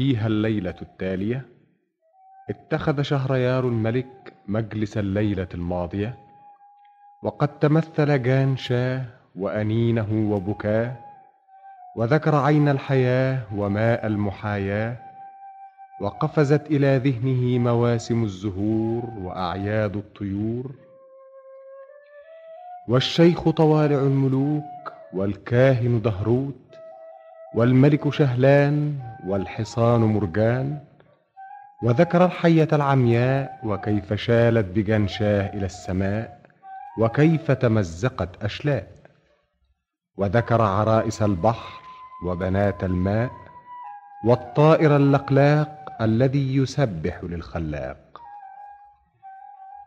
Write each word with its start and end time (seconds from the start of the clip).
وفيها 0.00 0.26
الليلة 0.26 0.74
التالية 0.82 1.46
اتخذ 2.50 3.02
شهريار 3.02 3.64
الملك 3.64 4.32
مجلس 4.48 4.98
الليلة 4.98 5.48
الماضية 5.54 6.18
وقد 7.22 7.58
تمثل 7.58 8.22
جان 8.22 8.56
شاه 8.56 9.04
وأنينه 9.36 10.32
وبكاه 10.32 10.96
وذكر 11.96 12.34
عين 12.34 12.68
الحياة 12.68 13.42
وماء 13.54 14.06
المحاياة 14.06 14.96
وقفزت 16.00 16.66
إلى 16.66 16.96
ذهنه 16.96 17.58
مواسم 17.58 18.24
الزهور 18.24 19.04
وأعياد 19.18 19.96
الطيور. 19.96 20.72
والشيخ 22.88 23.50
طوالع 23.50 23.98
الملوك 23.98 24.64
والكاهن 25.12 26.02
دهروت 26.02 26.69
والملك 27.54 28.12
شهلان 28.12 28.98
والحصان 29.26 30.00
مرجان 30.00 30.78
وذكر 31.82 32.24
الحية 32.24 32.68
العمياء 32.72 33.60
وكيف 33.64 34.12
شالت 34.12 34.66
بجنشاه 34.76 35.56
إلى 35.56 35.66
السماء 35.66 36.40
وكيف 36.98 37.50
تمزقت 37.50 38.44
أشلاء. 38.44 38.86
وذكر 40.16 40.62
عرائس 40.62 41.22
البحر 41.22 41.80
وبنات 42.26 42.84
الماء 42.84 43.30
والطائر 44.24 44.96
اللقلاق 44.96 45.96
الذي 46.00 46.56
يسبح 46.56 47.24
للخلاق. 47.24 48.20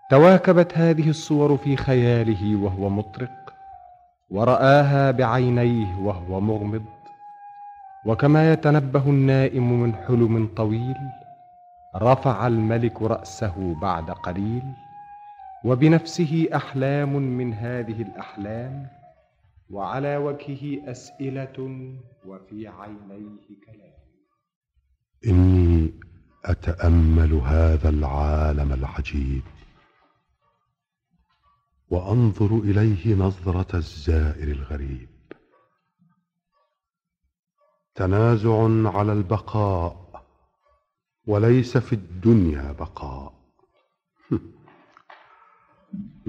تواكبت 0.10 0.78
هذه 0.78 1.10
الصور 1.10 1.58
في 1.58 1.76
خياله 1.78 2.56
وهو 2.56 2.90
مطرق 2.90 3.54
ورآها 4.30 5.12
بعينيه 5.12 6.00
وهو 6.00 6.40
مغمض 6.40 6.86
وكما 8.06 8.54
يتنبه 8.54 9.10
النائم 9.10 9.82
من 9.82 9.96
حلم 9.96 10.48
طويل 10.56 10.96
رفع 11.96 12.48
الملك 12.48 13.02
رأسه 13.02 13.76
بعد 13.82 14.12
قليل 14.12 14.64
وبنفسه 15.66 16.48
أحلام 16.56 17.14
من 17.14 17.54
هذه 17.54 18.02
الأحلام 18.02 18.88
وعلى 19.70 20.18
وجهه 20.18 20.92
أسئلة 20.92 21.58
وفي 22.26 22.68
عينيه 22.68 23.48
كلام. 23.66 23.94
إني 25.28 25.94
أتأمل 26.46 27.34
هذا 27.34 27.90
العالم 27.90 28.74
العجيب 28.74 29.42
وأنظر 31.90 32.60
إليه 32.60 33.16
نظرة 33.16 33.76
الزائر 33.76 34.48
الغريب. 34.48 35.13
تنازع 37.96 38.90
على 38.98 39.14
البقاء 39.14 40.04
وليس 41.28 41.78
في 41.78 41.94
الدنيا 41.94 42.72
بقاء. 42.72 43.34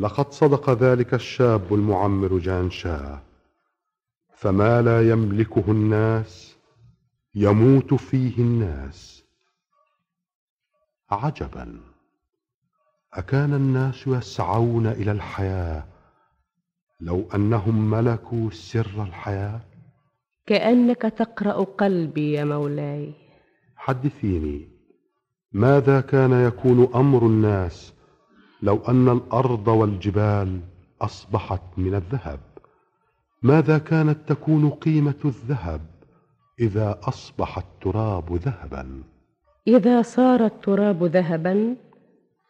لقد 0.05 0.33
صدق 0.33 0.71
ذلك 0.71 1.15
الشاب 1.15 1.75
المعمر 1.75 2.39
جان 2.39 2.71
شاه 2.71 3.23
فما 4.35 4.83
لا 4.83 5.11
يملكه 5.11 5.65
الناس 5.69 6.57
يموت 7.35 7.95
فيه 7.95 8.39
الناس. 8.39 9.25
عجبا 11.11 11.81
أكان 13.13 13.55
الناس 13.55 14.07
يسعون 14.07 14.87
إلى 14.87 15.13
الحياة 15.13 15.85
لو 17.01 17.29
أنهم 17.35 17.91
ملكوا 17.91 18.51
سر 18.51 19.03
الحياة؟ 19.03 19.74
كأنك 20.47 21.03
تقرأ 21.03 21.65
قلبي 21.65 22.33
يا 22.33 22.45
مولاي. 22.45 23.13
حدثيني. 23.77 24.69
ماذا 25.53 26.01
كان 26.01 26.33
يكون 26.33 26.89
أمر 26.95 27.27
الناس 27.27 27.95
لو 28.63 28.77
أن 28.89 29.09
الأرض 29.09 29.69
والجبال 29.69 30.61
أصبحت 31.01 31.63
من 31.77 31.95
الذهب؟ 31.95 32.41
ماذا 33.43 33.79
كانت 33.79 34.19
تكون 34.29 34.71
قيمة 34.71 35.21
الذهب 35.25 35.81
إذا 36.61 37.01
أصبح 37.03 37.59
التراب 37.59 38.37
ذهبا؟ 38.37 39.03
إذا 39.67 40.03
صار 40.03 40.45
التراب 40.45 41.05
ذهبا 41.05 41.77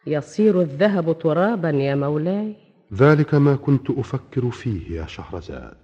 يصير 0.07 0.61
الذهب 0.61 1.19
ترابا 1.19 1.69
يا 1.69 1.95
مولاي. 1.95 2.55
ذلك 2.93 3.33
ما 3.35 3.55
كنت 3.55 3.89
أفكر 3.89 4.49
فيه 4.49 4.99
يا 4.99 5.05
شهرزاد. 5.05 5.77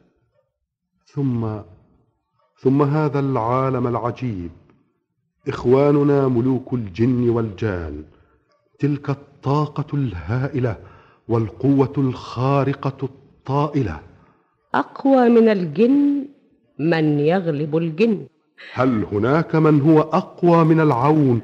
ثم 1.05 1.59
ثم 2.63 2.81
هذا 2.81 3.19
العالم 3.19 3.87
العجيب. 3.87 4.51
إخواننا 5.47 6.27
ملوك 6.27 6.73
الجن 6.73 7.29
والجان 7.29 8.03
تلك 8.79 9.09
الطاقة 9.09 9.85
الهائلة 9.93 10.75
والقوة 11.27 11.93
الخارقة 11.97 12.99
الطائلة. 13.03 13.99
أقوى 14.75 15.29
من 15.29 15.49
الجن 15.49 16.25
من 16.79 17.19
يغلب 17.19 17.77
الجن. 17.77 18.25
هل 18.73 19.05
هناك 19.11 19.55
من 19.55 19.81
هو 19.81 20.01
أقوى 20.01 20.63
من 20.63 20.79
العون 20.79 21.41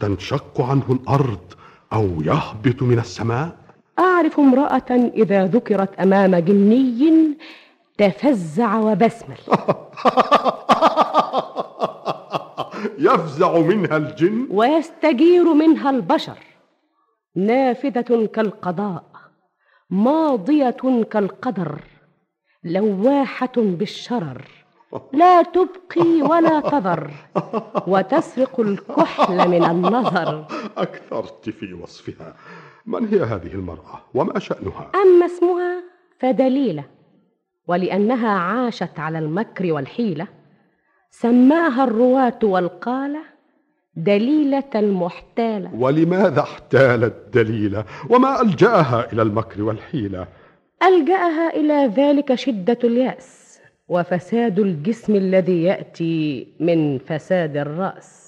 تنشق 0.00 0.60
عنه 0.60 0.84
الأرض 0.90 1.46
أو 1.92 2.22
يهبط 2.22 2.82
من 2.82 2.98
السماء؟ 2.98 3.56
أعرف 3.98 4.40
امرأة 4.40 4.90
إذا 5.14 5.46
ذكرت 5.46 5.94
أمام 5.94 6.36
جني 6.36 7.36
تفزع 7.98 8.78
وبسمل. 8.78 9.38
يفزع 12.98 13.58
منها 13.58 13.96
الجن. 13.96 14.48
ويستجير 14.50 15.54
منها 15.54 15.90
البشر. 15.90 16.38
نافذة 17.36 18.26
كالقضاء 18.26 19.04
ماضية 19.90 21.04
كالقدر 21.10 21.80
لواحة 22.64 23.52
بالشرر. 23.56 24.44
لا 25.12 25.42
تبقي 25.42 26.22
ولا 26.22 26.60
تذر 26.60 27.10
وتسرق 27.86 28.60
الكحل 28.60 29.48
من 29.48 29.64
النظر. 29.64 30.44
اكثرت 30.76 31.50
في 31.50 31.74
وصفها. 31.74 32.34
من 32.86 33.08
هي 33.08 33.20
هذه 33.20 33.54
المرأة 33.54 34.02
وما 34.14 34.38
شأنها؟ 34.38 34.90
أما 34.94 35.26
اسمها 35.26 35.82
فدليلة. 36.20 36.84
ولأنها 37.66 38.28
عاشت 38.28 38.98
على 38.98 39.18
المكر 39.18 39.72
والحيلة 39.72 40.26
سماها 41.10 41.84
الرواة 41.84 42.38
والقالة 42.42 43.20
دليلة 43.96 44.70
المحتالة. 44.74 45.74
ولماذا 45.74 46.40
احتالت 46.40 47.14
دليلة؟ 47.34 47.84
وما 48.10 48.42
ألجأها 48.42 49.12
إلى 49.12 49.22
المكر 49.22 49.62
والحيلة؟ 49.62 50.26
ألجأها 50.82 51.50
إلى 51.56 51.92
ذلك 51.96 52.34
شدة 52.34 52.78
اليأس 52.84 53.60
وفساد 53.88 54.58
الجسم 54.58 55.14
الذي 55.16 55.62
يأتي 55.62 56.46
من 56.60 56.98
فساد 56.98 57.56
الرأس. 57.56 58.26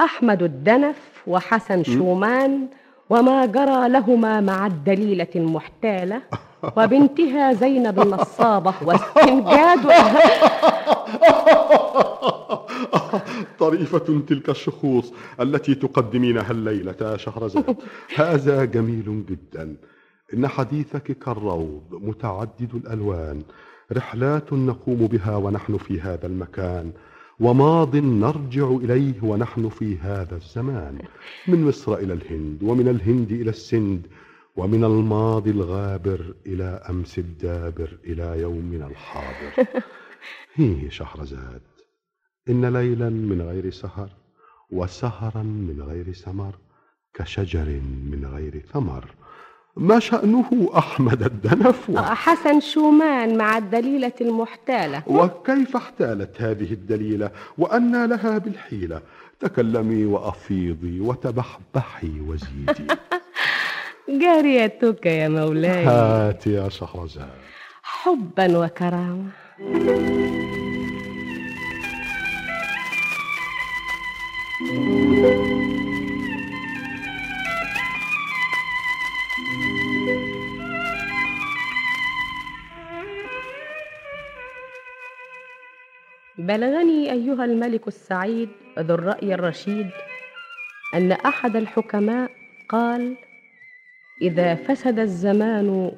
أحمد 0.00 0.42
الدنف 0.42 1.22
وحسن 1.26 1.82
شومان 1.82 2.68
وما 3.10 3.46
جرى 3.46 3.88
لهما 3.88 4.40
مع 4.40 4.66
الدليلة 4.66 5.28
المحتالة 5.36 6.22
وبنتها 6.76 7.52
زينب 7.52 8.00
النصابة 8.00 8.74
واستنجاد 8.82 9.78
طريفة 13.58 14.22
تلك 14.28 14.50
الشخوص 14.50 15.12
التي 15.40 15.74
تقدمينها 15.74 16.50
الليلة 16.50 16.94
يا 17.00 17.16
شهرزاد 17.16 17.76
هذا 18.16 18.64
جميل 18.64 19.24
جدا. 19.28 19.76
إن 20.34 20.48
حديثك 20.48 21.18
كالروض 21.18 21.82
متعدد 21.90 22.74
الألوان. 22.74 23.42
رحلات 23.92 24.52
نقوم 24.52 25.06
بها 25.06 25.36
ونحن 25.36 25.76
في 25.76 26.00
هذا 26.00 26.26
المكان. 26.26 26.92
وماض 27.40 27.96
نرجع 27.96 28.68
إليه 28.68 29.14
ونحن 29.22 29.68
في 29.68 29.98
هذا 29.98 30.36
الزمان 30.36 30.98
من 31.48 31.64
مصر 31.64 31.94
إلى 31.94 32.12
الهند 32.12 32.62
ومن 32.62 32.88
الهند 32.88 33.32
إلى 33.32 33.50
السند 33.50 34.06
ومن 34.56 34.84
الماضي 34.84 35.50
الغابر 35.50 36.34
إلى 36.46 36.64
أمس 36.90 37.18
الدابر 37.18 37.98
إلى 38.04 38.40
يومنا 38.40 38.86
الحاضر. 38.86 39.66
هي 40.54 40.90
شهرزاد 40.90 41.62
إن 42.48 42.64
ليلا 42.76 43.10
من 43.10 43.42
غير 43.42 43.70
سهر 43.70 44.10
وسهرا 44.70 45.42
من 45.42 45.82
غير 45.82 46.12
سمر 46.12 46.54
كشجر 47.14 47.80
من 48.10 48.30
غير 48.34 48.62
ثمر. 48.72 49.14
ما 49.76 49.98
شأنه 49.98 50.70
أحمد 50.78 51.22
الدنف 51.22 51.90
آه، 51.90 52.14
حسن 52.14 52.60
شومان 52.60 53.38
مع 53.38 53.58
الدليلة 53.58 54.12
المحتالة. 54.20 55.02
وكيف 55.06 55.76
احتالت 55.76 56.42
هذه 56.42 56.72
الدليلة 56.72 57.30
وأنى 57.58 58.06
لها 58.06 58.38
بالحيلة؟ 58.38 59.00
تكلمي 59.40 60.04
وأفيضي 60.04 61.00
وتبحبحي 61.00 62.20
وزيدي. 62.20 62.86
جاريتك 64.22 65.06
يا 65.06 65.28
مولاي. 65.28 65.84
هات 65.84 66.46
يا 66.46 66.68
شهرزاد. 66.68 67.28
حبا 67.82 68.58
وكرامة. 68.58 69.30
thank 74.58 75.50
you 75.50 75.65
بلغني 86.48 87.12
أيها 87.12 87.44
الملك 87.44 87.88
السعيد 87.88 88.48
ذو 88.78 88.94
الرأي 88.94 89.34
الرشيد 89.34 89.86
أن 90.94 91.12
أحد 91.12 91.56
الحكماء 91.56 92.30
قال 92.68 93.16
إذا 94.22 94.54
فسد 94.54 94.98
الزمان 94.98 95.92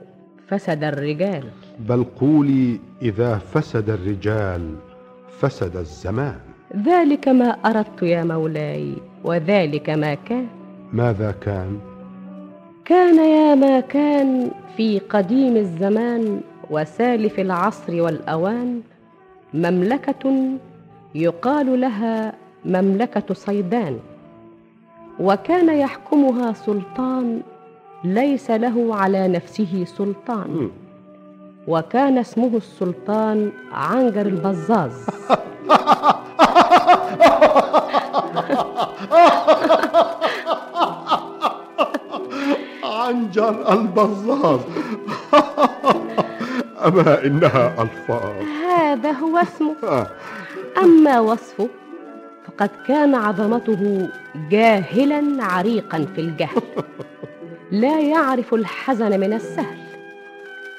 فسد 0.49 0.85
الرجال. 0.85 1.45
بل 1.79 2.05
قولي 2.21 2.81
إذا 3.03 3.39
فسد 3.39 3.91
الرجال 3.91 4.77
فسد 5.41 5.77
الزمان. 5.77 6.41
ذلك 6.77 7.29
ما 7.29 7.51
أردت 7.51 8.03
يا 8.03 8.25
مولاي 8.25 8.95
وذلك 9.25 9.91
ما 9.91 10.15
كان. 10.15 10.47
ماذا 10.93 11.35
كان؟ 11.41 11.81
كان 12.85 13.17
يا 13.17 13.55
ما 13.55 13.81
كان 13.81 14.51
في 14.77 14.99
قديم 14.99 15.57
الزمان 15.57 16.41
وسالف 16.71 17.41
العصر 17.41 18.03
والأوان. 18.03 18.83
مملكة 19.55 20.53
يقال 21.15 21.81
لها 21.81 22.33
مملكة 22.65 23.35
صيدان 23.35 23.99
وكان 25.21 25.69
يحكمها 25.79 26.53
سلطان 26.53 27.43
ليس 28.05 28.51
له 28.51 28.95
على 28.95 29.29
نفسه 29.29 29.85
سلطان. 29.85 30.71
وكان 31.69 32.19
اسمه 32.19 32.57
السلطان 32.57 33.53
عنجر 33.73 34.27
البزاز 34.27 35.07
عنجر 42.85 43.73
البزاز 43.73 44.61
أما 46.87 47.25
إنها 47.25 47.83
ألفاظ. 47.83 48.43
هذا 48.67 49.11
هو 49.11 49.39
اسمه. 49.39 49.75
آه. 49.85 50.07
أما 50.83 51.21
وصفه 51.21 51.69
فقد 52.47 52.71
كان 52.89 53.15
عظمته 53.15 54.09
جاهلا 54.51 55.45
عريقا 55.45 56.07
في 56.15 56.21
الجهل. 56.21 56.63
لا 57.83 58.01
يعرف 58.01 58.55
الحزن 58.55 59.21
من 59.21 59.33
السهل 59.33 59.79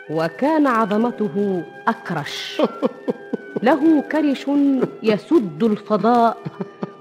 وكان 0.10 0.68
عظمته 0.68 1.64
أكرش. 1.88 2.62
له 3.64 4.02
كرش 4.02 4.46
يسد 5.04 5.64
الفضاء 5.64 6.38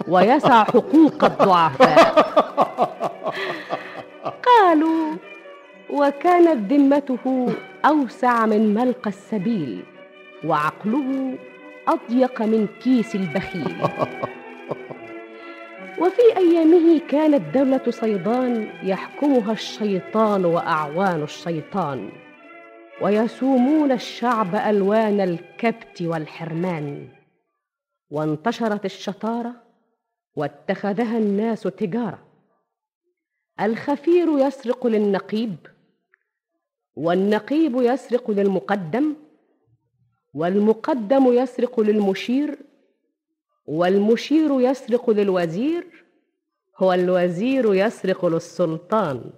ويسع 0.08 0.64
حقوق 0.64 1.24
الضعفاء. 1.24 2.28
قالوا 4.46 5.16
وكانت 5.90 6.72
ذمته 6.72 7.54
أوسع 7.84 8.46
من 8.46 8.74
ملقى 8.74 9.10
السبيل 9.10 9.84
وعقله 10.44 11.38
أضيق 11.88 12.42
من 12.42 12.66
كيس 12.82 13.14
البخيل. 13.14 13.76
وفي 16.00 16.36
أيامه 16.36 17.00
كانت 17.08 17.54
دولة 17.54 17.90
صيدان 17.90 18.68
يحكمها 18.82 19.52
الشيطان 19.52 20.44
وأعوان 20.44 21.22
الشيطان 21.22 22.10
ويسومون 23.00 23.92
الشعب 23.92 24.54
ألوان 24.54 25.20
الكبت 25.20 26.02
والحرمان. 26.02 27.08
وانتشرت 28.10 28.84
الشطارة 28.84 29.52
واتخذها 30.36 31.18
الناس 31.18 31.62
تجارة. 31.62 32.18
الخفير 33.60 34.38
يسرق 34.38 34.86
للنقيب 34.86 35.56
والنقيب 36.98 37.76
يسرق 37.76 38.30
للمقدم 38.30 39.14
والمقدم 40.34 41.32
يسرق 41.32 41.80
للمشير 41.80 42.58
والمشير 43.66 44.60
يسرق 44.60 45.10
للوزير 45.10 46.04
والوزير 46.80 47.74
يسرق 47.74 48.26
للسلطان. 48.26 49.30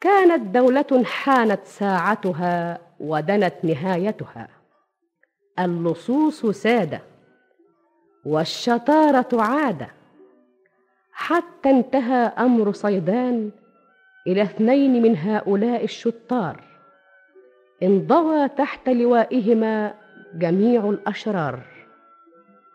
كانت 0.00 0.54
دولة 0.54 1.04
حانت 1.04 1.66
ساعتها 1.66 2.80
ودنت 3.00 3.54
نهايتها. 3.62 4.48
اللصوص 5.58 6.46
سادة 6.46 7.02
والشطارة 8.24 9.42
عادة 9.42 9.88
حتى 11.12 11.70
انتهى 11.70 12.32
أمر 12.38 12.72
صيدان 12.72 13.50
إلى 14.30 14.42
اثنين 14.42 15.02
من 15.02 15.16
هؤلاء 15.16 15.84
الشطار. 15.84 16.64
انضوى 17.82 18.48
تحت 18.48 18.88
لوائهما 18.88 19.94
جميع 20.34 20.90
الأشرار. 20.90 21.60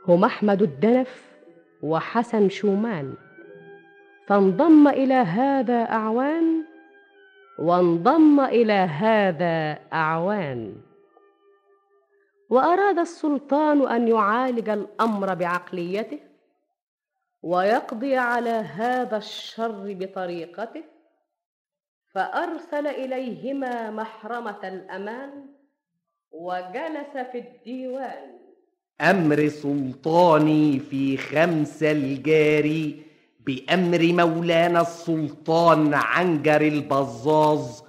هم 0.08 0.24
أحمد 0.24 0.62
الدنف 0.62 1.36
وحسن 1.82 2.50
شومان. 2.50 3.14
فانضم 4.28 4.88
إلى 4.88 5.14
هذا 5.14 5.84
أعوان 5.84 6.64
وانضم 7.60 8.40
إلى 8.40 8.74
هذا 8.74 9.80
أعوان. 9.94 10.76
وأراد 12.50 13.00
السلطان 13.00 13.88
أن 13.88 14.08
يعالج 14.08 14.70
الأمر 14.70 15.34
بعقليته 15.34 16.20
ويقضي 17.44 18.18
على 18.18 18.50
هذا 18.50 19.18
الشر 19.18 19.94
بطريقته. 20.00 20.95
فأرسل 22.16 22.88
إليهما 22.88 23.92
محرمة 23.92 24.60
الأمان 24.64 25.30
وجلس 26.32 27.14
في 27.32 27.38
الديوان. 27.38 28.32
أمر 29.02 29.48
سلطاني 29.48 30.80
في 30.80 31.18
خمسة 31.18 31.92
الجاري 31.92 33.04
بأمر 33.46 34.14
مولانا 34.14 34.82
السلطان 34.82 35.94
عنجر 35.94 36.62
البزاز. 36.62 37.84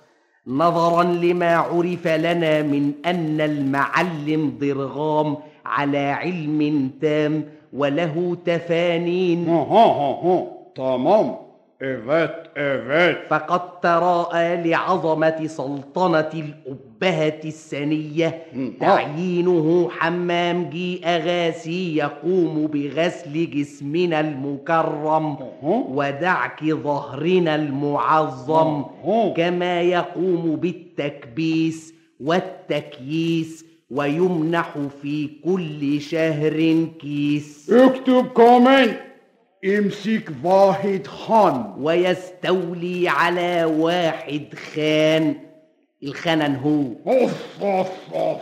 نظرا 0.47 1.03
لما 1.03 1.57
عرف 1.57 2.07
لنا 2.07 2.63
من 2.63 2.93
أن 3.07 3.41
المعلم 3.41 4.59
ضرغام 4.61 5.37
على 5.65 5.99
علم 5.99 6.91
تام 7.01 7.45
وله 7.73 8.37
تفانين. 8.45 9.49
ها 9.49 9.63
ها 9.63 9.87
ها 10.25 10.47
تمام. 10.75 11.46
Evet 11.81 12.51
evet. 12.57 13.17
فقد 13.31 13.81
تراءى 13.81 14.57
لعظمة 14.71 15.47
سلطنة 15.47 16.31
الأبهة 16.35 17.41
السنية. 17.45 18.43
مم. 18.53 18.73
تعيينه 18.81 19.89
حمام 19.91 20.71
جي 20.71 21.05
أغاسي 21.05 21.97
يقوم 21.97 22.67
بغسل 22.67 23.51
جسمنا 23.51 24.21
المكرم 24.21 25.27
أها. 25.27 25.85
ودعك 25.89 26.65
ظهرنا 26.65 27.55
المعظم. 27.55 28.85
كما 29.37 29.81
يقوم 29.81 30.57
بالتكبيس 30.57 31.95
والتكييس 32.21 33.67
ويمنح 33.91 34.75
في 35.03 35.29
كل 35.45 36.01
شهر 36.01 36.87
كيس. 37.01 37.71
اكتب 37.71 38.27
كمان 38.27 38.97
امسك 39.67 40.31
واحد 40.45 41.07
خان. 41.07 41.75
ويستولي 41.79 43.09
على 43.09 43.65
واحد 43.65 44.55
خان. 44.75 45.37
الخنن 46.03 46.57
هو. 46.57 47.13
أوف 47.13 47.63
أوف 47.63 47.89
أوف. 48.15 48.41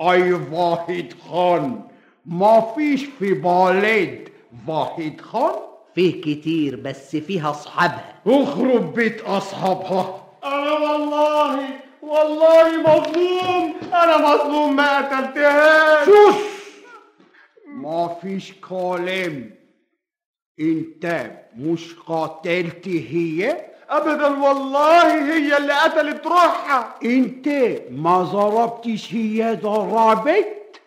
أي 0.00 0.32
واحد 0.32 1.06
خان؟ 1.30 1.80
ما 2.26 2.72
فيش 2.74 3.04
في 3.18 3.34
بلد 3.34 4.28
واحد 4.68 5.20
خان؟ 5.20 5.54
فيه 5.94 6.20
كتير 6.20 6.76
بس 6.76 7.16
فيها 7.16 7.50
أصحابها. 7.50 8.14
اخرب 8.26 8.94
بيت 8.94 9.20
أصحابها. 9.20 10.26
أنا 10.44 10.72
والله 10.72 11.60
والله 12.02 12.80
مظلوم. 12.80 13.74
أنا 13.92 14.16
مظلوم 14.16 14.76
ما 14.76 14.98
قتلتهاش. 14.98 16.06
شوش 16.06 16.34
ما 17.66 18.16
فيش 18.22 18.52
كلام. 18.68 19.59
انت 20.60 21.30
مش 21.56 21.94
قاتلت 21.94 22.88
هي؟ 22.88 23.66
ابدا 23.90 24.26
والله 24.26 25.34
هي 25.34 25.56
اللي 25.56 25.72
قتلت 25.72 26.26
روحها. 26.26 26.94
انت 27.04 27.48
ما 27.90 28.22
ضربتش 28.22 29.14
هي 29.14 29.54
ضربت؟ 29.62 30.80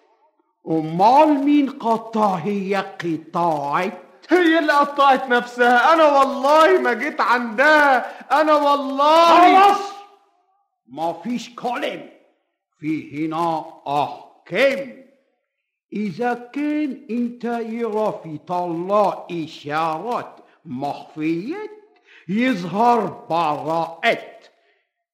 أمال 0.68 1.28
مين 1.46 1.70
قطع 1.70 2.34
هي 2.36 2.76
قطعت 2.76 3.94
هي 4.30 4.60
اللي 4.60 4.74
قطعت 4.74 5.30
نفسها. 5.30 5.94
أنا 5.94 6.04
والله 6.20 6.80
ما 6.80 6.94
جيت 6.94 7.22
عندها. 7.22 8.06
أنا 8.42 8.54
والله 8.54 9.66
خلاص! 9.66 9.94
ما 10.88 11.14
فيش 11.24 11.56
كلام. 11.56 12.10
في 12.80 13.26
هنا 13.28 13.66
أحكام. 13.88 15.03
إذا 15.94 16.34
كان 16.34 17.06
أنت 17.10 17.44
يرى 17.46 18.20
في 18.24 18.38
طلع 18.38 19.28
إشارات 19.32 20.40
مخفية 20.66 21.72
يظهر 22.30 23.26
براءة. 23.30 24.40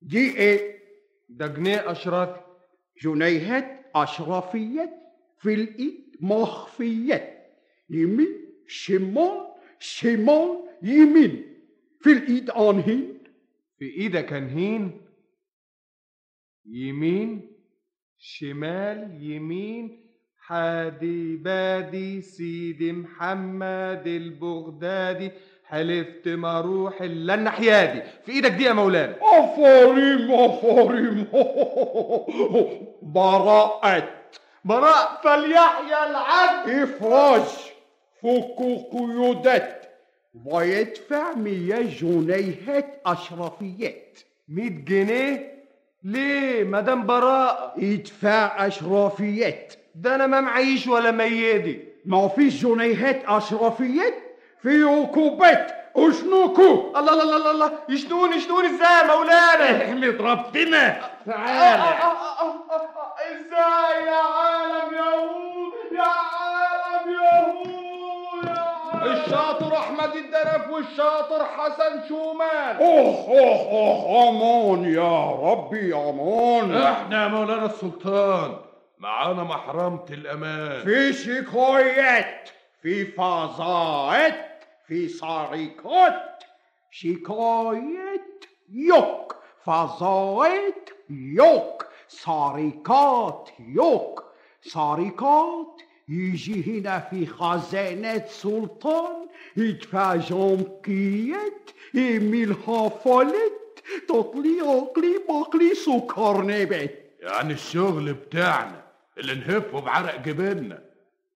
دي 0.01 0.38
إيه؟ 0.38 0.79
ده 1.29 1.48
جنيه 1.48 1.91
اشرفي 1.91 2.39
جنيهات 3.03 3.86
أشرفية 3.95 5.01
في 5.38 5.53
الإيد 5.53 6.15
مخفيات 6.19 7.55
يمين 7.89 8.53
شمال 8.67 9.48
شمال 9.79 10.63
يمين. 10.83 11.45
في 12.01 12.12
الإيد 12.12 12.50
أنهين 12.50 13.19
في 13.79 13.86
إيدك 13.86 14.33
انهين 14.33 15.01
يمين 16.65 17.51
شمال 18.17 19.24
يمين. 19.24 20.09
حادي 20.50 21.36
بادي 21.36 22.22
سيدي 22.22 22.91
محمد 22.91 24.03
البغدادي 24.06 25.32
حلفت 25.65 26.27
ما 26.27 26.60
أروح 26.60 27.01
إلا 27.01 27.34
الناحية 27.34 28.03
في 28.25 28.32
إيدك 28.32 28.51
دي 28.51 28.63
يا 28.63 28.74
مولانا. 28.74 29.15
أفاريم 29.22 30.32
أفاريم 30.32 31.27
براءة. 33.01 34.10
براء 34.65 35.22
فليحيى 35.24 36.10
العبد. 36.10 36.70
إفراج. 36.70 37.41
فك 38.22 38.58
قيودات 38.91 39.86
ويدفع 40.46 41.34
مية 41.34 41.82
جنيهات 42.00 43.01
أشرفيات. 43.06 44.20
مية 44.50 44.70
جنيه؟ 44.70 45.53
ليه؟ 46.03 46.63
مدام 46.63 47.06
براء 47.06 47.74
ادفع 47.77 48.68
أشرفيات. 48.68 49.74
ده 50.01 50.15
أنا 50.15 50.27
ما 50.27 50.41
معيش 50.41 50.88
ولا 50.88 51.12
ميدي 51.12 51.79
ما 52.06 52.27
فيش 52.27 52.65
جنيهات 52.65 53.22
أشرفيات 53.27 54.13
في 54.62 54.84
عقوبات؟ 54.84 55.72
اشنكوا 55.96 57.00
الله 57.00 57.13
الله 57.13 57.24
الله 57.38 57.51
الله. 57.51 57.72
يشنون 57.89 58.34
يشنون 58.34 58.65
إزاي 58.65 58.88
يا 59.01 59.15
مولانا؟ 59.15 59.84
احمد 59.86 60.22
ربنا. 60.22 61.00
تعالى 61.25 61.84
إزاي 63.32 64.06
يا 64.08 64.22
عالم 64.22 64.94
يهود؟ 64.94 65.74
يا 65.91 66.01
عالم 66.03 67.12
يهود 67.12 68.46
يا 68.46 68.60
عالم. 68.60 69.12
الشاطر 69.13 69.77
أحمد 69.77 70.15
الدرف 70.15 70.70
والشاطر 70.72 71.46
حسن 71.46 72.08
شومان. 72.08 72.75
أوه 72.75 73.27
أوه 73.27 73.72
أوه 73.72 74.29
أمان 74.29 74.94
يا 74.94 75.32
ربي 75.51 75.94
أمان 75.96 76.82
إحنا 76.82 77.24
يا 77.24 77.27
مولانا 77.27 77.65
السلطان. 77.65 78.56
معانا 79.00 79.44
محرمة 79.44 80.06
الأمان. 80.10 80.84
في 80.84 81.13
شكايات 81.13 82.50
في 82.82 83.06
فظائع 83.06 84.60
في 84.88 85.08
سرقات 85.08 86.44
شكايات 86.91 88.46
يوك 88.70 89.36
فظائع 89.65 90.74
يوك 91.10 91.86
سرقات 92.08 93.50
يوك. 93.60 94.24
سرقات 94.62 95.82
يجي 96.10 96.79
هنا 96.79 97.00
في 97.00 97.25
خزانة 97.25 98.25
سلطان 98.27 99.27
يدفع 99.58 100.15
جمكيات 100.15 101.70
يميل 101.94 102.56
حفلت 102.68 103.84
تطلي 104.10 104.60
عقلي 104.62 105.20
بقلي 105.29 105.75
سكر 105.75 106.41
نبات 106.41 107.12
يعني 107.20 107.53
الشغل 107.53 108.13
بتاعنا. 108.13 108.88
اللي 109.20 109.36
نهفه 109.36 109.80
بعرق 109.82 110.22
جبيننا 110.22 110.80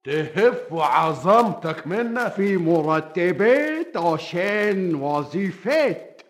تهفوا 0.04 0.84
عظمتك 0.84 1.88
منا 1.88 2.30
في 2.30 2.58
مرتبات 2.58 3.98
عشان 3.98 4.96
وظيفات. 4.96 6.22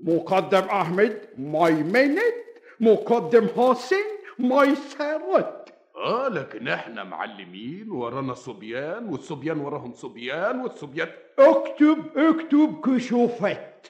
مقدم 0.00 0.58
أحمد 0.68 1.28
ميمنت 1.38 2.34
مقدم 2.80 3.48
حسين 3.56 4.04
ميسرت 4.38 5.72
آه 5.96 6.28
لكن 6.28 6.68
إحنا 6.68 7.04
معلمين 7.04 7.90
ورانا 7.90 8.34
صبيان 8.34 9.08
والصبيان 9.08 9.58
وراهم 9.60 9.92
صبيان 9.92 10.60
والصبيان 10.60 11.08
اكتب 11.38 11.98
اكتب 12.16 12.80
كشوفات. 12.84 13.86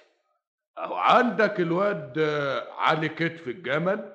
أهو 0.79 0.95
عندك 0.95 1.61
الواد 1.61 2.13
آه، 2.19 2.67
علي 2.79 3.09
كتف 3.09 3.49
الجمل 3.49 4.13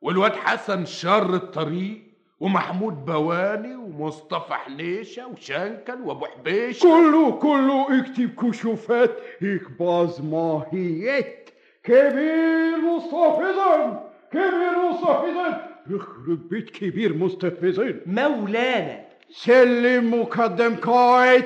والواد 0.00 0.32
حسن 0.32 0.84
شر 0.84 1.34
الطريق. 1.34 2.07
ومحمود 2.40 3.04
بواني 3.04 3.76
ومصطفى 3.76 4.54
حنيشة 4.54 5.26
وشنكل 5.26 6.00
وأبو 6.04 6.26
حبيش 6.26 6.82
كله 6.82 7.30
كله 7.30 8.00
اكتب 8.00 8.30
كشوفات 8.34 9.10
اكباز 9.42 10.20
ماهيات. 10.20 11.50
كبير 11.84 12.78
مستحفظا 12.78 14.10
كبير 14.32 14.90
مستحفظا. 14.90 15.68
يخرب 15.90 16.48
بيت 16.48 16.70
كبير 16.70 17.14
مستحفظين 17.14 18.00
مولانا. 18.06 19.00
سلم 19.30 20.20
مقدم 20.20 20.74
قائد. 20.76 21.44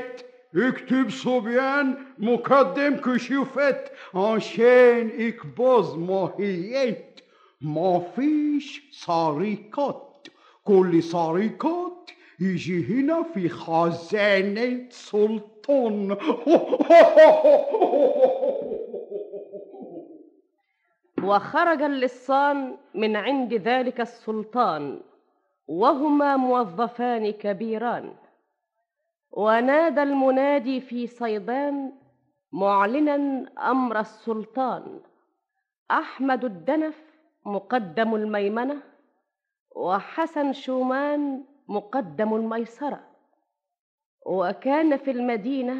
اكتب 0.56 1.10
صبيان 1.10 1.94
مقدم 2.18 2.96
كشوفات. 2.96 3.88
عشان 4.14 5.10
اكباز 5.18 5.94
ماهيات. 5.94 7.20
ما 7.60 8.02
فيش 8.16 8.82
سرقات. 8.90 10.11
كل 10.64 11.02
سرقات 11.02 12.10
يجي 12.40 12.84
هنا 12.84 13.22
في 13.22 13.48
خزانة 13.48 14.86
سلطان. 14.90 16.16
وخرج 21.22 21.82
اللصان 21.82 22.76
من 22.94 23.16
عند 23.16 23.54
ذلك 23.54 24.00
السلطان 24.00 25.00
وهما 25.68 26.36
موظفان 26.36 27.30
كبيران. 27.30 28.14
ونادى 29.30 30.02
المنادي 30.02 30.80
في 30.80 31.06
صيدان 31.06 31.92
معلنا 32.52 33.46
أمر 33.70 34.00
السلطان. 34.00 35.00
أحمد 35.90 36.44
الدنف 36.44 37.02
مقدم 37.46 38.14
الميمنة 38.14 38.91
وحسن 39.74 40.52
شومان 40.52 41.44
مقدم 41.68 42.34
الميسرة 42.34 43.00
وكان 44.26 44.96
في 44.96 45.10
المدينة 45.10 45.74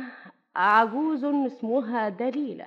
عجوز 0.57 1.25
اسمها 1.25 2.09
دليلة. 2.09 2.67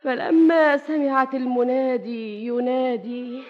فلما 0.00 0.76
سمعت 0.76 1.34
المنادي 1.34 2.46
ينادي 2.46 3.42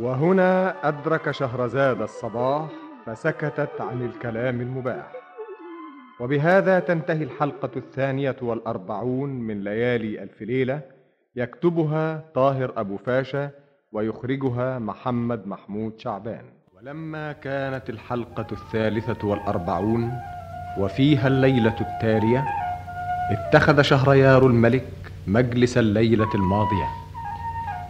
وهنا 0.00 0.76
أدرك 0.88 1.30
شهرزاد 1.30 2.02
الصباح 2.02 2.68
فسكتت 3.06 3.80
عن 3.80 4.06
الكلام 4.06 4.60
المباح. 4.60 5.12
وبهذا 6.20 6.80
تنتهي 6.80 7.22
الحلقة 7.22 7.70
الثانية 7.76 8.36
والأربعون 8.42 9.28
من 9.28 9.64
ليالي 9.64 10.22
ألف 10.22 10.42
ليلة. 10.42 10.99
يكتبها 11.36 12.24
طاهر 12.34 12.72
أبو 12.76 12.96
فاشا 12.96 13.50
ويخرجها 13.92 14.78
محمد 14.78 15.46
محمود 15.46 15.92
شعبان. 15.98 16.44
ولما 16.76 17.32
كانت 17.32 17.90
الحلقة 17.90 18.46
الثالثة 18.52 19.28
والأربعون 19.28 20.12
وفيها 20.78 21.28
الليلة 21.28 21.76
التالية 21.80 22.44
اتخذ 23.30 23.82
شهريار 23.82 24.46
الملك 24.46 24.88
مجلس 25.26 25.78
الليلة 25.78 26.34
الماضية 26.34 26.88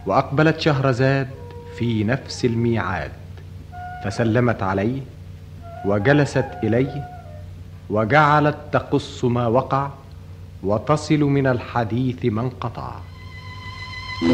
وأقبلت 0.05 0.59
شهرزاد 0.59 1.29
في 1.77 2.03
نفس 2.03 2.45
الميعاد 2.45 3.11
فسلمت 4.03 4.63
عليه 4.63 5.01
وجلست 5.85 6.45
إليه 6.63 7.07
وجعلت 7.89 8.57
تقص 8.71 9.25
ما 9.25 9.47
وقع 9.47 9.89
وتصل 10.63 11.19
من 11.19 11.47
الحديث 11.47 12.25
ما 12.25 12.41
انقطع. 12.41 12.91
بلغني 14.21 14.33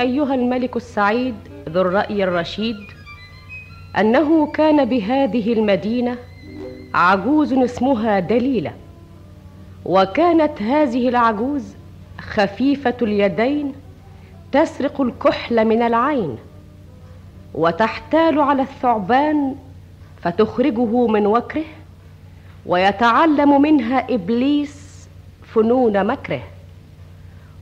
أيها 0.00 0.34
الملك 0.34 0.76
السعيد 0.76 1.34
ذو 1.68 1.80
الرأي 1.80 2.24
الرشيد 2.24 2.76
أنه 3.98 4.46
كان 4.52 4.84
بهذه 4.84 5.52
المدينة 5.52 6.16
عجوز 6.94 7.52
اسمها 7.52 8.20
دليلة. 8.20 8.85
وكانت 9.86 10.62
هذه 10.62 11.08
العجوز 11.08 11.74
خفيفة 12.20 12.94
اليدين 13.02 13.72
تسرق 14.52 15.00
الكحل 15.00 15.64
من 15.64 15.82
العين 15.82 16.36
وتحتال 17.54 18.40
على 18.40 18.62
الثعبان 18.62 19.54
فتخرجه 20.22 21.06
من 21.06 21.26
وكره 21.26 21.64
ويتعلم 22.66 23.62
منها 23.62 24.14
إبليس 24.14 25.08
فنون 25.54 26.06
مكره. 26.06 26.42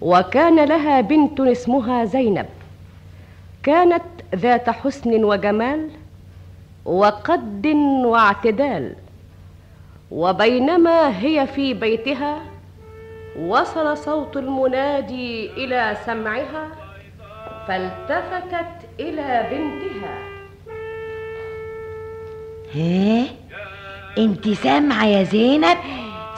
وكان 0.00 0.64
لها 0.64 1.00
بنت 1.00 1.40
اسمها 1.40 2.04
زينب 2.04 2.46
كانت 3.62 4.02
ذات 4.34 4.70
حسن 4.70 5.24
وجمال 5.24 5.88
وقد 6.84 7.66
واعتدال. 8.04 8.94
وبينما 10.14 11.22
هي 11.22 11.46
في 11.46 11.74
بيتها 11.74 12.42
وصل 13.38 13.96
صوت 13.96 14.36
المنادي 14.36 15.50
إلى 15.50 15.96
سمعها 16.06 16.68
فالتفتت 17.68 18.88
إلى 19.00 19.46
بنتها. 19.50 20.18
ها 22.74 23.24
انت 24.18 24.48
سامعة 24.48 25.06
يا 25.06 25.22
زينب؟ 25.22 25.78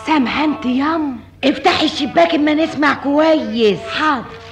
سامعه 0.07 0.45
أنت 0.45 0.67
يام 0.67 1.19
افتحي 1.45 1.85
الشباك 1.85 2.35
اما 2.35 2.55
نسمع 2.55 2.95
كويس. 2.95 3.81
حاضر. 3.81 4.46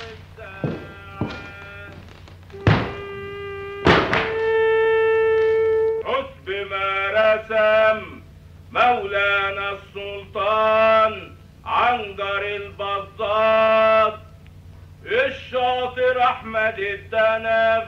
أحمد 16.44 16.78
الدنف 16.78 17.84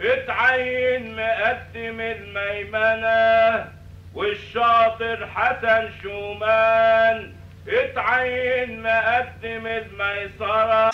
اتعين 0.00 1.16
مقدم 1.16 2.00
الميمنة 2.00 3.72
والشاطر 4.14 5.26
حسن 5.34 5.90
شومان 6.02 7.32
اتعين 7.68 8.82
مقدم 8.82 9.66
الميسرة 9.66 10.90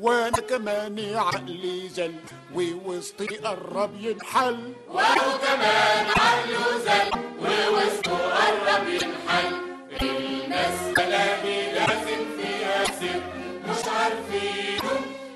وأنا 0.00 0.40
كمان 0.50 1.14
عقلي 1.14 1.88
زل 1.88 2.14
ووسطي 2.54 3.26
قرب 3.26 3.90
ينحل. 4.00 4.72
وهو 4.88 5.38
كمان 5.46 6.06
عقله 6.06 6.78
زل 6.78 7.10
ووسطه 7.40 8.16
قرب 8.16 8.88
ينحل. 8.88 9.54
المسألة 10.02 11.44
لازم 11.74 12.20
فيها 12.38 12.84
سر 12.84 13.41
مش 13.68 13.88
عارفينه 13.88 14.92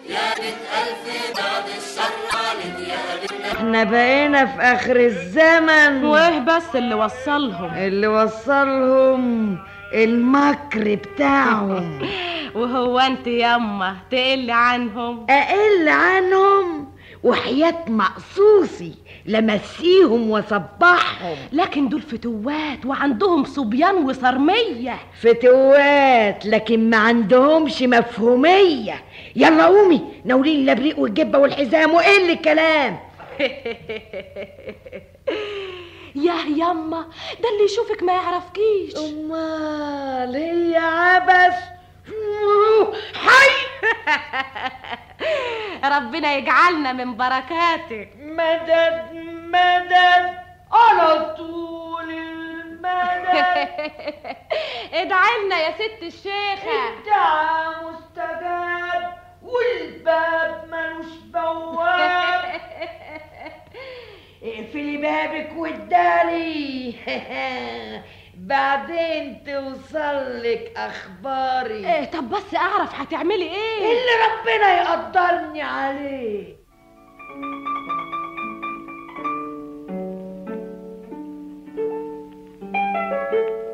يا 0.08 0.34
بنت 0.34 0.62
ألف 0.78 1.36
بعد 1.36 1.64
الشر 1.78 2.38
عليك 2.48 2.88
يا 2.88 2.96
قلبنا 3.12 3.52
إحنا 3.52 3.84
بقينا 3.84 4.46
في 4.46 4.60
آخر 4.62 4.96
الزمن. 4.96 6.04
وإيه 6.04 6.38
بس 6.38 6.76
اللي 6.76 6.94
وصلهم؟ 6.94 7.74
اللي 7.74 8.06
وصلهم 8.06 9.58
المكر 9.94 10.94
بتاعهم. 10.94 12.08
وهو 12.56 12.98
انت 12.98 13.26
ياما 13.26 13.96
تقل 14.10 14.50
عنهم. 14.50 15.26
أقل 15.30 15.88
عنهم 15.88 16.92
وحياة 17.22 17.84
مقصوصي. 17.88 18.94
لمسيهم 19.26 20.30
وصبحهم. 20.30 21.36
لكن 21.52 21.88
دول 21.88 22.02
فتوات 22.02 22.86
وعندهم 22.86 23.44
صبيان 23.44 23.94
وصرمية. 23.94 24.98
فتوات 25.20 26.46
لكن 26.46 26.90
ما 26.90 26.96
عندهمش 26.96 27.82
مفهومية. 27.82 29.02
يلا 29.36 29.66
قومي 29.66 30.02
ناولين 30.24 30.60
الأبريق 30.60 30.98
والجبة 30.98 31.38
والحزام 31.38 31.94
وإيه 31.94 32.32
الكلام؟ 32.32 32.98
ياه 36.26 36.46
ياما 36.56 37.06
ده 37.42 37.48
اللي 37.48 37.64
يشوفك 37.64 38.02
ما 38.02 38.12
يعرفكيش. 38.12 38.96
أمال 38.96 40.36
هي 40.36 40.76
عبث؟ 40.76 41.75
حي! 43.14 43.50
ربنا 45.96 46.34
يجعلنا 46.34 46.92
من 46.92 47.16
بركاتك. 47.16 48.10
مدد 48.16 49.08
مدد. 49.52 50.36
على 50.72 51.34
طول 51.36 52.10
المدد. 52.10 53.68
ادعي 55.00 55.44
لنا 55.46 55.56
يا 55.58 55.70
ست 55.70 56.02
الشيخة. 56.02 56.88
الدعاء 56.98 57.90
مستجاب 57.90 59.16
والباب 59.42 60.64
ملوش 60.70 61.06
بواب. 61.24 62.44
اقفلي 64.42 64.96
بابك 64.96 65.52
واداري 65.56 66.94
بعدين 68.38 69.44
توصلك 69.44 70.72
أخباري. 70.76 71.94
إيه 71.94 72.04
طب 72.04 72.30
بس 72.30 72.54
أعرف 72.54 72.94
هتعملي 72.94 73.44
إيه؟ 73.44 73.78
اللي 73.78 74.12
ربنا 74.26 74.76
يقدرني 74.82 75.62
عليه. 75.62 76.56
مين 83.32 83.65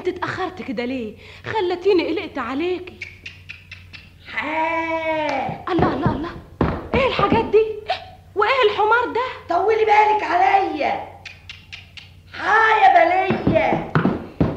أنت 0.00 0.08
اتاخرت 0.08 0.62
كده 0.62 0.84
ليه؟ 0.84 1.16
خلتيني 1.44 2.08
قلقت 2.08 2.38
عليكي. 2.38 2.94
الله 5.68 5.94
الله 5.94 6.12
الله. 6.16 6.30
إيه 6.94 7.06
الحاجات 7.08 7.44
دي؟ 7.44 7.64
وإيه 8.34 8.62
الحمار 8.70 9.04
ده؟ 9.14 9.54
طولي 9.56 9.84
بالك 9.84 10.22
عليا. 10.22 11.08
ها 12.34 12.56
يا 12.82 12.88
بلية. 12.96 13.92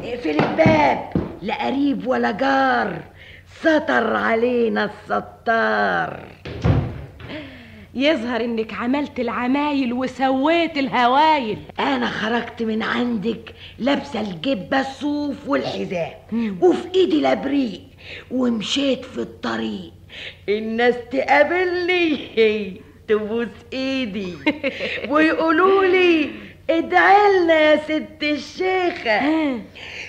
اقفلي 0.04 0.40
الباب 0.40 1.14
لا 1.42 1.66
قريب 1.66 2.08
ولا 2.08 2.32
جار. 2.32 3.04
سطر 3.62 4.16
علينا 4.16 4.84
الستار. 4.86 6.24
يظهر 7.96 8.44
إنك 8.44 8.74
عملت 8.74 9.20
العمايل 9.20 9.94
وسويت 9.94 10.78
الهوايل. 10.78 11.58
أنا 11.80 12.08
خرجت 12.08 12.64
من 12.64 12.84
عندك 12.84 13.54
لابسه 13.80 14.22
الجبة 14.22 14.80
الصوف 14.80 15.48
والحذاء. 15.48 16.28
وفي 16.62 16.88
إيدي 16.96 17.20
الابريق 17.20 17.82
ومشيت 18.32 19.06
في 19.06 19.18
الطريق. 19.18 19.92
الناس 20.50 20.96
تقابلني 21.12 22.18
تبوس 23.08 23.48
إيدي. 23.74 24.34
ويقولوا 25.12 25.86
لي 25.86 26.30
ادعي 26.70 27.44
لنا 27.44 27.54
يا 27.60 27.76
ست 27.76 28.24
الشيخة. 28.24 29.20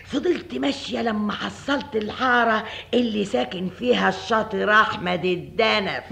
فضلت 0.05 0.55
ماشية 0.55 1.03
لما 1.03 1.33
حصلت 1.33 1.97
الحارة 1.97 2.65
اللي 2.95 3.25
ساكن 3.25 3.69
فيها 3.79 4.09
الشاطر 4.09 4.71
أحمد 4.71 5.25
الدنف. 5.25 6.05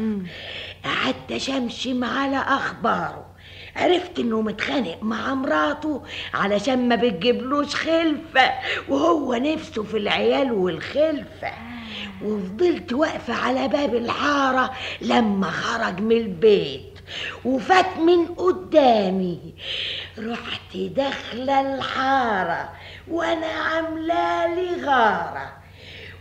قعدت 0.85 1.33
أشمشم 1.33 2.05
على 2.05 2.37
أخباره. 2.37 3.27
عرفت 3.77 4.19
إنه 4.19 4.41
متخانق 4.41 4.99
مع 5.03 5.35
مراته 5.35 6.03
علشان 6.35 6.89
ما 6.89 6.97
بتجيبلوش 6.97 7.75
خلفة 7.75 8.51
وهو 8.89 9.35
نفسه 9.35 9.83
في 9.83 9.97
العيال 9.97 10.53
والخلفة. 10.53 11.53
وفضلت 12.23 12.93
واقفة 12.93 13.35
على 13.35 13.69
باب 13.69 13.95
الحارة 13.95 14.73
لما 15.01 15.51
خرج 15.51 16.01
من 16.01 16.17
البيت 16.17 16.99
وفات 17.45 17.97
من 17.97 18.27
قدامي. 18.27 19.55
رحت 20.19 20.77
داخلة 20.77 21.75
الحارة 21.75 22.69
وأنا 23.09 23.47
عاملالي 23.47 24.85
غارة. 24.85 25.53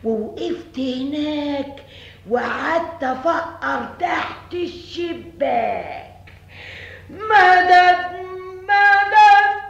ووقفت 0.04 0.80
هناك 0.80 1.84
وقعدت 2.30 3.04
افقر 3.04 3.86
تحت 4.00 4.54
الشباك. 4.54 6.32
مدد 7.10 8.12
مدد. 8.64 9.62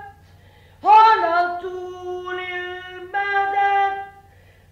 على 0.84 1.58
طول 1.62 2.40
المدد. 2.40 4.02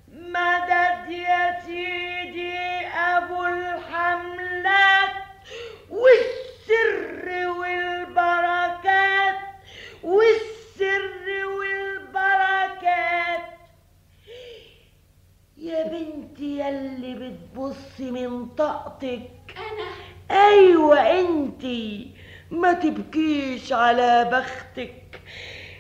مدد 0.08 1.12
يا 1.12 1.60
سيدي 1.66 2.58
أبو 2.88 3.46
الحملات 3.46 5.10
والسر 5.90 7.48
والبركات 7.48 9.36
والسر 10.04 11.46
والبركات. 11.46 13.42
يا 15.62 15.84
بنتي 15.88 16.60
يلي 16.60 17.14
بتبصي 17.14 18.12
من 18.12 18.46
طاقتك. 18.46 19.30
أنا؟ 19.58 19.90
أيوه 20.48 21.20
أنتي. 21.20 22.12
ما 22.52 22.74
تبكيش 22.74 23.74
على 23.74 24.30
بختك. 24.32 25.22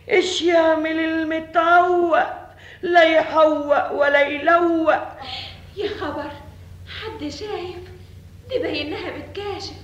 إيش 0.09 0.41
يعمل 0.41 0.99
المتعوق؟ 0.99 2.19
لا 2.81 3.03
يحوق 3.03 3.91
ولا 3.91 4.21
يلوق. 4.21 4.95
يا 5.77 5.89
خبر 5.99 6.31
حد 6.99 7.29
شايف؟ 7.29 7.89
دي 8.49 8.59
باينها 8.59 9.11
بتكاشف. 9.17 9.79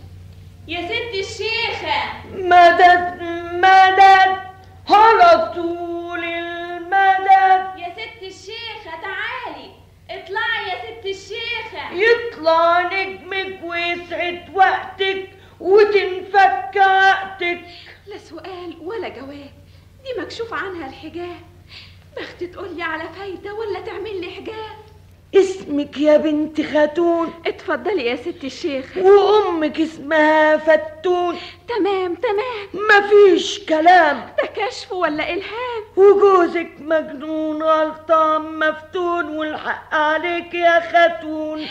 يا 0.68 0.88
ست 0.88 1.14
الشيخة. 1.20 2.28
مدد 2.34 3.22
مدد 3.54 4.40
على 4.90 5.54
طول 5.56 6.24
المدد. 6.24 7.80
يا 7.80 7.94
ست 7.94 8.24
الشيخة 8.24 8.92
تعالي. 9.02 9.75
اطلعي 10.10 10.70
يا 10.70 10.76
ست 10.76 11.06
الشيخة 11.06 11.94
يطلع 11.94 12.94
نجمك 12.94 13.60
ويسعد 13.63 14.56
وقتك 14.56 15.30
وتنفك 15.60 16.78
عقدك 16.78 17.62
لا 18.08 18.18
سؤال 18.18 18.78
ولا 18.82 19.10
جواب. 19.10 19.52
دي 20.04 20.22
مكشوف 20.22 20.54
عنها 20.54 20.89
الحجاب. 20.89 21.41
بخت 22.18 22.44
تقولي 22.44 22.84
على 22.84 23.10
فايدة 23.10 23.54
ولا 23.54 23.82
تعمل 23.82 24.22
لي 24.22 24.32
حجاب؟ 24.32 24.85
اسمك 25.38 25.98
يا 25.98 26.17
بنت 26.17 26.62
خاتون. 26.62 27.34
اتفضلي 27.45 28.06
يا 28.06 28.15
ست 28.15 28.43
الشيخة 28.43 29.02
وأمك 29.02 29.80
اسمها 29.80 30.58
فتون. 30.58 31.36
تمام 31.67 32.15
تمام. 32.15 32.86
مفيش 32.89 33.60
كلام. 33.60 34.30
ده 34.38 34.45
كشف 34.56 34.91
ولا 34.91 35.34
إلهام؟ 35.34 35.84
وجوزك 35.95 36.69
مجنون 36.80 37.63
غلطان 37.63 38.60
مفتون 38.60 39.38
والحق 39.38 39.95
عليك 39.95 40.54
يا 40.54 40.80
خاتون. 40.80 41.65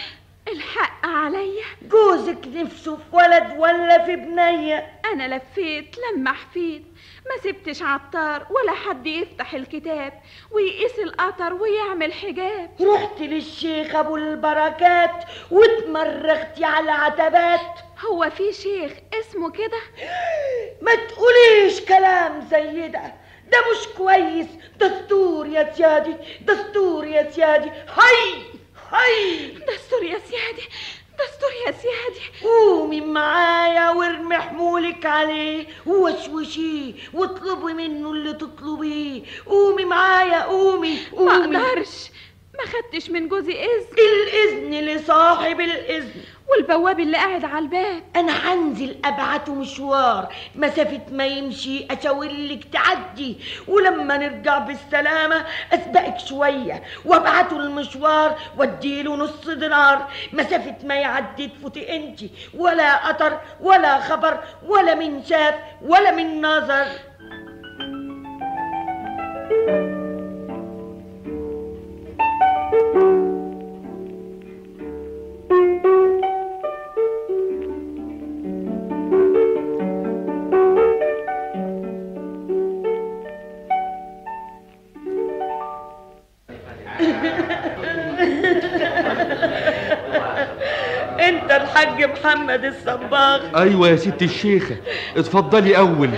الحق 0.55 1.07
عليا. 1.07 1.65
جوزك 1.83 2.39
نفسه 2.47 2.97
في 2.97 3.17
ولد 3.17 3.55
ولا 3.59 4.05
في 4.05 4.17
بنية؟ 4.17 5.01
أنا 5.13 5.37
لفيت 5.37 5.97
لما 5.99 6.33
حفيت 6.33 6.83
ما 7.27 7.43
سبتش 7.51 7.83
عطار 7.83 8.47
ولا 8.51 8.73
حد 8.73 9.07
يفتح 9.07 9.55
الكتاب. 9.55 10.13
ويقيس 10.51 10.99
القطر 10.99 11.55
ويعمل 11.55 12.13
حجاب. 12.13 12.71
رحت 12.81 13.21
للشيخ 13.21 13.95
أبو 13.95 14.17
البركات 14.17 15.25
واتمرغتي 15.51 16.65
على 16.65 16.91
عتبات 16.91 17.79
هو 18.07 18.31
في 18.31 18.53
شيخ 18.53 18.93
اسمه 19.21 19.51
كده؟ 19.51 19.81
ما 20.85 20.95
تقوليش 20.95 21.81
كلام 21.81 22.41
زي 22.51 22.89
ده. 22.89 23.03
ده 23.53 23.59
مش 23.73 23.89
كويس. 23.97 24.47
دستور 24.81 25.47
يا 25.47 25.73
سيادي 25.73 26.15
دستور 26.41 27.05
يا 27.07 27.31
سيادي. 27.31 27.71
هاي! 27.71 28.43
هاي! 28.95 29.49
دستور 29.49 30.03
يا 30.03 30.19
سيادي 30.31 30.69
دستور 31.19 31.51
يا 31.67 31.73
سيادي 31.73 32.21
قومي 32.43 33.01
معايا 33.01 33.91
وارمي 33.91 34.37
حمولك 34.37 35.07
عليه. 35.07 35.67
ووشوشيه 35.87 36.93
واطلبي 37.13 37.73
منه 37.73 38.11
اللي 38.11 38.33
تطلبيه. 38.33 39.23
قومي 39.47 39.85
معايا 39.85 40.43
قومي 40.45 40.99
ما 41.13 41.19
قومي. 41.19 41.57
أقدرش. 41.57 42.11
ما 42.55 42.61
خدتش 42.67 43.11
من 43.11 43.29
جوزي 43.29 43.53
إذن. 43.53 43.87
الاذن 43.99 44.87
لصاحب 44.87 45.61
الإذن. 45.61 46.23
والبواب 46.49 47.01
اللي 47.01 47.17
قاعد 47.17 47.45
على 47.45 47.59
الباب. 47.59 48.03
أنا 48.17 48.33
هنزل 48.33 48.97
ابعته 49.05 49.55
مشوار. 49.55 50.35
مسافه 50.55 51.01
ما 51.13 51.27
يمشي 51.27 51.87
أشاور 51.91 52.29
لك 52.29 52.65
تعدي. 52.65 53.37
ولما 53.69 54.17
نرجع 54.17 54.59
بالسلامة 54.59 55.45
أسبقك 55.73 56.19
شوية. 56.19 56.83
وابعته 57.05 57.57
المشوار 57.57 58.39
واديله 58.59 59.17
نص 59.17 59.49
دينار. 59.49 60.09
مسافه 60.33 60.77
ما 60.85 60.95
يعدي 60.95 61.49
تفوتي 61.49 61.97
أنت. 61.97 62.21
ولا 62.55 63.09
قطر 63.09 63.41
ولا 63.61 64.01
خبر 64.01 64.41
ولا 64.67 64.95
من 64.95 65.25
شاف 65.25 65.55
ولا 65.83 66.11
من 66.11 66.41
نظر. 66.41 66.87
انت 69.69 69.94
محمد 92.55 92.65
الصباغ. 92.65 93.63
أيوه 93.63 93.89
يا 93.89 93.97
ست 93.97 94.23
الشيخة 94.23 94.77
اتفضلي 95.17 95.77
أول. 95.77 96.11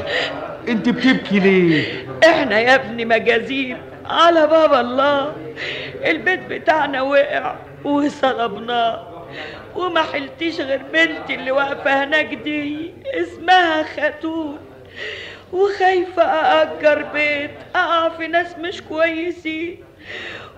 أنت 0.68 0.88
بتبكي 0.88 1.38
ليه؟ 1.40 2.06
إحنا 2.24 2.60
يا 2.60 2.74
ابني 2.74 3.04
مجازين 3.04 3.78
على 4.06 4.46
باب 4.46 4.74
الله 4.74 5.32
البيت 6.04 6.40
بتاعنا 6.40 7.02
وقع 7.02 7.56
وصلبناه. 7.84 9.06
وما 9.76 10.02
حلتيش 10.02 10.60
غير 10.60 10.82
بنتي 10.92 11.34
اللي 11.34 11.50
واقفة 11.50 12.04
هناك 12.04 12.34
دي 12.34 12.90
اسمها 13.14 13.82
خاتون. 13.82 14.58
وخايفة 15.52 16.22
أأجر 16.22 17.02
بيت 17.14 17.50
أقع 17.74 18.08
في 18.08 18.26
ناس 18.26 18.58
مش 18.58 18.82
كويسين. 18.82 19.78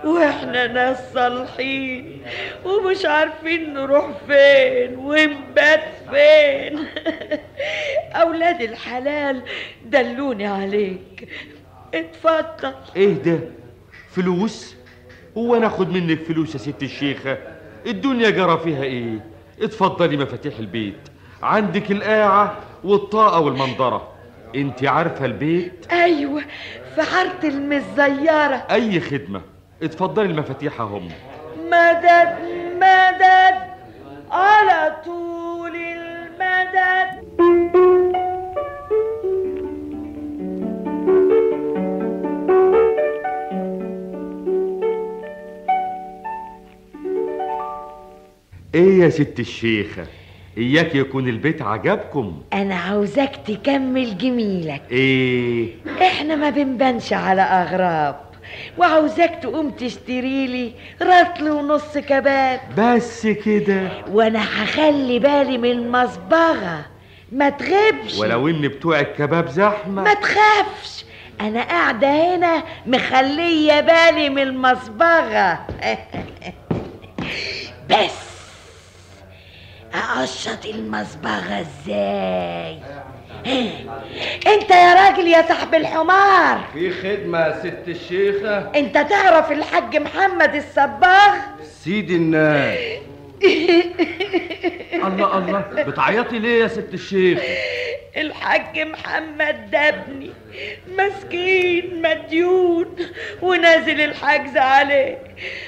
وإحنا 0.04 0.66
ناس 0.66 1.12
صالحين 1.14 2.22
ومش 2.64 3.04
عارفين 3.04 3.74
نروح 3.74 4.10
فين 4.26 4.96
ونبات 4.96 5.84
فين. 6.10 6.78
أولاد 8.22 8.60
الحلال 8.60 9.42
دلوني 9.86 10.46
عليك. 10.46 11.28
اتفضل. 11.94 12.74
إيه 12.96 13.12
ده؟ 13.14 13.38
فلوس؟ 14.10 14.76
هو 15.38 15.56
أنا 15.56 15.66
اخد 15.66 15.88
منك 15.90 16.18
فلوس 16.22 16.54
يا 16.54 16.58
ست 16.58 16.82
الشيخة. 16.82 17.38
الدنيا 17.86 18.30
جرى 18.30 18.58
فيها 18.64 18.82
إيه؟ 18.82 19.24
اتفضلي 19.62 20.16
مفاتيح 20.16 20.58
البيت. 20.58 21.08
عندك 21.42 21.90
القاعة 21.90 22.56
والطاقة 22.84 23.40
والمنظرة. 23.40 24.12
أنت 24.54 24.84
عارفة 24.84 25.24
البيت؟ 25.24 25.86
أيوه 25.92 26.42
في 26.94 27.02
حارة 27.02 27.38
المزيره 27.44 28.66
أي 28.70 29.00
خدمة؟ 29.00 29.40
اتفضلي 29.82 30.26
المفاتيح 30.26 30.80
هم 30.80 31.08
مدد 31.66 32.36
مدد 32.76 33.58
على 34.30 34.96
طول 35.04 35.76
المدد. 35.76 37.28
إيه 48.74 48.98
يا 49.00 49.08
ست 49.10 49.40
الشيخة؟ 49.40 50.06
إياك 50.58 50.94
يكون 50.94 51.28
البيت 51.28 51.62
عجبكم. 51.62 52.42
أنا 52.52 52.74
عاوزاك 52.74 53.36
تكمل 53.46 54.18
جميلك. 54.18 54.82
إيه؟ 54.90 55.68
إحنا 56.02 56.36
ما 56.36 56.50
بنبانش 56.50 57.12
على 57.12 57.42
أغراب. 57.42 58.16
وعاوزاك 58.78 59.38
تقوم 59.42 59.70
تشتري 59.70 60.46
لي 60.46 60.72
رطل 61.02 61.50
ونص 61.50 61.98
كباب. 61.98 62.60
بس 62.78 63.26
كده. 63.26 63.88
وأنا 64.10 64.42
هخلي 64.42 65.18
بالي 65.18 65.58
من 65.58 65.70
المصبغة. 65.70 66.86
ما 67.32 67.48
تغيبش. 67.48 68.18
ولو 68.18 68.48
إن 68.48 68.68
بتوع 68.68 69.00
الكباب 69.00 69.48
زحمة. 69.48 70.02
ما 70.02 70.14
تخافش. 70.14 71.04
أنا 71.40 71.62
قاعدة 71.62 72.34
هنا 72.34 72.62
مخلية 72.86 73.80
بالي 73.80 74.28
من 74.28 74.42
المصبغة. 74.42 75.58
بس. 77.90 78.27
اقشط 79.94 80.66
المصبغه 80.66 81.60
إزاي؟ 81.60 82.78
أنت 84.46 84.70
يا 84.70 84.94
راجل 84.94 85.26
يا 85.28 85.42
صاحب 85.48 85.74
الحمار. 85.74 86.60
في 86.72 86.90
خدمة 86.90 87.38
يا 87.38 87.58
ست 87.60 87.88
الشيخة. 87.88 88.70
أنت 88.74 88.98
تعرف 88.98 89.52
الحاج 89.52 89.96
محمد 89.96 90.54
الصباغ؟ 90.54 91.34
سيدي 91.84 92.16
الناس. 92.16 92.78
الله 95.06 95.38
الله. 95.38 95.60
بتعيطي 95.82 96.38
ليه 96.38 96.62
يا 96.62 96.68
ست 96.68 96.94
الشيخ؟ 96.94 97.38
الحاج 98.16 98.78
محمد 98.78 99.70
ده 99.70 99.88
ابني. 99.88 100.30
مسكين 100.98 102.02
مديون. 102.02 102.96
ونازل 103.42 104.00
الحجز 104.00 104.56
عليه. 104.56 105.18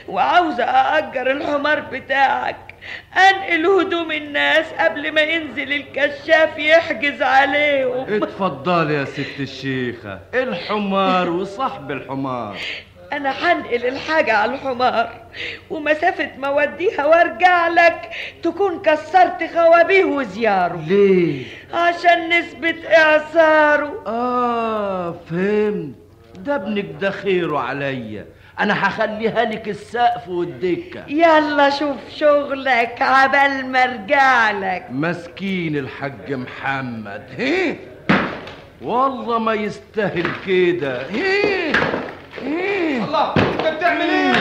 وعاوزة 0.09 0.65
أأجر 0.65 1.31
الحمار 1.31 1.81
بتاعك. 1.81 2.57
أنقل 3.17 3.67
هدوم 3.67 4.13
الناس 4.13 4.67
قبل 4.79 5.13
ما 5.13 5.21
ينزل 5.21 5.73
الكشاف 5.73 6.59
يحجز 6.59 7.23
عليهم. 7.23 8.23
اتفضلي 8.23 8.95
يا 8.95 9.05
ست 9.05 9.41
الشيخة. 9.41 10.21
الحمار 10.35 11.31
وصاحب 11.31 11.91
الحمار. 11.91 12.57
أنا 13.13 13.31
هنقل 13.31 13.87
الحاجة 13.87 14.33
على 14.33 14.55
الحمار 14.55 15.11
ومسافة 15.71 16.31
ما 16.39 16.49
اوديها 16.49 17.07
وارجع 17.07 17.69
لك 17.69 18.11
تكون 18.43 18.83
كسرت 18.83 19.51
خوابيه 19.55 20.05
وزياره. 20.05 20.81
ليه؟ 20.89 21.45
عشان 21.75 22.29
نثبت 22.39 22.85
اعصاره 22.87 24.05
آه 24.07 25.17
فهمت. 25.31 25.95
ده 26.39 26.55
ابنك 26.55 26.87
ده 27.01 27.11
خيره 27.11 27.59
عليا. 27.59 28.27
أنا 28.61 28.89
هخليها 28.89 29.45
لك 29.45 29.69
السقف 29.69 30.29
والدكة. 30.29 31.05
يلا 31.09 31.71
شوف 31.71 31.97
شغلك 32.17 33.03
عبال 33.03 33.67
ما 33.67 33.85
ارجع 33.85 34.51
لك 34.51 34.87
مسكين 34.91 35.77
الحاج 35.77 36.33
محمد. 36.33 37.23
هيه 37.37 37.77
والله 38.83 39.39
ما 39.39 39.55
يستاهل 39.55 40.27
كده. 40.47 41.07
هيه 41.11 41.73
هيه 42.43 43.05
الله 43.05 43.35
أنت 43.37 43.77
بتعمل 43.77 44.01
إيه؟ 44.01 44.33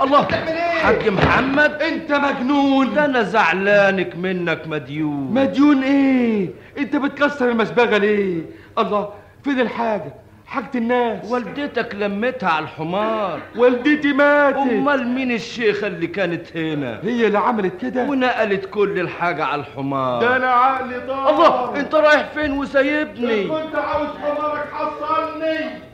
الله 0.00 0.22
بتعمل 0.22 0.48
إيه؟ 0.48 0.78
حاج 0.78 1.08
محمد. 1.08 1.82
أنت 1.82 2.12
مجنون. 2.12 2.94
ده 2.94 3.04
أنا 3.04 3.22
زعلانك 3.22 4.16
منك 4.16 4.62
مديون. 4.66 5.34
مديون 5.34 5.82
إيه؟ 5.82 6.48
أنت 6.78 6.96
بتكسر 6.96 7.48
المسبغة 7.50 7.98
ليه؟ 7.98 8.42
الله 8.78 9.08
فين 9.44 9.60
الحاجة؟ 9.60 10.14
حاجة 10.46 10.70
الناس. 10.74 11.30
والدتك 11.30 11.94
لمتها 11.94 12.48
على 12.48 12.64
الحمار. 12.64 13.40
والدتي 13.56 14.12
ماتت. 14.12 14.56
أمال 14.56 15.08
مين 15.08 15.32
الشيخه 15.32 15.86
اللي 15.86 16.06
كانت 16.06 16.56
هنا؟ 16.56 17.00
هي 17.02 17.26
اللي 17.26 17.38
عملت 17.38 17.80
كده. 17.80 18.04
ونقلت 18.04 18.64
كل 18.66 19.00
الحاجة 19.00 19.44
على 19.44 19.60
الحمار. 19.60 20.20
ده 20.20 20.36
أنا 20.36 20.46
عقلي 20.46 21.00
طار. 21.00 21.30
الله 21.30 21.80
أنت 21.80 21.94
رايح 21.94 22.28
فين 22.34 22.52
وسايبني؟ 22.52 23.42
كنت 23.44 23.74
عاوز 23.74 24.08
حمارك 24.08 24.68
حصلني. 24.72 25.86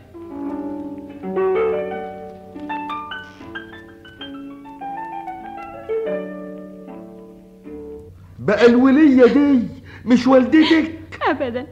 بقى 8.38 8.66
الولية 8.66 9.26
دي 9.26 9.62
مش 10.04 10.26
والدتك؟ 10.26 10.92
ابدا. 11.28 11.66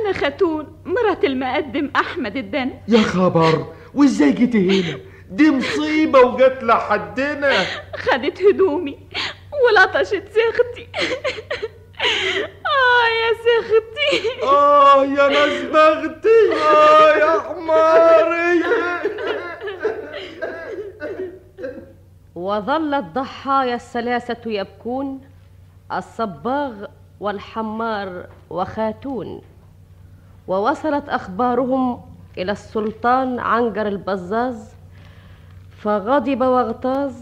أنا 0.00 0.12
خاتون 0.12 0.78
مرات 0.84 1.24
المقدم 1.24 1.90
أحمد 1.96 2.36
الدن 2.36 2.70
يا 2.88 2.98
خبر 2.98 3.66
وإزاي 3.94 4.32
جيتي 4.32 4.80
هنا؟ 4.80 4.98
دي 5.30 5.50
مصيبة 5.50 6.20
وجت 6.20 6.58
لحدنا. 6.62 7.52
خدت 7.96 8.42
هدومي 8.42 8.98
ولطشت 9.64 10.24
سختي 10.28 10.88
آه 12.66 13.06
يا 13.20 13.32
سختي 13.46 14.42
آه 14.46 15.04
يا 15.04 15.28
ناس 15.28 15.62
بختي 15.62 16.62
آه 16.62 17.16
يا 17.16 17.40
حماري. 17.40 18.62
وظل 22.34 22.94
الضحايا 22.94 23.74
الثلاثة 23.74 24.50
يبكون 24.50 25.20
الصباغ 25.92 26.72
والحمار 27.20 28.26
وخاتون. 28.50 29.42
ووصلت 30.48 31.08
أخبارهم 31.08 32.02
إلى 32.38 32.52
السلطان 32.52 33.38
عنجر 33.38 33.86
البزاز 33.86 34.74
فغضب 35.78 36.40
واغتاظ 36.40 37.12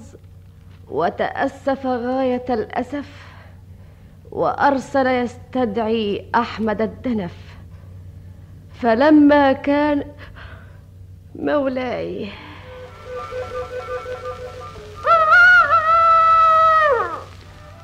وتأسف 0.89 1.87
غاية 1.87 2.45
الأسف 2.51 3.09
وأرسل 4.31 5.07
يستدعي 5.07 6.31
أحمد 6.35 6.83
الدنف. 6.83 7.35
فلما 8.81 9.53
كان 9.53 10.05
مولاي. 11.35 12.29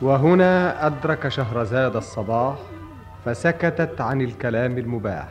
وهنا 0.03 0.87
أدرك 0.87 1.29
شهرزاد 1.29 1.97
الصباح 1.97 2.57
فسكتت 3.25 4.01
عن 4.01 4.21
الكلام 4.21 4.79
المباح. 4.79 5.29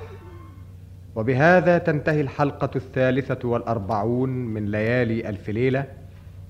وبهذا 1.16 1.78
تنتهي 1.78 2.22
الحلقة 2.22 2.70
الثالثة 2.76 3.48
والأربعون 3.48 4.30
من 4.30 4.72
ليالي 4.72 5.30
ألف 5.30 5.50
ليلة 5.50 5.86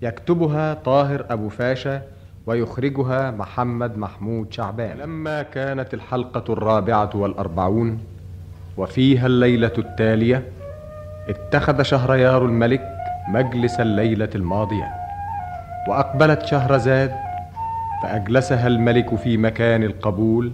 يكتبها 0.01 0.73
طاهر 0.73 1.25
أبو 1.29 1.49
فاشا 1.49 2.01
ويخرجها 2.45 3.31
محمد 3.31 3.97
محمود 3.97 4.53
شعبان. 4.53 4.97
لما 4.97 5.41
كانت 5.41 5.93
الحلقة 5.93 6.53
الرابعة 6.53 7.09
والأربعون 7.15 7.99
وفيها 8.77 9.25
الليلة 9.27 9.73
التالية 9.77 10.43
اتخذ 11.29 11.81
شهريار 11.81 12.45
الملك 12.45 12.81
مجلس 13.29 13.79
الليلة 13.79 14.29
الماضية. 14.35 14.93
وأقبلت 15.87 16.45
شهرزاد 16.45 17.11
فأجلسها 18.03 18.67
الملك 18.67 19.15
في 19.15 19.37
مكان 19.37 19.83
القبول 19.83 20.51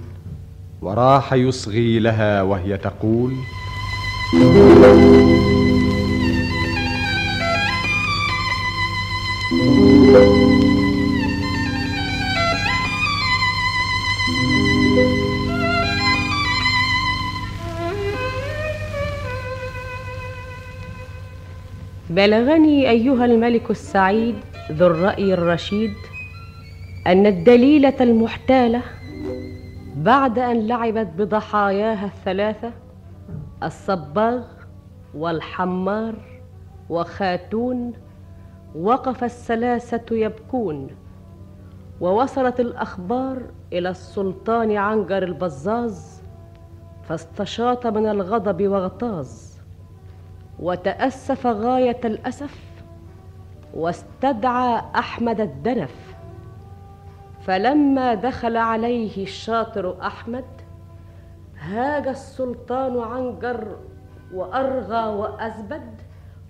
وراح 0.85 1.33
يصغي 1.33 1.99
لها 1.99 2.41
وهي 2.41 2.77
تقول 2.77 3.33
بلغني 22.09 22.89
أيها 22.89 23.25
الملك 23.25 23.71
السعيد 23.71 24.35
ذو 24.71 24.87
الرأي 24.87 25.33
الرشيد 25.33 25.93
أن 27.07 27.25
الدليلة 27.25 27.93
المحتالة 28.01 28.81
بعد 29.95 30.39
أن 30.39 30.67
لعبت 30.67 31.07
بضحاياها 31.17 32.05
الثلاثة 32.05 32.71
الصباغ 33.63 34.43
والحمار 35.13 36.15
وخاتون 36.89 37.93
وقف 38.75 39.23
الثلاثه 39.23 40.15
يبكون 40.15 40.87
ووصلت 42.01 42.59
الأخبار 42.59 43.41
إلى 43.73 43.89
السلطان 43.89 44.71
عنجر 44.71 45.23
البزاز 45.23 46.21
فاستشاط 47.03 47.87
من 47.87 48.07
الغضب 48.07 48.67
واغتاظ 48.67 49.29
وتأسف 50.59 51.47
غاية 51.47 51.99
الأسف 52.05 52.59
واستدعى 53.73 54.81
أحمد 54.95 55.41
الدنف 55.41 56.04
فلما 57.45 58.13
دخل 58.13 58.57
عليه 58.57 59.23
الشاطر 59.23 59.97
أحمد 60.01 60.45
هاج 61.59 62.07
السلطان 62.07 62.99
عنجر 62.99 63.75
وأرغى 64.33 65.07
وأزبد 65.15 66.01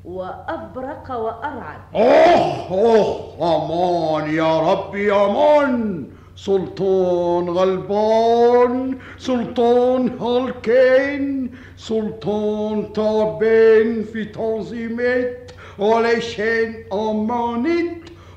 وأبرق 0.06 1.12
وأرعد. 1.12 1.80
أوه 1.96 2.72
أوه 2.72 4.22
أمان 4.22 4.34
يا 4.34 4.60
ربي 4.60 5.14
أمان. 5.14 6.06
سلطان 6.36 7.50
غلبان 7.50 8.98
سلطان 9.18 10.20
هلكين 10.22 11.52
سلطان 11.78 12.94
تعبان 12.94 14.04
في 14.04 14.26
تنظيمات 14.26 15.52
علشان 15.80 16.74
امانة 16.94 17.96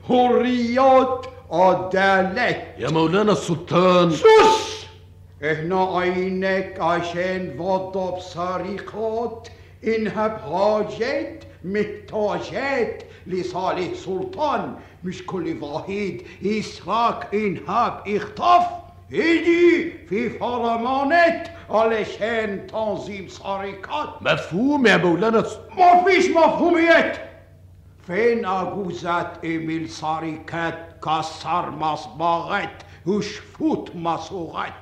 حريات 0.09 1.27
عدالة 1.51 2.63
يا 2.79 2.91
مولانا 2.91 3.33
السلطان. 3.33 4.11
سوس! 4.11 4.87
إحنا 5.45 5.99
عينك 5.99 6.77
عشان 6.81 7.55
وضب 7.59 8.21
سرقات 8.21 9.49
انها 9.85 10.27
بحاجات 10.29 11.45
محتاجات 11.65 13.03
لصالح 13.27 13.95
سلطان 13.95 14.75
مش 15.05 15.27
كل 15.27 15.57
واحد 15.63 16.21
يسرق 16.43 17.29
انهاب 17.35 18.03
اخطف 18.09 18.67
يجي 19.11 19.93
في 20.09 20.31
فرمانات 20.31 21.49
علشان 21.71 22.67
تنظيم 22.67 23.29
سرقات 23.29 24.09
مفهوم 24.23 24.87
يا 24.87 24.97
مولانا 24.97 25.45
ما 25.79 26.05
فيش 26.05 26.31
مفهوميات 26.31 27.17
فين 28.09 28.47
أجوزة 28.47 29.33
إيميل 29.45 29.89
ساريكات 29.91 30.99
كسر 31.05 31.71
مصباغات 31.71 32.83
وشفوت 33.07 33.97
مصوغات 33.97 34.73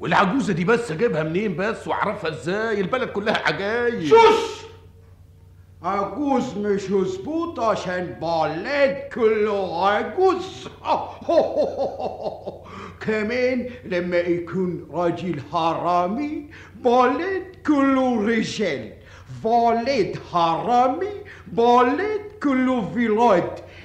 والعجوزة 0.00 0.52
دي 0.52 0.64
بس 0.64 0.90
أجيبها 0.90 1.22
منين 1.22 1.56
بس 1.56 1.88
وأعرفها 1.88 2.30
إزاي؟ 2.30 2.80
البلد 2.80 3.08
كلها 3.08 3.48
عجايب 3.48 4.06
سوس 4.08 4.62
عجوز 5.82 6.58
مش 6.58 6.90
مظبوط 6.90 7.60
عشان 7.60 8.16
بلد 8.22 9.08
كله 9.14 9.88
عجوز. 9.88 10.68
كمان 13.06 13.70
لما 13.84 14.16
يكون 14.16 14.88
راجل 14.92 15.40
حرامي 15.52 16.50
بلد 16.74 17.42
كله 17.66 18.26
رجال. 18.26 18.92
والد 19.44 20.18
حرامي 20.32 21.06
والد 21.56 22.20
كله 22.42 22.90
في 22.94 23.08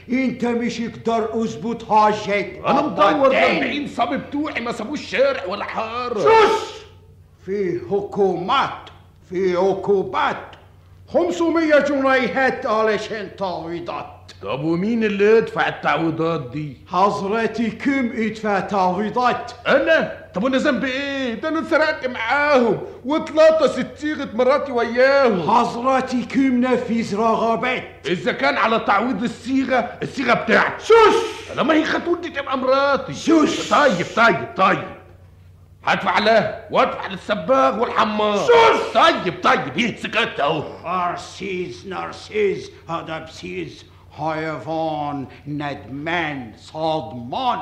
انت 0.10 0.46
مش 0.46 0.80
يقدر 0.80 1.30
اظبط 1.44 1.90
حاجات 1.90 2.46
أنا 2.68 2.82
مدور 2.82 3.26
أبداً. 3.28 3.58
40 3.58 3.88
صبي 3.88 4.18
بتوعي 4.18 4.62
ما 4.62 4.72
سابوش 4.72 5.02
شارع 5.12 5.46
ولا 5.46 5.64
حاره 5.64 6.20
شوش 6.20 6.68
في 7.46 7.80
حكومات 7.92 8.90
في 9.30 9.56
عقوبات 9.56 10.38
500 11.14 11.80
جنيهات 11.80 12.66
علشان 12.66 13.30
تعويضات 13.38 14.06
طب 14.42 14.64
ومين 14.64 15.04
اللي 15.04 15.38
يدفع 15.38 15.68
التعويضات 15.68 16.50
دي؟ 16.52 16.78
حضرتي 16.88 17.70
كم 17.70 18.12
ادفع 18.16 18.60
تعويضات؟ 18.60 19.52
أنا؟ 19.68 20.28
طب 20.34 20.44
وأنا 20.44 20.58
ذنبي 20.58 20.88
إيه؟ 20.92 21.34
ده 21.34 21.50
أنا 21.50 21.64
سرقت 21.70 22.08
معاهم 22.08 22.78
واتلطست 23.06 23.88
صيغه 23.98 24.30
مراتي 24.34 24.72
وياهم. 24.72 25.52
حضرتي 25.52 26.22
كم 26.26 26.62
نفذ 26.62 27.16
رغبات 27.18 27.84
إذا 28.08 28.32
كان 28.32 28.58
على 28.58 28.80
تعويض 28.80 29.24
الصيغة 29.24 29.90
الصيغة 30.04 30.34
بتاعتي 30.34 30.86
شوش! 30.86 31.16
لما 31.58 31.74
هي 31.74 31.86
خاتون 31.86 32.22
دي 32.22 32.30
تبقى 32.30 32.58
مراتي. 32.58 33.14
شوش. 33.14 33.70
طيب 33.70 34.06
طيب 34.16 34.48
طيب. 34.58 34.84
هدفع 35.86 36.20
لها 36.20 36.68
وادفع 36.72 37.08
للسباغ 37.08 37.80
والحمار. 37.82 38.38
شوش. 38.38 38.94
طيب 38.94 39.34
طيب 39.44 39.62
هي 39.76 39.98
سكت 39.98 40.40
أهو. 40.40 40.64
أرسيز 40.86 41.88
نرسيز 41.88 42.72
هدبسيز 42.90 43.86
حيوان 44.18 45.28
ندمان 45.48 46.52
صدمان 46.58 47.60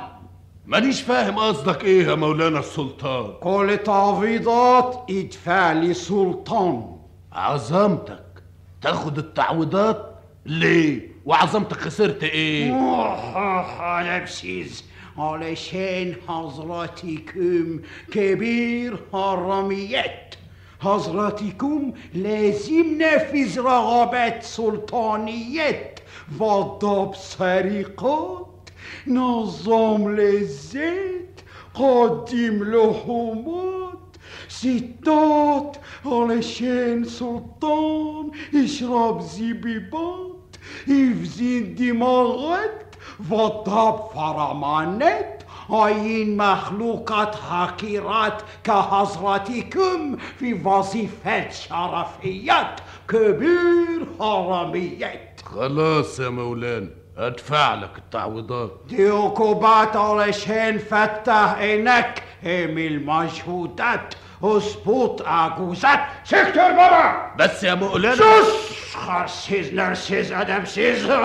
مانيش 0.65 1.01
فاهم 1.01 1.39
قصدك 1.39 1.83
إيه 1.83 2.07
يا 2.07 2.15
مولانا 2.15 2.59
السلطان. 2.59 3.33
كل 3.43 3.77
تعويضات 3.77 5.05
ادفع 5.09 5.73
لسلطان. 5.73 6.95
عظمتك. 7.33 8.25
تاخد 8.81 9.17
التعويضات 9.17 10.15
ليه؟ 10.45 11.09
وعظمتك 11.25 11.77
خسرت 11.77 12.23
إيه؟ 12.23 12.73
هدبسيز 13.79 14.83
علشان 15.17 16.15
حضرتكم 16.27 17.79
كبير 18.11 18.99
حراميات 19.13 20.35
حضرتكم 20.79 21.93
لازم 22.13 22.97
نفذ 23.01 23.61
رغبات 23.61 24.43
سلطانيات 24.43 25.94
وضب 26.39 27.15
سرقات 27.15 28.69
نظام 29.07 30.15
لذات 30.15 31.41
قدم 31.73 32.63
لحومات 32.63 34.17
ستات 34.49 35.77
علشان 36.05 37.03
سلطان 37.03 38.31
اشرب 38.55 39.21
زبيبات 39.21 40.55
افزين 40.89 41.75
دماغات 41.75 42.95
وضب 43.31 43.99
فرمانات 44.15 45.43
عين 45.69 46.37
مخلوقات 46.37 47.35
حقيرات 47.35 48.41
كحضرتكم 48.63 50.17
في 50.39 50.53
وظيفات 50.53 51.53
شرفيات 51.53 52.79
كبير 53.07 54.07
حراميات 54.19 55.34
خلاص 55.45 56.19
يا 56.19 56.29
مولانا 56.29 56.87
أدفع 57.17 57.73
لك 57.73 57.97
التعويضات. 57.97 58.71
دي 58.87 59.09
عقوبات 59.09 59.95
علشان 59.95 60.77
فتح 60.77 61.53
عينك 61.57 62.23
اعمل 62.45 63.05
مجهودات 63.05 64.15
اظبط 64.43 65.21
عجوزات 65.27 65.99
سكتر 66.23 66.71
بابا! 66.71 67.31
بس 67.39 67.63
يا 67.63 67.73
مولانا. 67.75 68.15
شوش! 68.15 68.95
خرسيز 68.95 69.73
نرسيز 69.73 70.31
أدمسيز. 70.31 71.05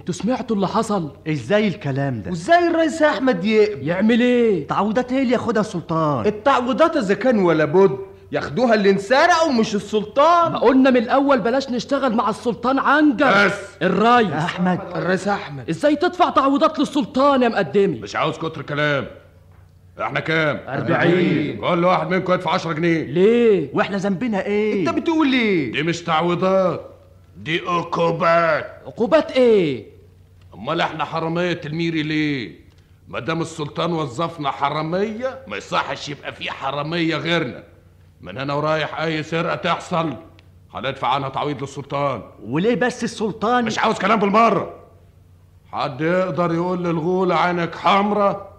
أنتوا 0.00 0.14
سمعتوا 0.14 0.56
اللي 0.56 0.68
حصل؟ 0.68 1.10
إزاي 1.28 1.68
الكلام 1.68 2.22
ده؟ 2.22 2.30
وإزاي 2.30 2.68
الرئيس 2.68 3.02
أحمد 3.02 3.44
يقبل؟ 3.44 3.88
يعمل 3.88 4.20
إيه؟ 4.20 4.66
تعويضات 4.66 5.12
هي 5.12 5.22
اللي 5.22 5.32
ياخدها 5.32 5.60
السلطان. 5.60 6.26
التعويضات 6.26 6.96
إذا 6.96 7.14
كان 7.14 7.38
ولا 7.38 7.64
بد 7.64 7.98
ياخدوها 8.32 8.74
اللي 8.74 8.90
انسرقوا 8.90 9.52
مش 9.52 9.74
السلطان. 9.74 10.52
ما 10.52 10.58
قلنا 10.58 10.90
من 10.90 10.96
الأول 10.96 11.40
بلاش 11.40 11.70
نشتغل 11.70 12.14
مع 12.14 12.30
السلطان 12.30 12.78
عنجر. 12.78 13.46
بس. 13.46 13.52
الريس 13.82 14.32
أحمد. 14.32 14.80
الرئيس 14.96 15.28
أحمد. 15.28 15.68
إزاي 15.70 15.96
تدفع 15.96 16.30
تعويضات 16.30 16.78
للسلطان 16.78 17.42
يا 17.42 17.48
مقدمي؟ 17.48 17.98
مش 18.00 18.16
عاوز 18.16 18.36
كتر 18.38 18.62
كلام. 18.62 19.06
إحنا 20.00 20.20
كام؟ 20.20 20.60
أربعين. 20.68 21.56
كل 21.60 21.84
واحد 21.84 22.10
منكم 22.10 22.32
يدفع 22.32 22.52
10 22.54 22.72
جنيه. 22.72 23.02
ليه؟ 23.04 23.70
وإحنا 23.74 23.96
ذنبنا 23.96 24.44
إيه؟ 24.46 24.80
أنت 24.88 24.98
بتقول 24.98 25.32
إيه؟ 25.32 25.72
دي 25.72 25.82
مش 25.82 26.02
تعويضات. 26.02 26.89
دي 27.40 27.58
عقوبات. 27.66 28.82
عقوبات 28.86 29.30
إيه؟ 29.32 29.86
أمال 30.54 30.80
إحنا 30.80 31.04
حرامية 31.04 31.60
الميري 31.66 32.02
ليه؟ 32.02 32.60
ما 33.08 33.20
دام 33.20 33.40
السلطان 33.40 33.92
وظفنا 33.92 34.50
حرامية 34.50 35.44
ما 35.46 35.56
يصحش 35.56 36.08
يبقى 36.08 36.32
في 36.32 36.50
حرامية 36.50 37.16
غيرنا. 37.16 37.64
من 38.20 38.38
هنا 38.38 38.54
ورايح 38.54 39.00
أي 39.00 39.22
سرقة 39.22 39.54
تحصل 39.54 40.16
هندفع 40.74 41.08
عنها 41.08 41.28
تعويض 41.28 41.60
للسلطان. 41.62 42.22
وليه 42.42 42.74
بس 42.74 43.04
السلطان؟ 43.04 43.64
مش 43.64 43.78
عاوز 43.78 43.98
كلام 43.98 44.18
بالمرة. 44.18 44.74
حد 45.72 46.00
يقدر 46.00 46.54
يقول 46.54 46.84
للغولة 46.84 47.34
عينك 47.34 47.74
حمرة 47.74 48.50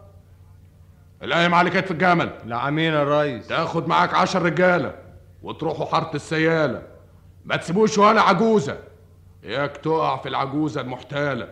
القايم 1.24 1.56
على 1.56 1.70
كتف 1.70 1.92
الجمل. 1.92 2.30
نعمين 2.46 2.94
يا 2.94 3.04
ريس. 3.22 3.48
تاخد 3.48 3.88
معاك 3.88 4.14
عشر 4.14 4.42
رجالة 4.42 4.96
وتروحوا 5.44 5.86
حارة 5.86 6.16
السيالة. 6.16 6.91
ما 7.46 7.56
تسيبوش 7.56 7.98
ولا 7.98 8.22
عجوزة. 8.22 8.78
إياك 9.44 9.78
تقع 9.78 10.18
في 10.18 10.30
العجوزة 10.30 10.82
المحتالة. 10.82 11.48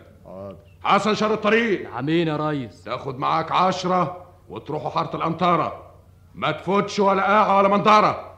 حسن 0.84 1.14
شر 1.14 1.34
الطريق. 1.34 1.90
عمين 1.94 2.28
يا 2.28 2.36
ريس. 2.36 2.84
تاخد 2.84 3.18
معاك 3.18 3.52
عشرة 3.52 4.26
وتروحوا 4.48 4.90
حارة 4.90 5.16
الأنطرة 5.16 5.90
ما 6.34 6.50
تفوتش 6.50 6.98
ولا 6.98 7.22
قاعة 7.22 7.58
ولا 7.58 7.68
منطرة 7.68 8.34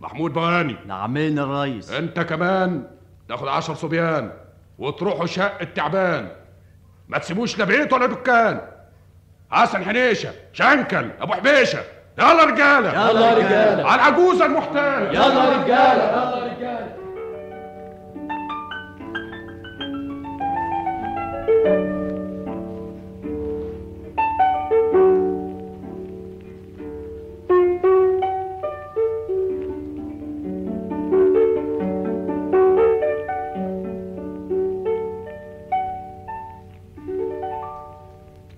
محمود 0.00 0.32
بواني. 0.32 0.76
نعمين 0.86 1.38
يا 1.38 1.62
ريس. 1.62 1.92
أنت 1.92 2.20
كمان. 2.20 2.90
تاخد 3.28 3.48
عشر 3.48 3.74
صبيان 3.74 4.32
وتروحوا 4.78 5.26
شق 5.26 5.60
التعبان. 5.60 6.32
ما 7.08 7.18
تسيبوش 7.18 7.58
لا 7.58 7.64
بيت 7.64 7.92
ولا 7.92 8.06
دكان. 8.06 8.60
حسن 9.50 9.84
حنيشة. 9.84 10.32
شنكل. 10.52 11.10
أبو 11.20 11.32
حبيشة. 11.32 11.82
يلا 12.18 12.44
رجالة. 12.44 12.90
يلا 13.10 13.34
رجالة. 13.34 13.84
على 13.88 13.94
العجوزه 13.94 14.46
المحتاله 14.46 15.10
يلا 15.12 15.62
رجالة. 15.62 16.04
يلا 16.04 16.44
رجالة 16.44 16.94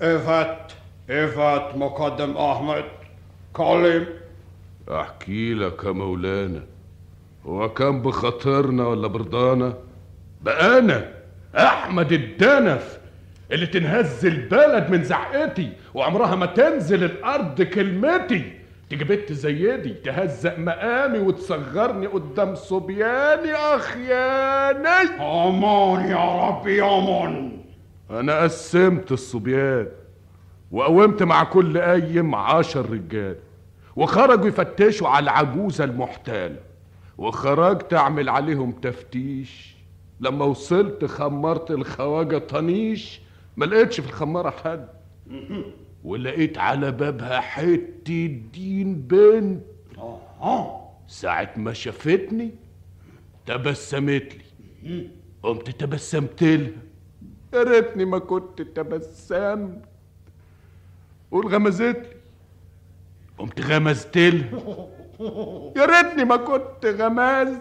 افت 0.03 0.75
افت 1.11 1.77
مقدم 1.77 2.37
احمد 2.37 2.85
كلم 3.57 4.07
أحكي 4.91 5.55
لك 5.55 5.85
يا 5.85 5.91
مولانا 5.91 6.63
هو 7.47 7.69
كان 7.69 8.03
بخاطرنا 8.03 8.87
ولا 8.87 9.07
برضانا؟ 9.07 9.75
بقى 10.43 10.79
أنا 10.79 11.13
أحمد 11.57 12.13
الدنف 12.13 12.99
اللي 13.53 13.67
تنهز 13.67 14.27
البلد 14.27 14.91
من 14.91 15.05
زعقتي 15.05 15.73
وعمرها 15.95 16.35
ما 16.35 16.47
تنزل 16.47 17.05
الأرض 17.05 17.63
كلمتي. 17.63 18.53
تيجي 18.91 19.05
بنت 19.05 19.33
زي 19.33 19.77
دي 19.77 19.95
تهزق 19.95 20.59
مقامي 20.59 21.19
وتصغرني 21.19 22.07
قدام 22.07 22.55
صبياني 22.55 23.53
اخياني 23.55 24.89
أمان 25.21 26.11
يا 26.11 26.49
ربي 26.49 26.83
أمان. 26.83 27.53
أنا 28.11 28.41
قسمت 28.43 29.13
الصبيان 29.13 29.89
وقومت 30.71 31.23
مع 31.23 31.45
كل 31.45 31.79
قايم 31.79 32.35
عشر 32.35 32.91
رجال. 32.91 33.37
وخرجوا 33.97 34.47
يفتشوا 34.47 35.09
على 35.09 35.25
العجوزة 35.25 35.85
المحتالة 35.85 36.61
وخرجت 37.19 37.95
أعمل 37.95 38.29
عليهم 38.29 38.73
تفتيش. 38.73 39.77
لما 40.21 40.45
وصلت 40.45 41.05
خمرت 41.05 41.71
الخواجة 41.71 42.39
طنيش. 42.39 43.21
ما 43.57 43.65
لقيتش 43.65 44.01
في 44.01 44.09
الخمارة 44.09 44.51
حد. 44.51 44.89
ولقيت 46.05 46.59
على 46.59 46.93
بابها 46.93 47.41
حتة 47.41 48.41
دين 48.53 48.95
بنت. 48.95 49.63
ساعة 51.07 51.53
ما 51.57 51.73
شافتني 51.73 52.51
تبسمت 53.47 54.37
لي. 54.83 55.09
قمت 55.43 55.71
تبسمت 55.71 56.43
لها. 56.43 56.71
يا 57.55 57.63
ريتني 57.63 58.05
ما 58.05 58.19
كنت 58.19 58.63
تبسمت. 58.63 59.83
قول 61.31 61.47
غمزت 61.47 61.83
لي. 61.83 62.16
قمت 63.39 63.61
غمزت 63.61 64.17
يا 64.17 65.85
ريتني 65.87 66.25
ما 66.25 66.37
كنت 66.37 66.87
غمزت. 66.87 67.61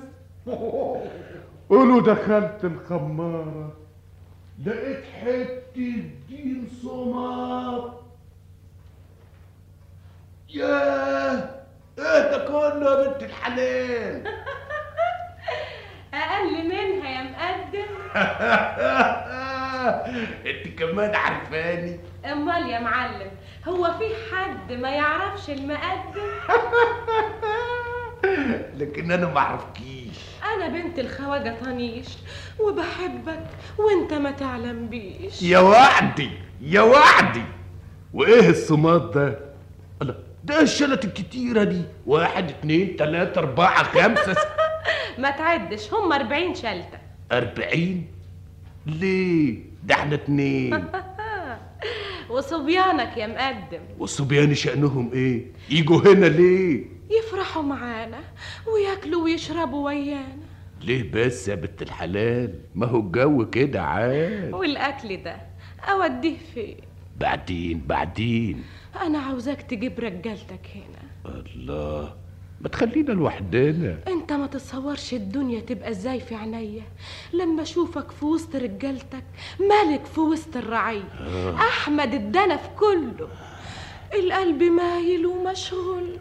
قولوا 1.69 2.01
دخلت 2.01 2.59
الخمارة 2.63 3.73
لقيت 4.65 5.03
حتة 5.21 6.03
دين 6.30 6.67
صمام 6.84 7.84
ياه 10.49 11.49
إيه 11.99 12.32
ده 12.32 12.45
كله 12.47 13.03
يا 13.03 13.07
بنت 13.07 13.23
الحلال. 13.23 14.23
أقل 16.13 16.67
منها 16.67 17.09
يا 17.09 17.23
مقدم. 17.23 17.95
انت 20.49 20.80
كمان 20.80 21.15
عارفاني. 21.15 21.99
أمال 22.26 22.69
يا 22.69 22.80
معلم. 22.80 23.32
هو 23.68 23.84
في 23.99 24.36
حد 24.36 24.74
ما 24.74 24.89
يعرفش 24.89 25.49
المقدم؟ 25.49 26.30
لكن 28.80 29.11
أنا 29.11 29.28
ما 29.28 29.38
أعرفكيش. 29.39 30.18
أنا 30.55 30.68
بنت 30.68 30.99
الخواجة 30.99 31.55
طنيش 31.66 32.05
وبحبك 32.59 33.45
وأنت 33.78 34.13
ما 34.13 34.32
تعلم 34.32 34.88
بيش 34.88 35.41
يا 35.41 35.59
وعدي 35.59 36.30
يا 36.61 36.82
وعدي. 36.82 37.43
وإيه 38.13 38.49
الصمات 38.49 39.01
ده؟ 39.16 39.39
الله 40.01 40.16
ده 40.43 40.61
الشلت 40.61 41.05
الكتيرة 41.05 41.63
دي. 41.63 41.82
واحد 42.05 42.49
اتنين 42.49 42.95
تلاتة 42.95 43.39
أربعة 43.39 43.84
خمسة 43.84 44.34
س- 44.34 44.38
ما 45.22 45.32
تعدش 45.32 45.93
هم 45.93 46.13
40 46.13 46.55
شلتة. 46.55 46.97
أربعين؟ 47.32 48.07
ليه؟ 48.86 49.59
ده 49.84 49.95
إحنا 49.95 50.16
اتنين. 50.16 50.74
وصبيانك 52.30 53.17
يا 53.17 53.28
مقدم. 53.28 53.82
والصبيان 53.99 54.55
شأنهم 54.55 55.11
إيه؟ 55.13 55.45
يجوا 55.69 55.97
هنا 55.97 56.26
ليه؟ 56.26 56.86
يفرحوا 57.09 57.63
معانا 57.63 58.19
وياكلوا 58.73 59.23
ويشربوا 59.23 59.86
ويانا. 59.86 60.45
ليه 60.82 61.11
بس 61.11 61.47
يا 61.47 61.55
بنت 61.55 61.82
الحلال؟ 61.82 62.59
ما 62.76 62.86
هو 62.86 62.99
الجو 62.99 63.49
كده 63.49 63.82
عاد. 63.82 64.53
والأكل 64.53 65.23
ده 65.23 65.38
أوديه 65.91 66.38
فين؟ 66.53 66.78
بعدين 67.17 67.84
بعدين. 67.88 68.63
أنا 69.01 69.19
عاوزاك 69.19 69.61
تجيب 69.61 69.99
رجالتك 69.99 70.67
هنا. 70.76 71.36
الله. 71.55 72.24
ما 72.66 72.70
تخلينا 72.70 73.11
لوحدنا 73.11 73.97
انت 74.07 74.34
ما 74.34 74.47
تتصورش 74.47 75.13
الدنيا 75.13 75.59
تبقى 75.59 75.89
إزاي 75.89 76.20
في 76.20 76.36
عينيا. 76.36 76.84
لما 77.34 77.61
اشوفك 77.61 78.11
في 78.11 78.26
وسط 78.26 78.55
رجالتك 78.55 79.24
ملك 79.59 80.05
في 80.05 80.20
وسط 80.20 80.57
الرعية؟ 80.57 81.03
آه. 81.20 81.55
أحمد 81.55 82.13
الدنف 82.13 82.70
كله. 82.80 83.28
القلب 84.13 84.63
مايل 84.63 85.26
ومشغول. 85.26 86.20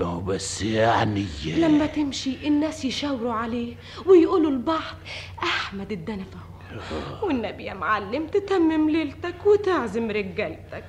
ما 0.00 0.06
هو 0.06 0.20
بس 0.20 0.62
يعني 0.62 1.26
لما 1.46 1.86
تمشي 1.86 2.48
الناس 2.48 2.84
يشاوروا 2.84 3.32
عليه 3.32 3.74
ويقولوا 4.06 4.50
لبعض 4.50 4.96
أحمد 5.42 5.92
الدنف 5.92 6.26
أهو. 6.34 7.26
والنبي 7.26 7.64
يا 7.64 7.74
معلم 7.74 8.26
تتمم 8.26 8.90
ليلتك 8.90 9.46
وتعزم 9.46 10.10
رجالتك. 10.10 10.84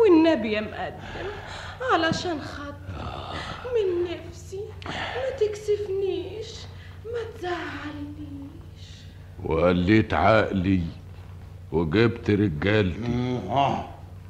والنبي 0.00 0.52
يا 0.52 0.60
مقدم 0.60 1.30
علشان 1.92 2.40
خاطر 2.40 2.85
من 3.74 4.04
نفسي 4.04 4.60
ما 4.86 5.30
تكسفنيش 5.40 6.50
ما 7.04 7.38
تزعلنيش. 7.38 8.86
وقليت 9.44 10.14
عقلي 10.14 10.80
وجبت 11.72 12.30
رجالتي. 12.30 13.40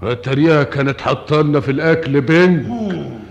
اتريها 0.03 0.63
كانت 0.63 1.01
حطالنا 1.01 1.61
في 1.61 1.71
الأكل 1.71 2.21
بنت 2.21 2.67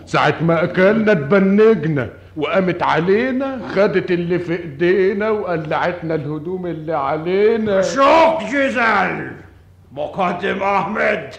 ساعة 0.05 0.35
ما 0.41 0.63
أكلنا 0.63 1.11
اتبنجنا 1.11 2.09
وقامت 2.37 2.83
علينا 2.83 3.67
خدت 3.75 4.11
اللي 4.11 4.39
في 4.39 4.59
إيدينا 4.59 5.29
وقلعتنا 5.29 6.15
الهدوم 6.15 6.65
اللي 6.65 6.93
علينا. 6.93 7.81
شوف 7.81 8.53
جزال 8.53 9.31
مقدم 9.91 10.63
أحمد 10.63 11.29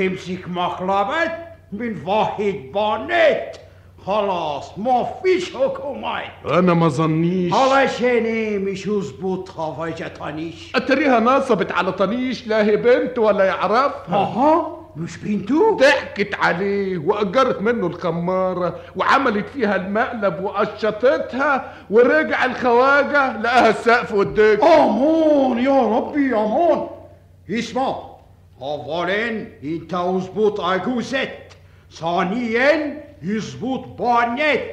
امسك 0.00 0.48
مقلبة 0.48 1.49
من 1.72 2.02
واحد 2.06 2.54
بانت. 2.74 3.50
خلاص 4.06 4.78
ما 4.78 5.06
فيش 5.22 5.54
حكومات 5.56 6.24
أنا 6.50 6.74
ما 6.74 6.88
ظنيش. 6.88 7.52
علشان 7.54 8.06
إيه 8.24 8.58
مش 8.58 8.86
يظبط 8.86 9.48
خواجة 9.48 10.08
طنيش 10.20 10.72
أتريها 10.76 11.20
نصبت 11.20 11.72
على 11.72 11.92
طنيش 11.92 12.46
لا 12.46 12.64
هي 12.64 12.76
بنت 12.76 13.18
ولا 13.18 13.44
يعرفها 13.44 14.16
آها 14.16 14.76
مش 14.96 15.16
بنته 15.16 15.76
ضحكت 15.76 16.34
عليه 16.34 16.98
وأجرت 16.98 17.60
منه 17.62 17.86
الخمارة 17.86 18.76
وعملت 18.96 19.48
فيها 19.48 19.76
المقلب 19.76 20.44
وقشطتها 20.44 21.72
ورجع 21.90 22.44
الخواجة 22.44 23.36
لقاها 23.40 23.68
السقف 23.70 24.12
والدك 24.14 24.62
أمان 24.64 25.58
يا 25.58 25.82
ربي 25.98 26.34
أمان 26.36 26.86
اسمع 27.50 27.96
اولا 28.62 29.28
إنت 29.64 29.94
اظبط 29.94 30.60
عجوزت 30.60 31.30
ثانيا 31.92 33.04
يظبط 33.22 33.86
بانت 33.86 34.70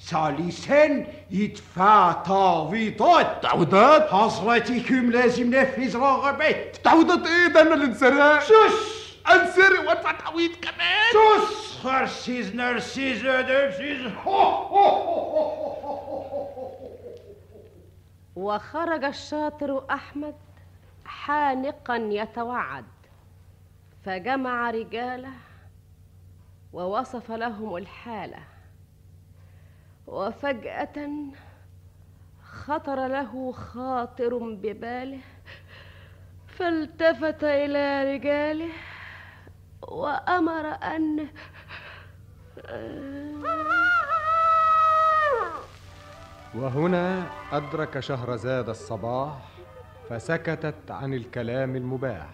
ثالثا 0.00 1.06
يدفع 1.30 2.12
تعويضات 2.12 3.42
تعويضات 3.42 4.10
حضرتكم 4.10 5.10
لازم 5.10 5.54
نفذ 5.54 5.96
رغبات 5.96 6.76
تعويضات 6.76 7.26
إيه 7.26 7.46
ده 7.48 7.60
أنا 7.62 7.74
اللي 7.74 7.84
انسرقت 7.84 8.42
سوس 8.42 8.98
انسرق 9.32 9.88
وادفع 9.88 10.12
تعويض 10.12 10.50
كمان 10.50 11.12
سوس 11.12 11.78
خرسيز 11.82 12.54
نرسيز 12.54 13.22
درسيز 13.22 14.12
وخرج 18.36 19.04
الشاطر 19.04 19.84
احمد 19.90 20.34
حانقا 21.04 21.96
يتوعد 21.96 22.84
فجمع 24.04 24.70
رجاله 24.70 25.30
ووصف 26.72 27.30
لهم 27.30 27.76
الحالة. 27.76 28.38
وفجأة 30.06 31.10
خطر 32.44 33.06
له 33.06 33.52
خاطر 33.52 34.38
بباله 34.38 35.20
فالتفت 36.46 37.44
إلى 37.44 38.14
رجاله 38.14 38.72
وأمر 39.82 40.66
أن 40.66 41.28
وهنا 46.54 47.26
أدرك 47.52 48.00
شهرزاد 48.00 48.68
الصباح 48.68 49.38
فسكتت 50.08 50.90
عن 50.90 51.14
الكلام 51.14 51.76
المباح. 51.76 52.28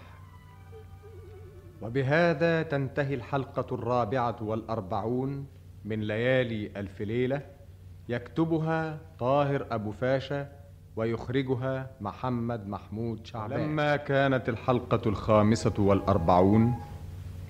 وبهذا 1.85 2.63
تنتهي 2.63 3.15
الحلقة 3.15 3.75
الرابعة 3.75 4.37
والأربعون 4.41 5.47
من 5.85 6.01
ليالي 6.01 6.71
ألف 6.77 7.01
ليلة. 7.01 7.41
يكتبها 8.09 8.99
طاهر 9.19 9.67
أبو 9.71 9.93
فاشا 9.93 10.49
ويخرجها 10.97 11.91
محمد 12.01 12.69
محمود 12.69 13.27
شعبان. 13.27 13.61
لما 13.61 13.97
كانت 13.97 14.49
الحلقة 14.49 15.01
الخامسة 15.07 15.73
والأربعون 15.79 16.75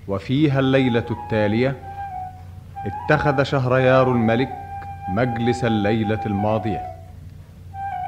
وفيها 0.07 0.59
الليلة 0.59 1.05
التالية 1.11 1.75
اتخذ 2.85 3.43
شهريار 3.43 4.11
الملك 4.11 4.49
مجلس 5.09 5.65
الليلة 5.65 6.25
الماضية 6.25 6.81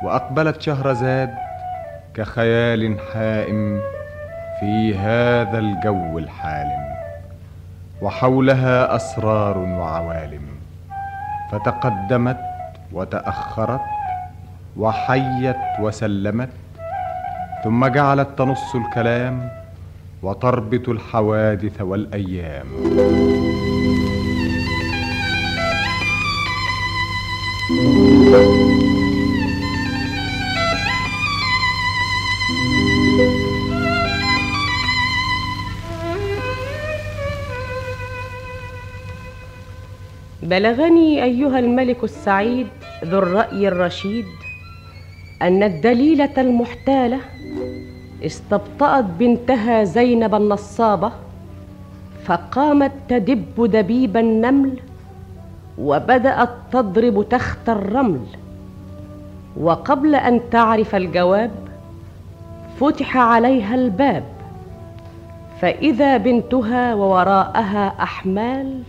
وأقبلت 0.03 0.61
شهرزاد 0.61 1.35
كخيال 2.13 2.99
حائم 2.99 3.81
في 4.59 4.97
هذا 4.97 5.59
الجو 5.59 6.17
الحالم 6.17 6.83
وحولها 8.01 8.95
أسرار 8.95 9.57
وعوالم 9.57 10.41
فتقدمت 11.51 12.39
وتأخرت 12.93 13.81
وحيت 14.77 15.57
وسلمت 15.79 16.49
ثم 17.63 17.87
جعلت 17.87 18.27
تنص 18.37 18.75
الكلام 18.75 19.49
وتربط 20.23 20.89
الحوادث 20.89 21.81
والأيام. 21.81 22.65
بلغني 40.49 41.23
أيها 41.23 41.59
الملك 41.59 42.03
السعيد 42.03 42.67
ذو 43.05 43.19
الرأي 43.19 43.67
الرشيد 43.67 44.25
أن 45.41 45.63
الدليله 45.63 46.29
المحتاله 46.37 47.19
استبطأت 48.25 49.05
بنتها 49.19 49.83
زينب 49.83 50.35
النصابة 50.35 51.11
فقامت 52.25 52.91
تدب 53.09 53.65
دبيب 53.71 54.17
النمل 54.17 54.79
وبدأت 55.77 56.49
تضرب 56.71 57.29
تحت 57.29 57.69
الرمل 57.69 58.25
وقبل 59.59 60.15
أن 60.15 60.41
تعرف 60.51 60.95
الجواب 60.95 61.51
فتح 62.79 63.17
عليها 63.17 63.75
الباب 63.75 64.23
فإذا 65.61 66.17
بنتها 66.17 66.93
ووراءها 66.95 67.93
أحمال 68.03 68.81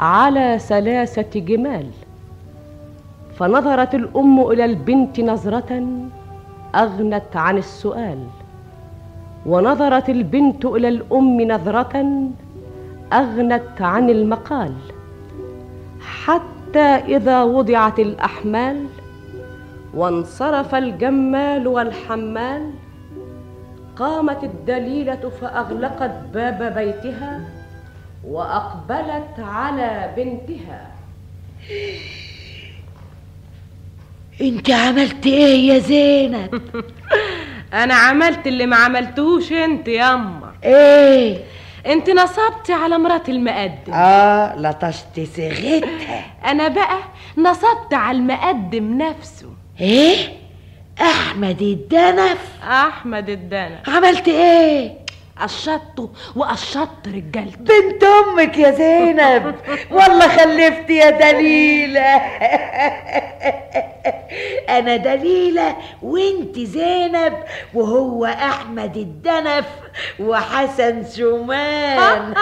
على 0.00 0.58
ثلاثة 0.58 1.40
جمال 1.40 1.86
فنظرت 3.36 3.94
الأم 3.94 4.40
إلى 4.40 4.64
البنت 4.64 5.20
نظرة 5.20 5.86
أغنت 6.74 7.36
عن 7.36 7.58
السؤال 7.58 8.18
ونظرت 9.46 10.08
البنت 10.10 10.64
إلى 10.64 10.88
الأم 10.88 11.40
نظرة 11.40 11.94
أغنت 13.12 13.80
عن 13.80 14.10
المقال. 14.10 14.72
حتى 16.00 16.88
إذا 17.16 17.42
وضعت 17.42 17.98
الأحمال 17.98 18.86
وانصرف 19.94 20.74
الجمال 20.74 21.68
والحمال 21.68 22.70
قامت 23.96 24.44
الدليلة 24.44 25.30
فأغلقت 25.40 26.12
باب 26.34 26.74
بيتها 26.74 27.59
وأقبلت 28.24 29.34
على 29.38 30.14
بنتها. 30.16 30.90
انت 34.40 34.70
عملت 34.70 35.26
إيه 35.26 35.68
يا 35.68 35.78
زينب؟ 35.78 36.62
أنا 37.82 37.94
عملت 37.94 38.46
اللي 38.46 38.66
ما 38.66 38.76
عملتوش 38.76 39.52
انت 39.52 39.88
ياما 39.88 40.52
إيه؟ 40.64 41.38
انت 41.86 42.10
نصبتي 42.10 42.72
على 42.72 42.98
مرات 42.98 43.28
المقدم. 43.28 43.92
آه 43.92 44.56
لطشت 44.56 45.20
صيغتها 45.36 46.24
أنا 46.44 46.68
بقى 46.68 46.98
نصبت 47.38 47.94
على 47.94 48.18
المقدم 48.18 48.98
نفسه. 48.98 49.48
إيه؟ 49.80 50.16
أحمد 51.00 51.62
الدنف. 51.62 52.38
أحمد 52.62 53.28
الدنف. 53.30 53.88
عملت 53.88 54.28
إيه؟ 54.28 54.99
قشطته 55.42 56.10
وقشطت 56.36 57.08
رجالته. 57.08 57.56
بنت 57.58 58.04
أمك 58.04 58.58
يا 58.58 58.70
زينب. 58.70 59.54
والله 59.96 60.28
خلفت 60.28 60.90
يا 60.90 61.10
دليلة. 61.10 62.00
أنا 64.78 64.96
دليلة 64.96 65.76
وأنت 66.02 66.58
زينب 66.58 67.32
وهو 67.74 68.24
أحمد 68.26 68.96
الدنف. 68.96 69.64
وحسن 70.20 71.04
شومان 71.16 72.34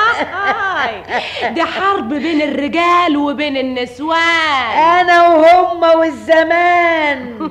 دي 1.55 1.63
حرب 1.75 2.09
بين 2.09 2.43
الرجال 2.43 3.17
وبين 3.17 3.57
النسوان. 3.57 4.79
أنا 5.01 5.29
وهم 5.29 5.99
والزمان. 5.99 7.51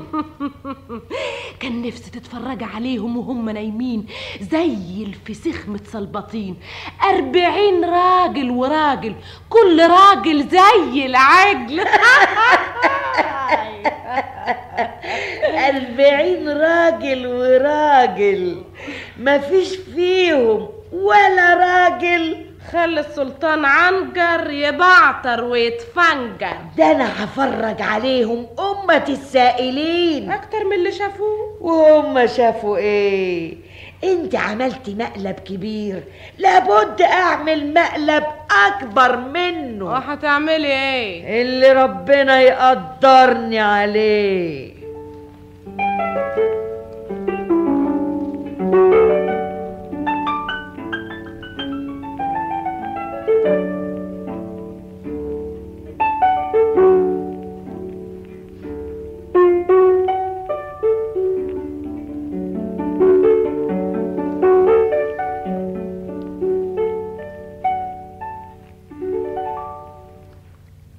كان 1.59 1.81
نفسي 1.81 2.11
تتفرج 2.11 2.63
عليهم 2.75 3.17
وهم 3.17 3.49
نايمين 3.49 4.05
زي 4.41 5.03
الفسيخ 5.03 5.63
متسلبطين. 5.67 6.57
أربعين 7.03 7.85
راجل 7.85 8.51
وراجل 8.51 9.15
كل 9.49 9.87
راجل 9.89 10.47
زي 10.47 11.05
العجل. 11.05 11.79
أربعين 15.69 16.49
راجل 16.49 17.27
وراجل. 17.27 18.63
مفيش 19.19 19.75
فيهم 19.95 20.69
ولا 20.93 21.53
راجل 21.53 22.45
خلي 22.71 22.99
السلطان 22.99 23.65
عنجر 23.65 24.51
يبعتر 24.51 25.43
ويتفنجر. 25.43 26.57
ده 26.77 26.91
أنا 26.91 27.23
هفرج 27.23 27.81
عليهم 27.81 28.47
أمة 28.59 29.05
السائلين. 29.09 30.31
أكتر 30.31 30.63
من 30.65 30.73
اللي 30.73 30.91
شافوه. 30.91 31.57
وهم 31.61 32.27
شافوا 32.27 32.77
إيه؟ 32.77 33.55
أنت 34.03 34.35
عملتي 34.35 34.95
مقلب 34.95 35.35
كبير. 35.39 36.03
لابد 36.37 37.01
أعمل 37.01 37.73
مقلب 37.73 38.23
أكبر 38.67 39.17
منه. 39.17 39.85
وهتعملي 39.85 40.67
إيه؟ 40.67 41.41
اللي 41.41 41.71
ربنا 41.71 42.41
يقدرني 42.41 43.59
عليه. 43.59 44.77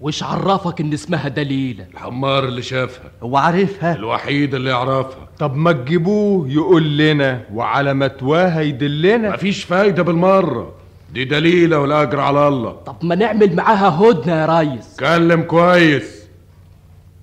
وش 0.09 0.23
عرفك 0.23 0.81
إن 0.81 0.93
اسمها 0.93 1.29
دليلة 1.29 1.87
الحمار 1.95 2.45
اللي 2.45 2.63
شافها. 2.63 3.11
هو 3.23 3.37
عارفها؟ 3.37 3.95
الوحيد 3.95 4.55
اللي 4.55 4.71
يعرفها. 4.71 5.29
طب 5.39 5.57
ما 5.57 5.73
تجيبوه 5.73 6.49
يقول 6.51 6.99
لنا 6.99 7.41
وعلى 7.53 7.95
متواها 7.95 8.61
يدلنا 8.61 9.31
مفيش 9.31 9.65
فايدة 9.65 10.03
بالمرة. 10.03 10.73
دي 11.13 11.25
دليلة 11.25 11.79
والأجر 11.79 12.21
على 12.21 12.49
الله. 12.49 12.71
طب 12.73 12.97
ما 13.03 13.15
نعمل 13.15 13.57
معاها 13.57 13.89
هدنة 13.89 14.35
يا 14.35 14.47
ريس. 14.47 14.95
اتكلم 14.95 15.43
كويس. 15.43 16.25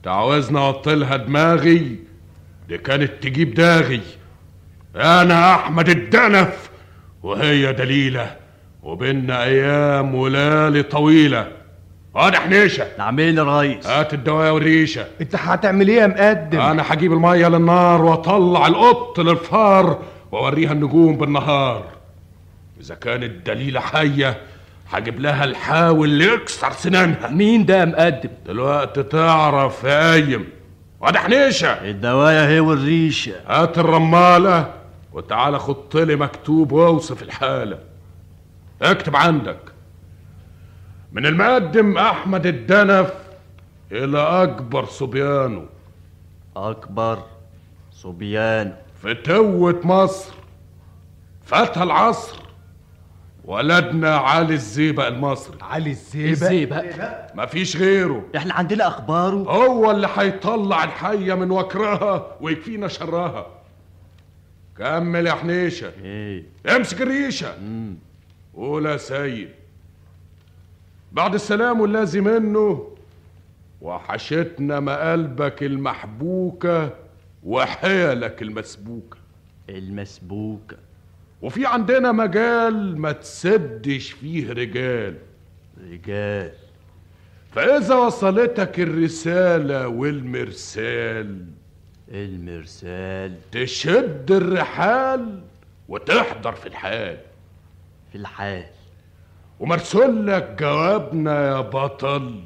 تعوزنا 0.04 0.60
اعطلها 0.60 1.18
دماغي؟ 1.18 1.96
دي 2.70 2.78
كانت 2.78 3.12
تجيب 3.22 3.54
داغي. 3.54 4.02
أنا 4.96 5.56
أحمد 5.56 5.90
الدنف 5.90 6.70
وهي 7.24 7.74
دليلة 7.74 8.36
وبيننا 8.84 9.44
أيام 9.44 10.16
وليالي 10.16 10.84
طويلة. 10.84 11.48
واضح 12.16 12.48
نيشة 12.48 12.88
نعمل 12.98 13.38
يا 13.38 13.60
ريس 13.60 13.88
هات 13.88 14.14
الدواء 14.14 14.54
والريشة. 14.54 15.06
انت 15.22 15.36
هتعمل 15.36 15.88
إيه 15.88 16.02
يا 16.02 16.08
مقدم؟ 16.08 16.60
أنا 16.60 16.84
هجيب 16.88 17.14
المية 17.14 17.48
للنار 17.48 18.02
وأطلع 18.02 18.68
القط 18.68 19.20
للفار 19.20 20.00
وأوريها 20.32 20.72
النجوم 20.72 21.18
بالنهار. 21.18 21.84
إذا 22.82 22.96
كانت 22.96 23.48
دليلة 23.48 23.80
حية 23.80 24.38
هجيب 24.90 25.20
لها 25.20 25.44
الحاول 25.44 26.10
اللي 26.10 26.34
يكسر 26.34 26.72
سنانها. 26.72 27.28
مين 27.28 27.66
ده 27.66 27.78
يا 27.80 27.86
مقدم؟ 27.86 28.30
دلوقتي 28.46 29.04
تعرف 29.04 29.84
يا 29.84 30.12
قايم 30.12 30.48
واضح 31.02 31.30
نيشة 31.30 31.68
الدوايا 31.68 32.48
هي 32.48 32.60
والريشة. 32.60 33.36
هات 33.48 33.78
الرمالة 33.78 34.74
وتعالى 35.14 35.60
خط 35.60 35.98
لي 35.98 36.16
مكتوب 36.16 36.72
وأوصف 36.72 37.24
الحالة. 37.24 37.78
اكتب 38.82 39.16
عندك. 39.16 39.58
من 41.16 41.26
المقدم 41.26 41.98
أحمد 41.98 42.46
الدنف 42.46 43.14
إلى 43.92 44.20
أكبر 44.20 44.86
صبيانه 44.86 45.66
أكبر 46.56 47.24
صبيان 47.92 48.76
فتوة 49.04 49.82
مصر 49.84 50.34
فتح 51.46 51.82
العصر 51.82 52.40
ولدنا 53.46 54.16
علي 54.16 54.54
الزيبق 54.54 55.08
المصري. 55.08 55.58
علي 55.62 55.90
الزيبق؟ 55.90 56.32
الزيبق. 56.32 56.84
مفيش 57.36 57.78
غيره. 57.78 58.26
إحنا 58.36 58.54
عندنا 58.54 58.88
أخباره. 58.88 59.36
هو 59.36 59.92
اللي 59.92 60.10
هيطلع 60.16 60.84
الحية 60.84 61.34
من 61.34 61.52
وكرها 61.52 62.38
ويكفينا 62.42 62.88
شرها. 62.88 63.48
كمل 64.78 65.28
يا 65.28 65.34
حنيشة. 65.34 65.92
إيه. 66.04 66.44
امسك 66.76 67.02
الريشة. 67.02 67.56
قول 68.56 68.86
يا 68.86 68.98
سيد. 68.98 69.50
بعد 71.16 71.34
السلام 71.34 71.82
والذي 71.82 72.22
منه 72.22 72.96
وحشتنا 73.82 74.80
مقلبك 74.80 75.64
المحبوكة 75.64 76.96
وحيلك 77.44 78.42
المسبوكة. 78.42 79.18
المسبوكة. 79.70 80.78
وفي 81.42 81.66
عندنا 81.66 82.12
مجال 82.12 82.98
ما 82.98 83.12
تسدش 83.12 84.12
فيه 84.12 84.52
رجال. 84.52 85.16
رجال. 85.92 86.52
فإذا 87.52 87.96
وصلتك 87.96 88.80
الرسالة 88.80 89.88
والمرسال 89.88 91.46
المرسال. 92.12 93.36
تشد 93.52 94.32
الرحال 94.32 95.42
وتحضر 95.90 96.52
في 96.52 96.68
الحال. 96.68 97.18
في 98.12 98.18
الحال. 98.18 98.75
ومرسول 99.60 100.28
لك 100.28 100.56
جوابنا 100.60 101.48
يا 101.48 101.62
بطل 101.62 102.44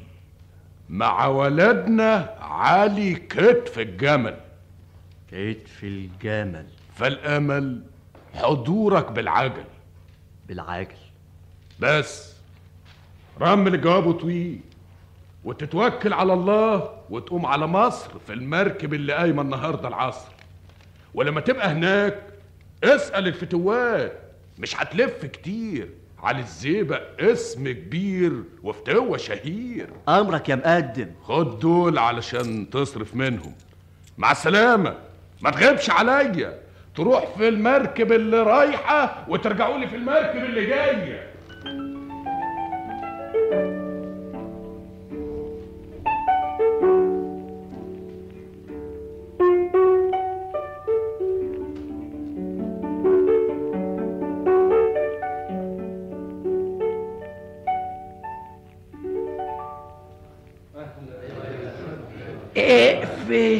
مع 0.88 1.26
ولدنا 1.26 2.36
علي 2.40 3.14
كتف 3.14 3.78
الجمل. 3.78 4.36
كتف 5.28 5.84
الجمل. 5.84 6.66
فالأمل 6.94 7.82
حضورك 8.34 9.12
بالعجل. 9.12 9.64
بالعجل. 10.48 10.96
بس 11.80 12.32
رمل 13.40 13.74
الجواب 13.74 14.12
طويل 14.12 14.60
وتتوكل 15.44 16.12
على 16.12 16.32
الله 16.32 16.90
وتقوم 17.10 17.46
على 17.46 17.66
مصر 17.66 18.10
في 18.26 18.32
المركب 18.32 18.94
اللي 18.94 19.12
قايمة 19.12 19.42
النهارده 19.42 19.88
العصر. 19.88 20.28
ولما 21.14 21.40
تبقى 21.40 21.68
هناك 21.72 22.22
اسأل 22.84 23.28
الفتوات 23.28 24.12
مش 24.58 24.76
هتلف 24.82 25.24
كتير. 25.26 25.88
علي 26.22 26.40
الزيبق 26.40 27.02
اسم 27.20 27.68
كبير 27.68 28.32
وفتوة 28.62 29.16
شهير. 29.16 29.88
أمرك 30.08 30.48
يا 30.48 30.54
مقدم. 30.54 31.10
خد 31.22 31.58
دول 31.58 31.98
علشان 31.98 32.70
تصرف 32.70 33.14
منهم. 33.14 33.52
مع 34.18 34.32
السلامة 34.32 34.96
ما 35.40 35.50
تغيبش 35.50 35.90
عليا. 35.90 36.58
تروح 36.94 37.36
في 37.38 37.48
المركب 37.48 38.12
اللي 38.12 38.42
رايحة 38.42 39.24
وترجعوا 39.28 39.78
لي 39.78 39.88
في 39.88 39.96
المركب 39.96 40.44
اللي 40.44 40.66
جاية. 40.66 41.30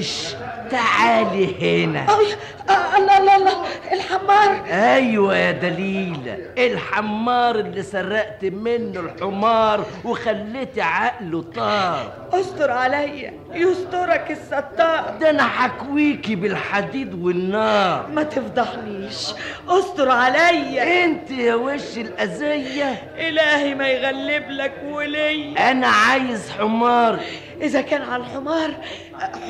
اقفش 0.01 0.35
تعالي 0.71 1.85
هنا. 1.85 2.07
آه، 2.11 2.97
الله 2.99 3.19
الله 3.19 3.37
الله. 3.37 3.53
الحمار. 3.93 4.65
أيوه 4.71 5.37
يا 5.37 5.51
دليلة 5.51 6.39
الحمار 6.59 7.55
اللي 7.55 7.83
سرقت 7.83 8.45
منه 8.45 9.01
الحمار 9.01 9.85
وخليتي 10.05 10.81
عقله 10.81 11.43
طار. 11.43 12.13
استر 12.33 12.71
عليا 12.71 13.33
يسترك 13.55 14.31
الستار. 14.31 15.15
ده 15.21 15.31
أنا 15.31 15.43
حكويكي 15.43 16.35
بالحديد 16.35 17.15
والنار. 17.25 18.07
ما 18.07 18.23
تفضحنيش. 18.23 19.27
استر 19.69 20.11
عليا 20.11 21.05
أنت 21.05 21.31
يا 21.31 21.55
وش 21.55 21.97
الأذية؟ 21.97 23.03
إلهي 23.19 23.75
ما 23.75 23.89
يغلب 23.89 24.51
لك 24.51 24.73
ولي. 24.91 25.59
أنا 25.59 25.87
عايز 25.87 26.51
حمار. 26.59 27.19
إذا 27.61 27.81
كان 27.81 28.03
على 28.03 28.23
الحمار 28.23 28.71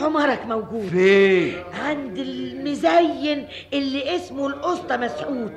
حمارك 0.01 0.47
موجود. 0.47 0.89
فين 0.89 1.55
عند 1.85 2.19
المزين 2.19 3.49
اللي 3.73 4.17
اسمه 4.17 4.47
القسطى 4.47 4.97
مسعود. 4.97 5.53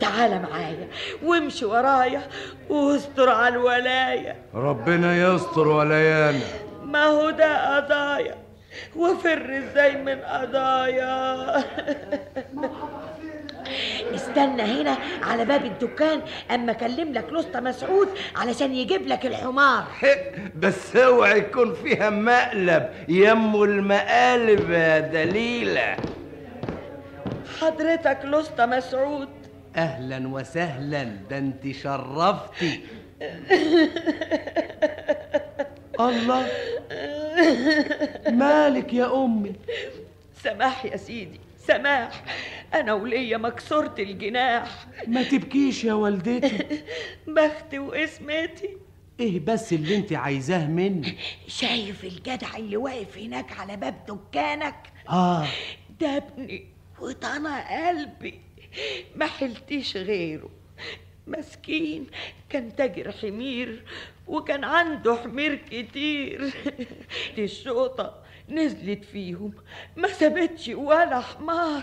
تعال 0.00 0.42
معايا 0.42 0.88
وامشي 1.24 1.64
ورايا 1.64 2.22
واستر 2.68 3.28
على 3.28 3.54
الولاية. 3.54 4.36
ربنا 4.54 5.34
يستر 5.34 5.68
وليانا. 5.68 6.40
ما 6.84 7.04
هو 7.04 7.30
ده 7.30 7.76
قضايا؟ 7.76 8.34
وفر 8.96 9.58
إزاي 9.58 9.96
من 9.96 10.18
قضايا. 10.20 11.46
استنى 14.14 14.62
هنا 14.62 14.96
على 15.22 15.44
باب 15.44 15.64
الدكان 15.64 16.20
أما 16.50 16.72
أكلم 16.72 17.12
لك 17.12 17.32
لسطى 17.32 17.60
مسعود 17.60 18.08
علشان 18.36 18.74
يجيب 18.74 19.06
لك 19.06 19.26
الحمار. 19.26 19.84
بس 20.62 20.96
اوعى 20.96 21.38
يكون 21.38 21.74
فيها 21.74 22.10
مقلب 22.10 22.88
يمو 23.08 23.64
المقالب 23.64 24.70
يا 24.70 24.98
دليلة. 25.00 25.96
حضرتك 27.60 28.18
لسطى 28.24 28.66
مسعود. 28.66 29.28
أهلا 29.76 30.28
وسهلا 30.28 31.04
ده 31.30 31.38
انت 31.38 31.72
شرفتي. 31.72 32.80
الله. 36.00 36.46
مالك 38.30 38.92
يا 38.94 39.24
أمي؟ 39.24 39.52
سماح 40.44 40.84
يا 40.84 40.96
سيدي. 40.96 41.40
سماح 41.66 42.24
أنا 42.74 42.94
وليا 42.94 43.36
مكسورة 43.36 43.94
الجناح. 43.98 44.86
ما 45.06 45.22
تبكيش 45.22 45.84
يا 45.84 45.92
والدتي. 45.94 46.82
بختي 47.36 47.78
واسمتي. 47.78 48.76
إيه 49.20 49.40
بس 49.40 49.72
اللي 49.72 49.96
أنت 49.96 50.12
عايزاه 50.12 50.66
مني؟ 50.66 51.16
شايف 51.48 52.04
الجدع 52.04 52.56
اللي 52.56 52.76
واقف 52.76 53.18
هناك 53.18 53.52
على 53.60 53.76
باب 53.76 53.94
دكانك؟ 54.08 54.92
آه. 55.08 55.46
ده 56.00 56.16
ابني 56.16 56.66
وطنا 57.00 57.88
قلبي. 57.88 58.40
ما 59.16 59.26
حلتيش 59.26 59.96
غيره. 59.96 60.50
مسكين 61.26 62.06
كان 62.48 62.76
تاجر 62.76 63.12
حمير 63.12 63.82
وكان 64.26 64.64
عنده 64.64 65.16
حمير 65.16 65.54
كتير. 65.54 66.54
دي 67.36 67.44
الشوطة 67.44 68.25
نزلت 68.48 69.04
فيهم. 69.04 69.52
ما 69.96 70.08
سابتش 70.08 70.68
ولا 70.68 71.20
حمار. 71.20 71.82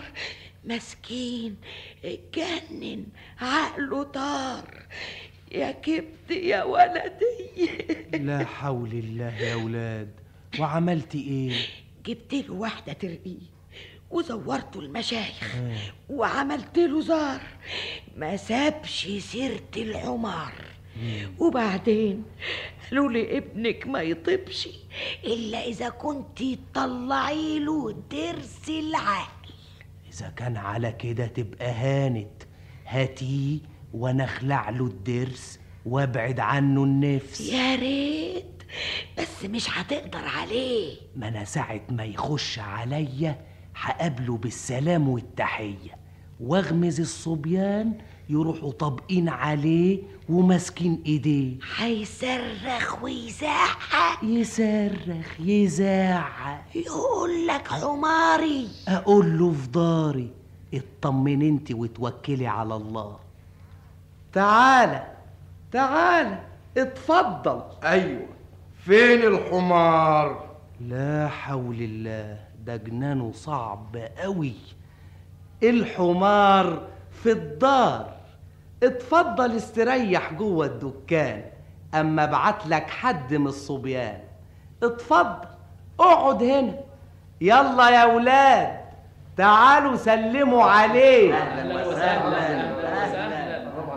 مسكين 0.64 1.56
اتجنن 2.04 3.06
عقله 3.40 4.02
طار. 4.02 4.86
يا 5.52 5.70
كبد 5.70 6.30
يا 6.30 6.62
ولدي. 6.62 7.68
لا 8.12 8.44
حول 8.44 8.92
الله 8.92 9.40
يا 9.40 9.54
ولاد 9.54 10.10
وعملتي 10.58 11.18
إيه؟ 11.18 11.56
جبت 12.06 12.34
له 12.34 12.54
واحدة 12.54 12.92
ترقيه 12.92 13.54
وزورته 14.10 14.80
المشايخ 14.80 15.56
وعملت 16.10 16.78
له 16.78 17.00
زار. 17.00 17.40
ما 18.16 18.36
سابش 18.36 19.08
سيرة 19.18 19.70
الحمار. 19.76 20.52
وبعدين 21.38 22.22
قالوا 22.90 23.12
لي 23.12 23.38
ابنك 23.38 23.86
ما 23.86 24.02
يطيبش 24.02 24.68
إلا 25.24 25.64
إذا 25.64 25.88
كنت 25.88 26.42
تطلعي 26.74 27.58
له 27.58 27.92
ضرس 28.10 28.68
العقل. 28.68 29.50
إذا 30.12 30.28
كان 30.28 30.56
على 30.56 30.92
كده 30.92 31.26
تبقى 31.26 31.70
هانت. 31.72 32.42
هاتيه 32.86 33.58
وأنا 33.94 34.24
أخلع 34.24 34.70
له 34.70 34.84
الضرس 34.86 35.58
وأبعد 35.86 36.40
عنه 36.40 36.84
النفس. 36.84 37.40
يا 37.40 37.74
ريت 37.76 38.62
بس 39.18 39.44
مش 39.44 39.66
هتقدر 39.78 40.24
عليه. 40.24 40.96
ما 41.16 41.28
أنا 41.28 41.44
ساعة 41.44 41.80
ما 41.90 42.04
يخش 42.04 42.58
عليا 42.58 43.40
هقابله 43.76 44.36
بالسلام 44.36 45.08
والتحية 45.08 45.98
وأغمز 46.40 47.00
الصبيان 47.00 47.98
يروحوا 48.28 48.72
طابقين 48.72 49.28
عليه 49.28 50.02
وماسكين 50.28 51.02
إيديه. 51.06 51.56
هيصرخ 51.76 53.02
ويزعق. 53.02 53.78
يصرخ 54.22 55.40
يزعق. 55.40 56.64
يقول 56.74 57.46
لك 57.46 57.68
حماري. 57.68 58.68
أقول 58.88 59.38
له 59.38 59.52
في 59.52 59.68
داري 59.68 60.30
اطمن 60.74 61.42
أنت 61.42 61.72
وتوكلي 61.72 62.46
على 62.46 62.76
الله. 62.76 63.16
تعالى 64.32 65.06
تعالى 65.72 66.40
اتفضل. 66.76 67.62
أيوه. 67.84 68.26
فين 68.84 69.22
الحمار؟ 69.22 70.54
لا 70.80 71.28
حول 71.28 71.76
الله 71.82 72.38
ده 72.66 72.76
جنانه 72.76 73.32
صعب 73.34 73.96
قوي 74.18 74.54
الحمار 75.62 76.88
في 77.22 77.32
الدار. 77.32 78.06
اتفضل 78.82 79.56
استريح 79.56 80.32
جوه 80.32 80.66
الدكان 80.66 81.42
أما 81.94 82.24
ابعت 82.24 82.66
لك 82.66 82.90
حد 82.90 83.34
من 83.34 83.46
الصبيان. 83.46 84.18
اتفضل 84.82 85.48
اقعد 86.00 86.42
هنا. 86.42 86.74
يلا 87.40 87.88
يا 87.90 88.04
ولاد 88.04 88.76
تعالوا 89.36 89.96
سلموا 89.96 90.64
عليه 90.64 91.34
أهلا 91.34 91.86
وسهلا 91.86 92.74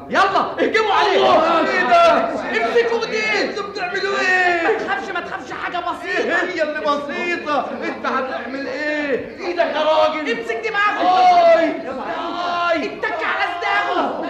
يلا 0.09 0.51
اهجموا 0.63 0.93
عليه 0.93 1.33
إيه 1.69 1.83
ده؟ 1.89 2.29
امسكوا 2.33 3.05
ايديه 3.05 3.49
أنتوا 3.49 3.69
بتعملوا 3.69 4.19
إيه؟ 4.19 4.63
ما 4.67 4.85
تخافش 4.85 5.09
ما 5.11 5.19
تخافش 5.19 5.51
حاجة 5.51 5.77
بسيطة. 5.77 6.35
هي 6.45 6.63
اللي 6.63 6.79
بسيطة؟ 6.79 7.65
أنت 7.83 8.05
هتعمل 8.05 8.67
إيه؟ 8.67 9.37
إيدك 9.47 9.59
يا 9.75 9.83
راجل. 9.83 10.29
امسك 10.31 10.73
أوي. 11.01 11.67
طيب. 12.81 13.03
اتك 13.05 13.23
على 13.25 13.45
صداعه 13.57 14.23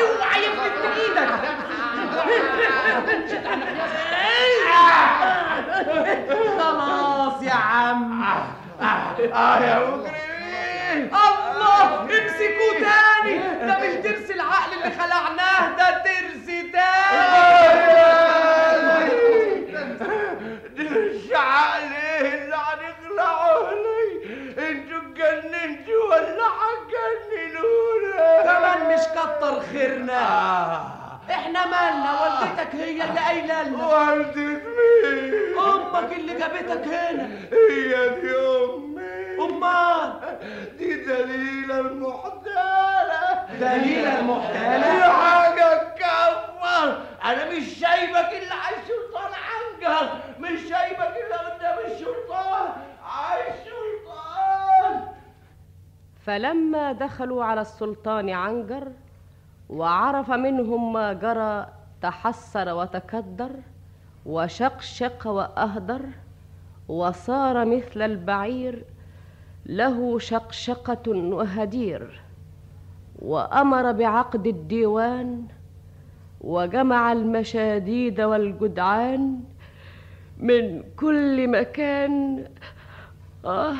اوعى 0.00 0.44
يفلت 0.44 0.76
من 0.84 0.92
إيدك 1.00 1.30
خلاص 6.58 7.42
يا 7.42 7.52
عم. 7.54 8.22
آه 9.32 9.58
يا 9.60 9.78
مجرمين. 9.78 11.10
الله 11.14 12.00
امسكوا 12.00 12.72
تاني. 12.80 13.38
ده 13.66 13.78
مش 13.78 13.94
ضرس 14.02 14.30
العقل 14.30 14.72
اللي 14.72 14.90
خلعناه 14.98 15.76
ده 15.78 16.02
ضرس 16.04 16.46
تاني. 16.46 17.62
ضرس 20.76 21.32
عقل 21.32 21.92
إيه 21.92 22.42
اللي 22.44 22.56
هنخلعه. 22.56 23.72
جننت 25.22 25.88
ولا 26.10 26.46
هتجننونا 26.60 28.42
كمان 28.42 28.94
مش 28.94 29.00
كتر 29.06 29.60
خيرنا. 29.72 30.20
آه. 30.20 30.86
إحنا 31.30 31.66
مالنا؟ 31.66 32.20
والدتك 32.22 32.74
هي 32.74 32.90
اللي 32.90 33.20
قايلة 33.20 33.62
لنا. 33.62 33.86
والدة 33.86 34.40
مين؟ 34.40 35.58
أمك 35.58 36.12
اللي 36.12 36.34
جابتك 36.34 36.88
هنا. 36.88 37.30
هي 37.70 38.08
دي 38.08 38.36
أمي. 38.36 39.38
أمال. 39.40 40.38
دي 40.78 40.94
دليلة 40.94 41.78
المحتالة. 41.80 43.46
دليلة 43.60 44.18
المحتالة؟ 44.18 44.94
دي 44.96 45.02
حاجة 45.04 45.82
تكفر. 45.84 46.98
أنا 47.24 47.44
مش 47.50 47.64
شايفك 47.80 48.28
إلا 48.32 48.54
على 48.54 48.76
الشرطان 48.76 49.32
عنجر 49.48 50.08
مش 50.38 50.60
شايفك 50.60 51.14
إلا 51.26 51.36
قدام 51.38 51.78
الشرطان 51.92 52.68
على 53.04 53.40
الشرطان 53.40 55.11
فلما 56.24 56.92
دخلوا 56.92 57.44
على 57.44 57.60
السلطان 57.60 58.30
عنجر 58.30 58.88
وعرف 59.68 60.30
منهم 60.30 60.92
ما 60.92 61.12
جرى 61.12 61.66
تحسر 62.02 62.74
وتكدر 62.74 63.50
وشقشق 64.26 65.26
وأهدر 65.26 66.02
وصار 66.88 67.64
مثل 67.64 68.02
البعير 68.02 68.84
له 69.66 70.18
شقشقة 70.18 71.08
وهدير 71.08 72.20
وأمر 73.22 73.92
بعقد 73.92 74.46
الديوان 74.46 75.46
وجمع 76.40 77.12
المشاديد 77.12 78.20
والجدعان 78.20 79.40
من 80.38 80.82
كل 80.96 81.48
مكان. 81.48 82.44
آه 83.44 83.74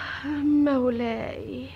مولاي. 0.45 1.67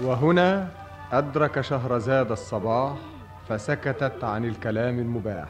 وهنا 0.00 0.68
أدرك 1.12 1.60
شهرزاد 1.60 2.30
الصباح 2.30 2.96
فسكتت 3.48 4.24
عن 4.24 4.44
الكلام 4.44 4.98
المباح. 4.98 5.48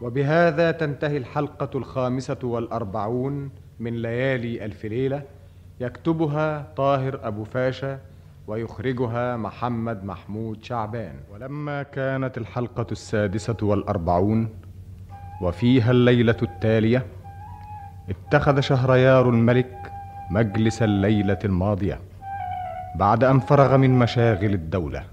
وبهذا 0.00 0.70
تنتهي 0.70 1.16
الحلقة 1.16 1.78
الخامسة 1.78 2.38
والأربعون 2.42 3.50
من 3.80 4.02
ليالي 4.02 4.64
ألف 4.64 4.84
ليلة 4.84 5.22
يكتبها 5.80 6.72
طاهر 6.76 7.20
أبو 7.22 7.44
فاشا 7.44 8.00
ويخرجها 8.46 9.36
محمد 9.36 10.04
محمود 10.04 10.64
شعبان. 10.64 11.14
ولما 11.32 11.82
كانت 11.82 12.38
الحلقة 12.38 12.86
السادسة 12.92 13.56
والأربعون 13.62 14.48
وفيها 15.42 15.90
الليلة 15.90 16.36
التالية 16.42 17.06
اتخذ 18.08 18.60
شهريار 18.60 19.30
الملك 19.30 19.92
مجلس 20.30 20.82
الليلة 20.82 21.38
الماضية. 21.44 22.00
بعد 22.98 23.24
أن 23.24 23.40
فرغ 23.40 23.76
من 23.76 23.98
مشاغل 23.98 24.54
الدولة 24.54 25.04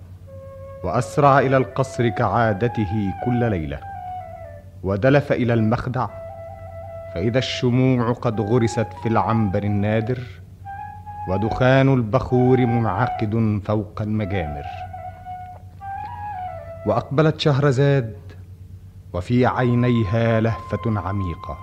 وأسرع 0.83 1.39
إلى 1.39 1.57
القصر 1.57 2.09
كعادته 2.09 3.13
كل 3.25 3.49
ليلة 3.49 3.79
ودلف 4.83 5.31
إلى 5.31 5.53
المخدع 5.53 6.07
فإذا 7.13 7.37
الشموع 7.37 8.13
قد 8.13 8.41
غرست 8.41 8.87
في 9.03 9.09
العنبر 9.09 9.63
النادر 9.63 10.19
ودخان 11.29 11.93
البخور 11.93 12.65
منعقد 12.65 13.61
فوق 13.65 14.01
المجامر. 14.01 14.63
وأقبلت 16.85 17.39
شهرزاد 17.39 18.15
وفي 19.13 19.45
عينيها 19.45 20.39
لهفة 20.39 20.99
عميقة 20.99 21.57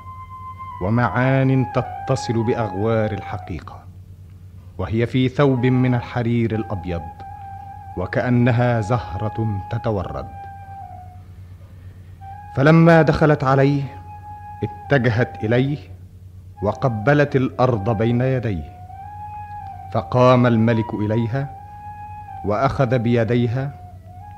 ومعان 0.83 1.67
تتصل 1.75 2.43
بأغوار 2.43 3.13
الحقيقة. 3.13 3.82
وهي 4.79 5.07
في 5.07 5.29
ثوب 5.29 5.67
من 5.67 5.95
الحرير 5.95 6.55
الأبيض 6.55 7.03
وكأنها 7.97 8.81
زهرة 8.81 9.61
تتورد. 9.71 10.29
فلما 12.57 13.03
دخلت 13.03 13.45
عليه 13.45 13.83
اتجهت 14.63 15.45
إليه 15.45 15.79
وقبلت 16.63 17.37
الأرض 17.37 17.97
بين 17.97 18.21
يديه. 18.21 18.73
فقام 19.93 20.47
الملك 20.47 20.95
إليها 20.95 21.51
وأخذ 22.45 22.99
بيديها 22.99 23.71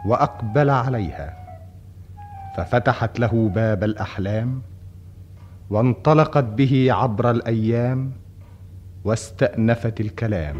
وأقبل 0.06 0.70
عليها. 0.70 1.34
ففتحت 2.56 3.20
له 3.20 3.50
باب 3.54 3.84
الأحلام 3.84 4.62
وانطلقت 5.70 6.44
به 6.44 6.88
عبر 6.90 7.30
الأيام 7.30 8.12
واستأنفت 9.04 10.00
الكلام. 10.00 10.56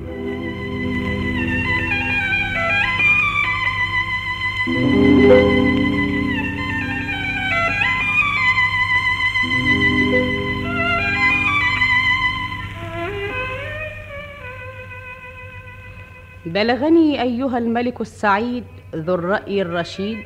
بلغني 16.47 17.23
أيها 17.23 17.59
الملك 17.59 18.01
السعيد 18.01 18.65
ذو 18.95 19.15
الرأي 19.15 19.63
الرشيد 19.63 20.19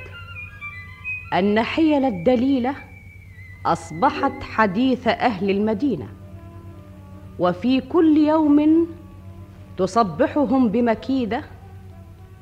أن 1.35 1.63
حيل 1.63 2.05
الدليله 2.05 2.75
أصبحت 3.67 4.43
حديث 4.43 5.09
أهل 5.09 5.51
المدينة. 5.51 6.18
وفي 7.39 7.81
كل 7.81 8.17
يوم 8.17 8.87
تصبحهم 9.77 10.69
بمكيدة 10.69 11.43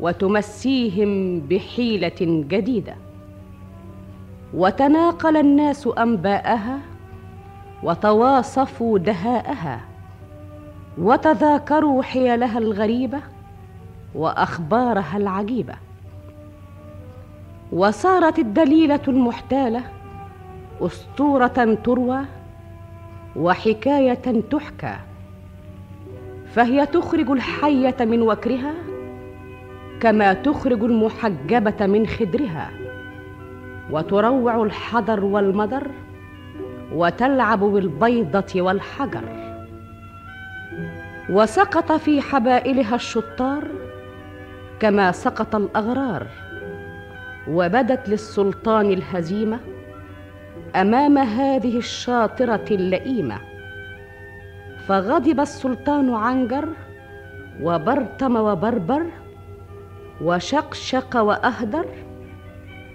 وتمسيهم 0.00 1.40
بحيلة 1.40 2.44
جديدة. 2.48 2.94
وتناقل 4.54 5.36
الناس 5.36 5.86
أنباءها 5.98 6.78
وتواصفوا 7.82 8.98
دهاءها. 8.98 9.80
وتذاكروا 10.98 12.02
حيلها 12.02 12.58
الغريبة 12.58 13.20
وأخبارها 14.14 15.16
العجيبة. 15.16 15.74
وصارت 17.72 18.38
الدليلة 18.38 19.00
المحتالة 19.08 19.82
أسطورة 20.80 21.78
تروى 21.84 22.24
وحكاية 23.36 24.42
تحكى. 24.50 24.96
فهي 26.54 26.86
تخرج 26.86 27.30
الحية 27.30 27.96
من 28.00 28.22
وكرها 28.22 28.74
كما 30.00 30.32
تخرج 30.32 30.84
المحجبة 30.84 31.86
من 31.86 32.06
خدرها 32.06 32.70
وتروع 33.90 34.62
الحضر 34.62 35.24
والمدر 35.24 35.90
وتلعب 36.92 37.60
بالبيضة 37.60 38.62
والحجر. 38.62 39.22
وسقط 41.30 41.92
في 41.92 42.20
حبائلها 42.20 42.94
الشطار 42.94 43.68
كما 44.80 45.12
سقط 45.12 45.54
الأغرار 45.54 46.26
وبدت 47.48 48.08
للسلطان 48.08 48.90
الهزيمة 48.92 49.58
أمام 50.80 51.18
هذه 51.18 51.76
الشاطرة 51.78 52.64
اللئيمة. 52.70 53.38
فغضب 54.86 55.40
السلطان 55.40 56.14
عنجر 56.14 56.68
وبرتم 57.62 58.36
وبربر 58.36 59.06
وشقشق 60.22 61.16
وأهدر 61.16 61.86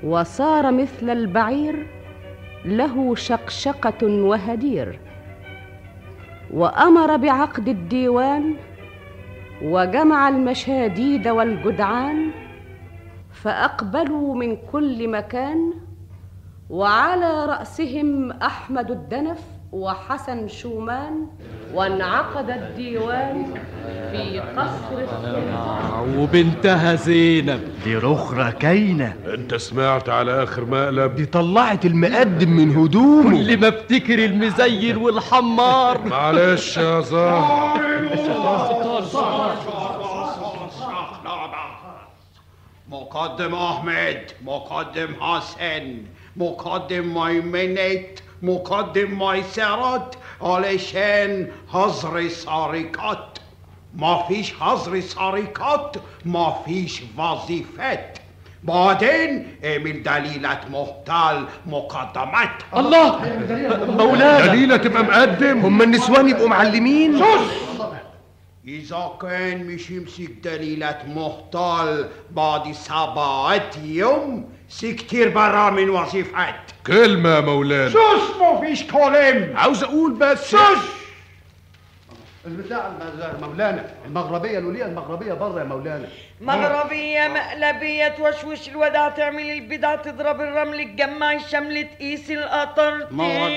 وصار 0.03 0.71
مثل 0.71 1.09
البعير 1.09 1.87
له 2.65 3.15
شقشقة 3.15 4.07
وهدير. 4.07 4.99
وأمر 6.53 7.17
بعقد 7.17 7.67
الديوان 7.67 8.55
وجمع 9.63 10.29
المشاديد 10.29 11.27
والجدعان 11.27 12.31
فأقبلوا 13.31 14.35
من 14.35 14.57
كل 14.71 15.07
مكان 15.07 15.73
وعلى 16.71 17.45
رأسهم 17.45 18.31
أحمد 18.31 18.91
الدنف 18.91 19.37
وحسن 19.71 20.47
شومان 20.47 21.27
وانعقد 21.73 22.49
الديوان 22.49 23.53
في 24.11 24.39
قصر 24.39 25.05
وبنتها 26.17 26.95
زينب. 26.95 27.61
دي 27.83 27.95
رخرة 27.95 28.49
كاينة 28.49 29.15
أنت 29.33 29.55
سمعت 29.55 30.09
على 30.09 30.43
آخر 30.43 30.65
مقلب. 30.65 31.15
دي 31.15 31.25
طلعت 31.25 31.85
المقدم 31.85 32.49
من 32.49 32.77
هدومه. 32.77 33.37
كل 33.37 33.57
ما 33.57 33.67
افتكر 33.67 34.25
المزين 34.25 34.97
والحمار. 34.97 36.07
معلش 36.07 36.77
يا 36.77 37.01
زهر. 37.01 37.81
مقدم 42.89 43.55
أحمد 43.55 44.31
مقدم 44.45 45.07
حسن. 45.21 45.97
مقدم 46.37 47.13
ميمنت 47.13 48.19
مقدم 48.41 49.19
ميسرت 49.19 50.17
علشان 50.41 51.47
حظر 51.73 52.27
سارقات 52.27 53.39
ما 53.95 54.23
فيش 54.27 54.53
حظر 54.53 54.99
سارقات 54.99 55.95
ما 56.25 56.55
فيش 56.65 57.01
وظيفات 57.17 58.17
بعدين 58.63 59.55
اعمل 59.65 60.03
دليلة 60.03 60.59
محتال 60.71 61.45
مقدمات 61.67 62.49
الله! 62.77 63.19
مولانا! 63.97 64.45
دليلة 64.47 64.77
تبقى 64.77 65.03
مقدم 65.03 65.59
هم 65.59 65.81
النسوان 65.81 66.29
يبقوا 66.29 66.47
معلمين 66.47 67.19
sus 67.19 67.81
إذا 68.67 69.11
كان 69.21 69.63
مش 69.65 69.89
يمسك 69.89 70.29
دليلة 70.43 70.97
محتال 71.07 72.09
بعد 72.31 72.71
سبعة 72.71 73.71
يوم 73.83 74.49
سي 74.71 74.93
كتير 74.93 75.29
برا 75.29 75.69
من 75.69 75.89
وظيفات. 75.89 76.55
كلمة 76.87 77.29
يا 77.29 77.39
مولانا. 77.39 77.89
سوس 77.89 78.35
مفيش 78.41 78.83
كلام 78.83 79.57
عاوز 79.57 79.83
أقول 79.83 80.13
بس. 80.13 80.51
سوس! 80.51 81.01
البتاع 82.45 82.91
مولانا 83.41 83.85
المغربية 84.05 84.57
الوليه 84.59 84.85
المغربية 84.85 85.33
بره 85.33 85.59
يا 85.59 85.63
مولانا. 85.63 86.07
مغربية 86.41 87.27
مقلبية 87.27 88.07
توشوش 88.07 88.69
الوداع 88.69 89.09
تعمل 89.09 89.51
البدع 89.51 89.95
تضرب 89.95 90.41
الرمل 90.41 90.83
تجمع 90.83 91.33
الشمل 91.33 91.87
تقيس 91.87 92.31
القطر. 92.31 93.07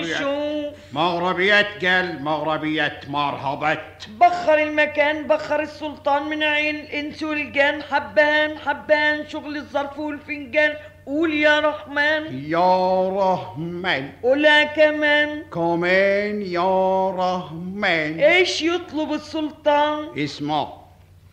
تشوف. 0.03 0.75
مغربيات 0.93 1.85
قال 1.85 2.25
مغربيات 2.25 3.09
مرحبات 3.09 4.05
بخر 4.21 4.59
المكان 4.59 5.27
بخر 5.27 5.61
السلطان 5.61 6.23
من 6.23 6.43
عين 6.43 6.77
الإنس 6.77 7.23
والجان. 7.23 7.83
حبان 7.83 8.59
حبان 8.59 9.29
شغل 9.29 9.57
الظرف 9.57 9.99
والفنجان. 9.99 10.75
قول 11.07 11.35
يا 11.35 11.61
رحمن. 11.61 12.49
يا 12.51 13.09
رحمن. 13.09 14.11
قولها 14.23 14.65
كمان 14.65 15.43
كمان 15.43 16.43
يا 16.43 17.11
رحمن. 17.11 18.21
إيش 18.21 18.63
يطلب 18.63 19.13
السلطان؟ 19.13 20.19
اسمع 20.19 20.73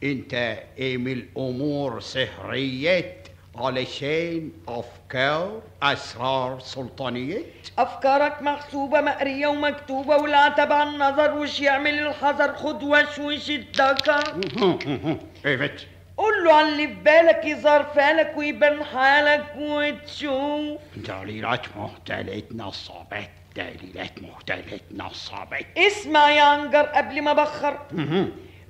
أنت 0.03 0.33
اعمل 0.81 1.25
امور 1.37 1.99
سحريات 1.99 3.27
علشان 3.55 4.51
أفكار 4.67 5.61
أسرار 5.83 6.59
سلطانيات 6.59 7.43
أفكارك 7.77 8.41
محسوبة 8.41 9.01
مقرية 9.01 9.47
ومكتوبة 9.47 10.15
والعتب 10.17 10.71
عن 10.71 10.87
النظر 10.87 11.37
وش 11.37 11.59
يعمل 11.59 11.99
الحذر؟ 11.99 12.55
خد 12.55 12.83
وشوش 12.83 13.49
الذكر 13.49 14.23
ايفت 15.45 15.87
قول 16.21 16.43
له 16.45 16.53
على 16.53 16.67
اللي 16.67 16.87
في 16.87 16.93
بالك 16.93 17.45
يظهر 17.45 17.83
فالك 17.83 18.33
ويبان 18.37 18.83
حالك 18.83 19.45
وتشوف. 19.59 20.81
دليلات 20.95 21.65
محتلة 21.77 22.43
نصابات 22.55 23.29
دليلات 23.55 24.11
محتلة 24.21 24.79
نصابات. 24.95 25.65
اسمع 25.77 26.31
يا 26.31 26.43
عنجر 26.43 26.81
قبل 26.81 27.21
ما 27.21 27.33
بخر. 27.33 27.79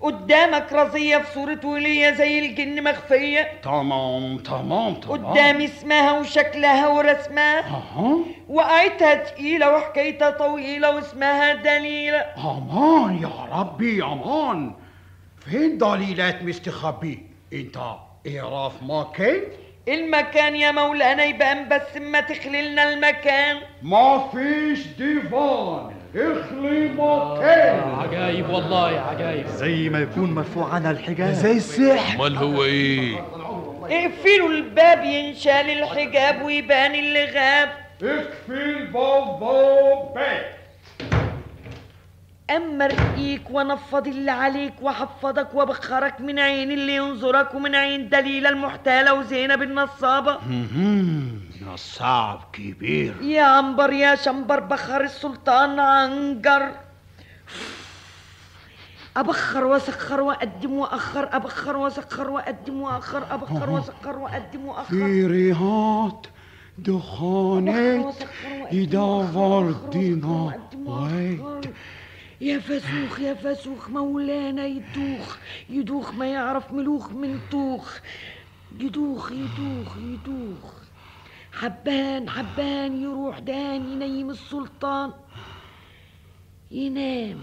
قدامك 0.01 0.73
رزية 0.73 1.17
في 1.17 1.33
صورة 1.33 1.59
ولية 1.63 2.11
زي 2.11 2.39
الجن 2.39 2.83
مخفية. 2.83 3.51
تمام 3.63 4.37
تمام 4.37 4.93
تمام. 4.95 5.31
قدامي 5.31 5.65
اسمها 5.65 6.19
وشكلها 6.19 6.87
ورسمها. 6.87 7.59
أها. 7.59 8.17
وقعتها 8.49 9.15
تقيلة 9.15 9.71
وحكايتها 9.71 10.29
طويلة 10.29 10.95
واسمها 10.95 11.53
دليلة. 11.53 12.25
أمان 12.37 13.21
يا 13.21 13.59
ربي 13.59 14.03
أمان. 14.03 14.73
فين 15.45 15.77
دليلات 15.77 16.43
مستخبي 16.43 17.30
إنت 17.53 17.77
اعرف 17.77 18.73
مكان 18.83 19.41
المكان 19.87 20.55
يا 20.55 20.71
مولانا 20.71 21.23
يبان 21.23 21.69
بس 21.69 22.01
ما 22.01 22.21
تخللنا 22.21 22.93
المكان. 22.93 23.57
ما 23.81 24.29
فيش 24.31 24.87
ديفان 24.87 25.91
اخلي 26.15 26.89
مكان 26.89 27.79
عجايب 27.89 28.49
والله 28.49 28.99
عجايب. 28.99 29.47
زي 29.47 29.89
ما 29.89 29.99
يكون 29.99 30.31
مرفوع 30.35 30.73
عنها 30.73 30.91
الحجاب. 30.91 31.31
زي 31.33 31.51
السحر. 31.51 32.15
أمال 32.15 32.37
هو 32.37 32.63
إيه؟ 32.63 33.19
اقفلوا 33.89 34.49
الباب 34.49 35.03
ينشال 35.03 35.69
الحجاب 35.69 36.41
ويبان 36.41 36.95
اللي 36.95 37.25
غاب 37.25 37.69
اكفي 38.03 38.63
البوابات 38.63 40.15
اما 42.57 42.85
ارقيك 42.85 43.49
وانفض 43.49 44.07
اللي 44.07 44.31
عليك 44.31 44.73
واحفظك 44.81 45.47
وابخرك 45.53 46.21
من 46.21 46.39
عين 46.39 46.71
اللي 46.71 46.95
ينظرك 46.95 47.53
ومن 47.55 47.75
عين 47.75 48.09
دليلة 48.09 48.49
المحتالة 48.49 49.13
وزينب 49.13 49.61
النصابة. 49.61 50.37
نصاب 51.73 52.39
كبير. 52.53 53.21
يا 53.21 53.43
عنبر 53.43 53.93
يا 53.93 54.15
شنبر 54.15 54.59
بخر 54.59 55.01
السلطان 55.03 55.79
عنجر 55.79 56.71
أبخر 59.17 59.65
وأسخر 59.65 60.21
وأقدم 60.21 60.73
وأخر 60.73 61.29
أبخر 61.35 61.77
وأسخر 61.77 62.29
وأقدم 62.29 62.81
وأخر 62.81 63.33
أبخر 63.33 63.69
وأسخر 63.69 64.19
وأقدم 64.19 64.65
وأخر. 64.65 64.83
في 64.89 65.25
ريحات 65.25 66.27
دخانات 66.77 68.15
يدور 68.71 69.71
دينا 69.91 70.53
ويت 70.85 71.73
يا 72.41 72.59
فسوخ 72.59 73.19
يا 73.19 73.33
فسوخ 73.33 73.89
مولانا 73.89 74.65
يدوخ 74.65 75.37
يدوخ 75.69 76.13
ما 76.13 76.25
يعرف 76.25 76.73
ملوخ 76.73 77.11
من 77.11 77.39
توخ 77.51 77.99
يدوخ 78.79 79.31
يدوخ 79.31 79.97
يدوخ. 79.97 80.73
حبان 81.53 82.29
حبان 82.29 83.01
يروح 83.01 83.39
دان 83.39 83.91
ينيم 83.91 84.29
السلطان. 84.29 85.13
ينام 86.71 87.39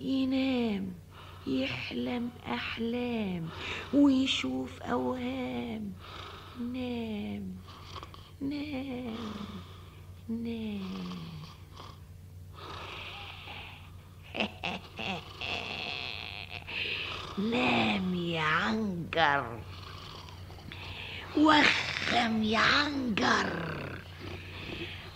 ينام 0.00 0.92
يحلم 1.46 2.30
أحلام 2.46 3.48
ويشوف 3.94 4.82
أوهام. 4.82 5.92
نام 6.72 7.44
نام 8.40 9.16
نام. 10.28 11.31
نام 17.38 18.14
يا 18.14 18.40
عنجر 18.40 19.58
وخم 21.36 22.42
يا 22.42 22.58
عنجر 22.58 23.46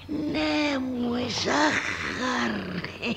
نام 0.08 1.04
وسخر. 1.06 2.52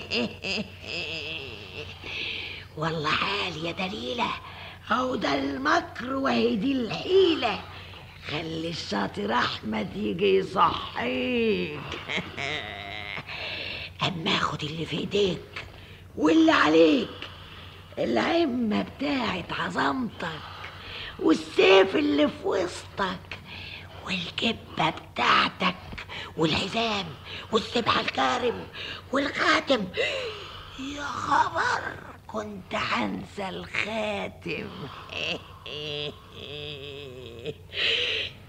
والله 2.78 3.12
حال 3.12 3.66
يا 3.66 3.72
دليلة. 3.72 4.30
أو 4.92 5.16
ده 5.16 5.36
المكر 5.36 6.16
وهي 6.16 6.56
دي 6.56 6.72
الحيلة. 6.72 7.62
خلي 8.30 8.70
الشاطر 8.70 9.34
أحمد 9.34 9.98
يجي 9.98 10.36
يصحيك. 10.36 11.80
أما 14.08 14.38
خد 14.40 14.64
اللي 14.64 14.86
في 14.86 14.98
إيديك. 14.98 15.40
واللي 16.20 16.52
عليك. 16.52 17.10
العمة 18.00 18.82
بتاعت 18.82 19.54
عظمتك 19.60 20.28
والسيف 21.20 21.96
اللي 21.96 22.28
في 22.28 22.48
وسطك 22.48 23.40
والكبة 24.06 24.90
بتاعتك 24.90 25.76
والحزام 26.38 27.06
والسبحة 27.52 28.02
الكارم 28.02 28.68
والخاتم. 29.12 29.88
يا 30.80 31.04
خبر 31.04 31.82
كنت 32.28 32.76
هنسى 32.76 33.50
الخاتم. 33.50 34.70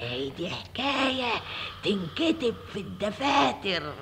اي 0.01 0.31
دي 0.31 0.51
حكاية 0.51 1.33
تنكتب 1.85 2.55
في 2.73 2.81
الدفاتر. 2.81 3.93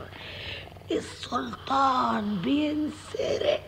السلطان 0.91 2.37
بينسرق 2.37 3.61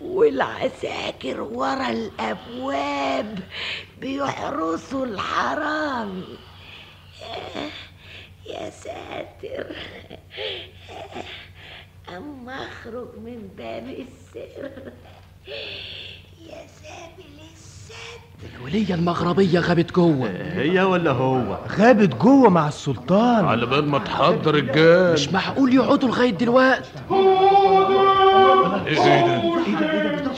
والعساكر 0.00 1.40
ورا 1.40 1.90
الأبواب 1.90 3.38
بيحرسوا 4.00 5.06
الحرامي 5.06 6.38
يا- 7.22 7.70
يا 8.46 8.70
ساتر. 8.70 9.76
أما 12.08 12.68
أخرج 12.68 13.16
من 13.18 13.48
باب 13.58 13.88
السر. 13.88 14.92
يا 16.40 16.66
الستر 16.66 17.24
الولية 18.58 18.94
المغربية 18.94 19.58
غابت 19.60 19.92
جوة. 19.94 20.30
هي 20.54 20.82
ولا 20.82 21.10
هو؟ 21.10 21.58
غابت 21.78 22.14
جوة 22.14 22.50
مع 22.50 22.68
السلطان. 22.68 23.44
على 23.44 23.66
بال 23.66 23.88
ما 23.88 23.98
تحضر 23.98 24.54
الجان 24.54 25.12
مش 25.12 25.28
معقول 25.28 25.74
يقعدوا 25.74 26.08
لغاية 26.08 26.30
دلوقتي. 26.30 26.90
إيه 28.86 28.98
إيه 28.98 29.74
ده 30.16 30.32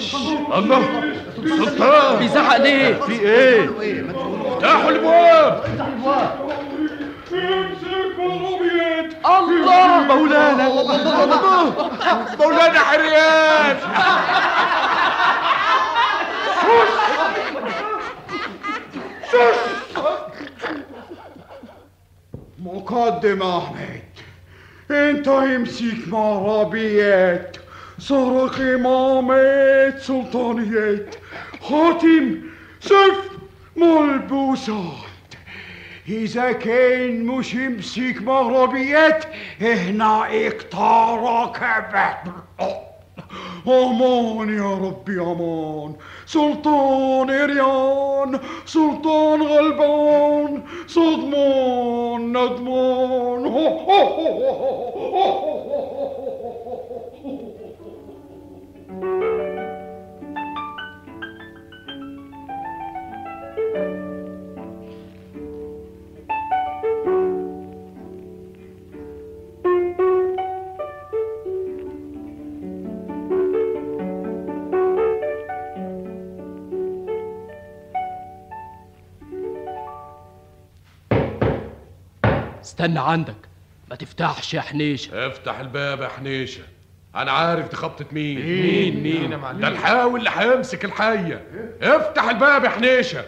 الله 0.58 0.82
سلطان. 1.46 2.18
بيزعق 2.18 2.56
ليه؟ 2.56 2.94
في 2.94 3.12
إيه؟ 3.12 3.70
افتحوا 4.56 4.90
الابواب 4.90 5.64
الله! 5.74 6.36
مولانا 10.14 10.68
مولانا 12.40 12.78
حريان 12.78 13.76
مقدم 22.58 23.42
احمد 23.42 24.02
انت 24.90 25.28
امسك 25.28 26.08
معربيات 26.08 27.56
سرق 27.98 28.60
امامات 28.60 29.98
سلطانيات 30.00 31.14
خاتم 31.62 32.40
سيف 32.80 33.30
ملبوسات. 33.76 35.06
اذا 36.08 36.52
كان 36.52 37.26
مش 37.26 37.54
امسك 37.54 38.16
مغربيات 38.22 39.24
هنا 39.60 40.26
اقتارك 40.46 41.62
أمان 43.68 44.48
يا 44.58 44.74
ربي 44.88 45.20
أمان 45.20 45.92
سلطان 46.26 47.30
اريان 47.30 48.38
سلطان 48.66 49.42
غلبان 49.42 50.62
صدمان 50.86 52.22
ندمان 52.28 53.46
استنى 82.80 82.98
عندك. 83.00 83.36
ما 83.90 83.96
تفتحش 83.96 84.54
يا 84.54 84.60
حنيشة. 84.60 85.26
افتح 85.26 85.58
الباب 85.58 86.00
يا 86.00 86.08
حنيشة. 86.08 86.62
أنا 87.14 87.32
عارف 87.32 87.70
دي 87.70 87.76
خبطة 87.76 88.04
مين. 88.12 88.40
مين؟ 88.46 89.02
مين 89.02 89.32
يا 89.32 89.36
معلم؟ 89.36 89.60
ده 89.60 89.68
الحاوي 89.68 90.18
اللي 90.18 90.30
هيمسك 90.34 90.84
الحية. 90.84 91.44
افتح 91.82 92.28
الباب 92.28 92.64
يا 92.64 92.68
حنيشة. 92.68 93.24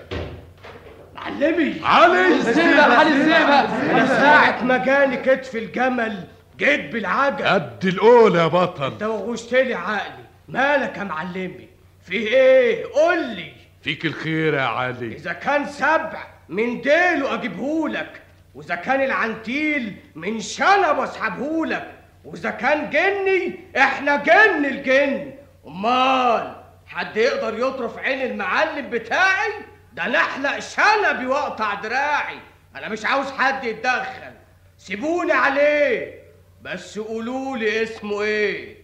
معلمي. 1.14 1.74
علي 1.84 2.26
الزئبق 2.36 2.82
علي 2.82 3.36
أنا 3.36 4.06
ساعة 4.06 4.64
ما 4.64 4.76
جاني 4.76 5.16
كتف 5.16 5.56
الجمل 5.56 6.24
جيت 6.58 6.92
بالعجل. 6.92 7.44
قد 7.44 7.84
الأولى 7.84 8.38
يا 8.38 8.46
بطل. 8.46 8.84
انت 8.92 9.02
وغشت 9.02 9.54
لي 9.54 9.74
عقلي. 9.74 10.24
مالك 10.48 10.96
يا 10.98 11.04
معلمي؟ 11.04 11.68
في 12.02 12.14
إيه؟ 12.14 12.86
قول 12.86 13.28
لي. 13.28 13.52
فيك 13.82 14.06
الخير 14.06 14.54
يا 14.54 14.62
علي. 14.62 15.16
إذا 15.16 15.32
كان 15.32 15.66
سبع 15.66 16.26
من 16.48 16.80
ديله 16.80 17.34
أجيبهولك. 17.34 18.22
وإذا 18.58 18.74
كان 18.74 19.00
العنتيل 19.00 19.96
من 20.14 20.40
شنب 20.40 21.00
اسحبهولك 21.00 21.94
وإذا 22.24 22.50
كان 22.50 22.90
جني 22.90 23.60
إحنا 23.76 24.16
جن 24.16 24.64
الجن. 24.64 25.34
أمال 25.66 26.56
حد 26.86 27.16
يقدر 27.16 27.58
يطرف 27.58 27.98
عين 27.98 28.30
المعلم 28.30 28.90
بتاعي؟ 28.90 29.52
ده 29.92 30.06
أنا 30.06 30.18
احلق 30.18 30.58
شنبي 30.58 31.26
واقطع 31.26 31.74
دراعي 31.74 32.38
أنا 32.76 32.88
مش 32.88 33.04
عاوز 33.04 33.30
حد 33.30 33.64
يتدخل. 33.64 34.32
سيبوني 34.78 35.32
عليه. 35.32 36.22
بس 36.62 36.98
قولوا 36.98 37.56
لي 37.56 37.82
اسمه 37.82 38.22
إيه. 38.22 38.76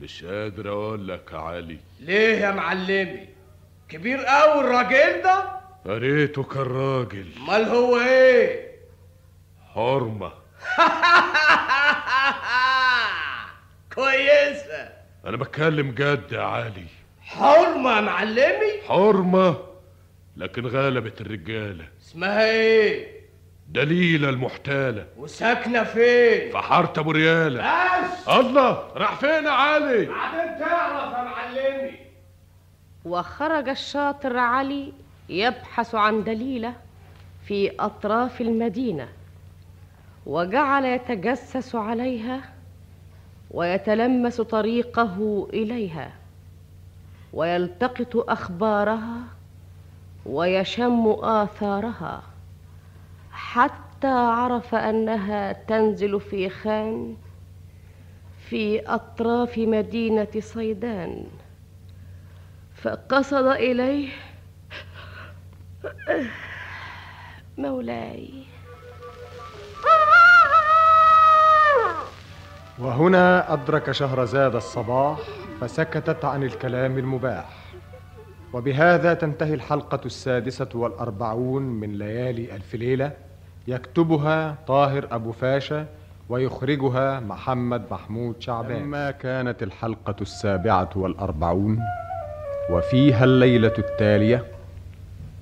مش 0.00 0.24
قادر 0.24 0.68
أقول 0.72 1.08
لك 1.08 1.30
يا 1.32 1.38
علي. 1.38 1.78
ليه 2.00 2.36
يا 2.38 2.50
معلمي؟ 2.50 3.28
كبير 3.88 4.24
قوي 4.24 4.60
الراجل 4.60 5.22
ده؟ 5.22 5.44
يا 5.86 5.98
ريته 5.98 6.42
كان 6.42 6.62
راجل 6.62 7.26
أمال 7.40 7.64
هو 7.64 8.00
إيه؟ 8.00 8.73
حرمة 9.74 10.32
كويسه 13.94 14.88
أنا 15.26 15.36
بتكلم 15.36 15.90
جد 15.90 16.32
يا 16.32 16.42
علي 16.42 16.84
حرمه 17.22 17.96
يا 17.96 18.00
معلمي؟ 18.00 18.82
حرمة 18.88 19.56
لكن 20.36 20.66
غلبت 20.66 21.20
الرجالة. 21.20 21.84
اسمها 22.02 22.44
إيه؟ 22.50 23.20
دليلة 23.68 24.28
المحتالة. 24.28 25.06
وساكنة 25.16 25.84
فين؟ 25.84 26.50
في 26.50 26.58
حارة 26.58 26.92
أبو 27.00 27.10
ريالة. 27.10 27.62
بس 28.04 28.28
الله 28.28 28.88
راح 28.96 29.14
فين 29.14 29.44
يا 29.44 29.50
علي؟ 29.50 30.04
بعدين 30.06 30.58
تعرف 30.58 31.12
يا 31.12 31.22
معلمي. 31.22 31.96
وخرج 33.04 33.68
الشاطر 33.68 34.36
علي 34.36 34.92
يبحث 35.28 35.94
عن 35.94 36.24
دليله 36.24 36.74
في 37.48 37.72
أطراف 37.80 38.40
المدينة. 38.40 39.08
وجعل 40.26 40.84
يتجسس 40.84 41.74
عليها 41.74 42.40
ويتلمس 43.50 44.40
طريقه 44.40 45.46
إليها 45.52 46.12
ويلتقط 47.32 48.16
أخبارها 48.16 49.20
ويشم 50.26 51.06
آثارها 51.22 52.22
حتى 53.32 54.06
عرف 54.06 54.74
أنها 54.74 55.52
تنزل 55.52 56.20
في 56.20 56.48
خان 56.48 57.16
في 58.48 58.80
أطراف 58.86 59.58
مدينة 59.58 60.28
صيدان 60.38 61.26
فقصد 62.74 63.46
إليه 63.46 64.08
مولاي. 67.58 68.44
وهنا 72.78 73.52
أدرك 73.52 73.90
شهرزاد 73.92 74.54
الصباح 74.56 75.18
فسكتت 75.60 76.24
عن 76.24 76.42
الكلام 76.42 76.98
المباح. 76.98 77.48
وبهذا 78.52 79.14
تنتهي 79.14 79.54
الحلقة 79.54 80.00
السادسة 80.06 80.68
والأربعون 80.74 81.62
من 81.62 81.98
ليالي 81.98 82.56
ألف 82.56 82.74
ليلة 82.74 83.12
يكتبها 83.68 84.56
طاهر 84.66 85.08
أبو 85.12 85.32
فاشا 85.32 85.86
ويخرجها 86.28 87.20
محمد 87.20 87.82
محمود 87.90 88.34
شعبان. 88.40 88.82
لما 88.82 89.10
كانت 89.10 89.62
الحلقة 89.62 90.16
السابعة 90.20 90.90
والأربعون 90.96 91.80
وفيها 92.70 93.24
الليلة 93.24 93.72
التالية 93.78 94.44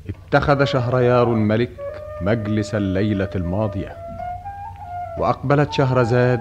اتخذ 0.08 0.64
شهريار 0.64 1.32
الملك 1.32 2.02
مجلس 2.20 2.74
الليلة 2.74 3.30
الماضية. 3.36 3.96
وأقبلت 5.18 5.72
شهرزاد 5.72 6.40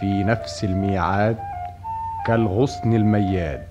في 0.00 0.24
نفس 0.24 0.64
الميعاد 0.64 1.36
كالغصن 2.26 2.94
المياد. 2.94 3.66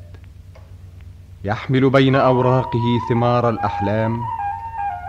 يحمل 1.43 1.89
بين 1.89 2.15
أوراقه 2.15 2.99
ثمار 3.09 3.49
الأحلام 3.49 4.21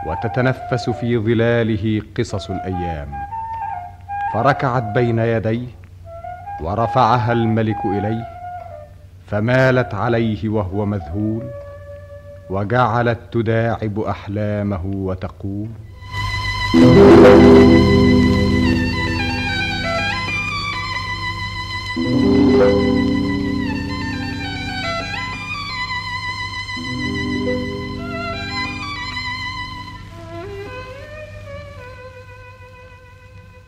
وتتنفس 0.07 0.91
في 0.91 1.19
ظلاله 1.19 2.03
قصص 2.19 2.51
الأيام. 2.51 3.09
فركعت 4.33 4.83
بين 4.83 5.19
يديه 5.19 5.67
ورفعها 6.61 7.33
الملك 7.33 7.85
إليه 7.85 8.25
فمالت 9.27 9.95
عليه 9.95 10.49
وهو 10.49 10.87
مذهول 10.87 11.51
وجعلت 12.51 13.19
تداعب 13.33 13.99
أحلامه 14.01 14.87
وتقول 14.87 15.69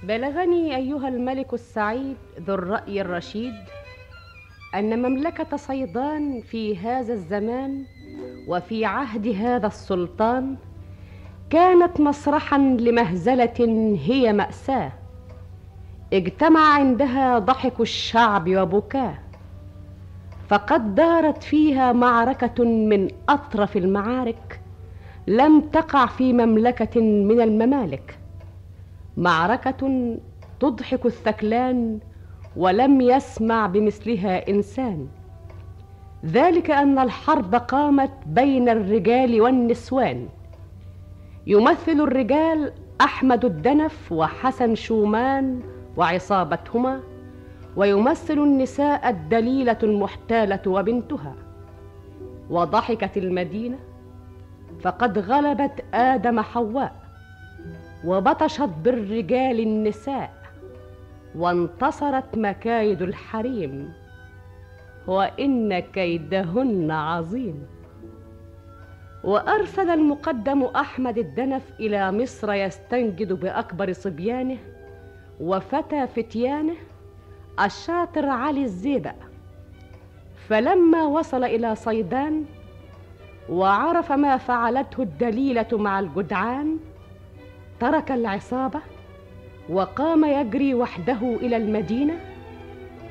بلغني 0.09 0.77
أيها 0.77 1.09
الملك 1.09 1.55
السعيد 1.55 2.17
ذو 2.41 2.55
الرأي 2.55 3.01
الرشيد 3.01 3.55
أن 4.75 5.03
مملكة 5.03 5.57
صيدان 5.57 6.41
في 6.41 6.77
هذا 6.77 7.13
الزمان 7.13 7.85
وفي 8.49 8.85
عهد 8.85 9.29
هذا 9.29 9.67
السلطان 9.67 10.57
كانت 11.51 12.01
مسرحا 12.01 12.59
لمهزلة 12.59 13.99
هي 14.05 14.33
مأساة. 14.33 14.93
اجتمع 16.13 16.75
عندها 16.75 17.39
ضحك 17.39 17.81
الشعب 17.81 18.57
وبكاه 18.57 19.19
فقد 20.49 20.95
دارت 20.95 21.43
فيها 21.43 21.93
معركة 21.93 22.65
من 22.65 23.09
أطرف 23.29 23.77
المعارك 23.77 24.61
لم 25.27 25.61
تقع 25.61 26.07
في 26.07 26.33
مملكة 26.33 27.01
من 27.01 27.41
الممالك. 27.41 28.18
معركة 29.19 30.17
تضحك 30.61 31.07
الثكلان 31.07 31.99
ولم 32.57 33.01
يسمع 33.01 33.67
بمثلها 33.67 34.49
إنسان. 34.51 35.09
ذلك 36.27 36.71
أن 36.71 36.99
الحرب 36.99 37.55
قامت 37.55 38.11
بين 38.27 38.69
الرجال 38.69 39.41
والنسوان. 39.41 40.29
يمثل 41.47 42.01
الرجال 42.01 42.73
أحمد 43.01 43.45
الدنف 43.45 44.13
وحسن 44.13 44.75
شومان 44.75 45.61
وعصابتهما 45.97 47.01
ويمثل 47.77 48.39
النساء 48.39 49.09
الدليلة 49.09 49.79
المحتالة 49.83 50.63
وبنتها. 50.67 51.35
وضحكت 52.51 53.17
المدينة 53.17 53.79
فقد 54.81 55.19
غلبت 55.19 55.85
آدم 55.95 56.41
حواء. 56.41 57.08
وبطشت 58.05 58.71
بالرجال 58.85 59.61
النساء 59.61 60.33
وانتصرت 61.35 62.39
مكايد 62.39 63.03
الحريم 63.03 63.93
وإن 65.07 65.79
كيدهن 65.79 66.91
عظيم. 66.91 67.67
وأرسل 69.25 69.91
المقدم 69.91 70.63
أحمد 70.63 71.19
الدنف 71.19 71.63
إلى 71.81 72.13
مصر 72.13 72.53
يستنجد 72.53 73.33
بأكبر 73.33 73.93
صبيانه 73.93 74.59
وفتى 75.41 76.07
فتيانه 76.07 76.75
الشاطر 77.65 78.29
علي 78.29 78.63
الزيبق 78.63 79.15
فلما 80.49 81.05
وصل 81.05 81.45
إلى 81.45 81.75
صيدان 81.75 82.45
وعرف 83.51 84.13
ما 84.13 84.37
فعلته 84.37 85.03
الدليلة 85.03 85.67
مع 85.73 86.01
الجدعان 86.01 86.79
ترك 87.81 88.13
العصابة 88.13 88.81
وقام 89.69 90.25
يجري 90.25 90.75
وحده 90.75 91.21
إلى 91.23 91.57
المدينة 91.57 92.21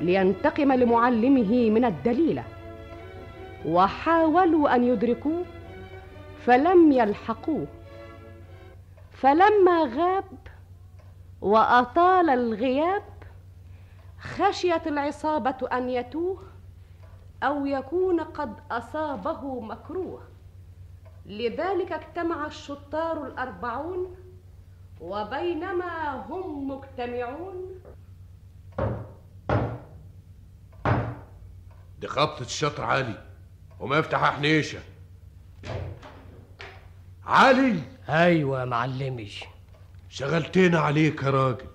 لينتقم 0.01 0.72
لمعلمه 0.72 1.70
من 1.70 1.86
الدليلة 1.86 2.43
وحاولوا 3.65 4.76
أن 4.76 4.84
يدركوه 4.84 5.45
فلم 6.45 6.91
يلحقوه. 6.91 7.68
فلما 9.11 9.84
غاب 9.97 10.24
وأطال 11.41 12.30
الغياب 12.30 13.03
خشيت 14.20 14.88
العصابة 14.88 15.57
أن 15.74 15.89
يتوه 15.89 16.39
أو 17.43 17.65
يكون 17.65 18.20
قد 18.20 18.53
أصابه 18.72 19.59
مكروه. 19.59 20.22
لذلك 21.26 21.91
اجتمع 21.91 22.45
الشطار 22.45 23.26
الأربعون 23.28 24.15
وبينما 25.02 26.26
هم 26.30 26.68
مجتمعون. 26.68 27.82
دي 32.00 32.08
خبطة 32.08 32.41
الشطر 32.41 32.84
علي 32.84 33.24
وما 33.80 33.98
يفتح 33.98 34.36
حنيشة. 34.36 34.80
علي! 37.26 37.80
أيوه 38.10 38.60
يا 38.60 38.66
معلمي. 38.66 39.32
شغلتنا 40.10 40.80
عليك 40.80 41.24
يا 41.24 41.30
راجل. 41.30 41.66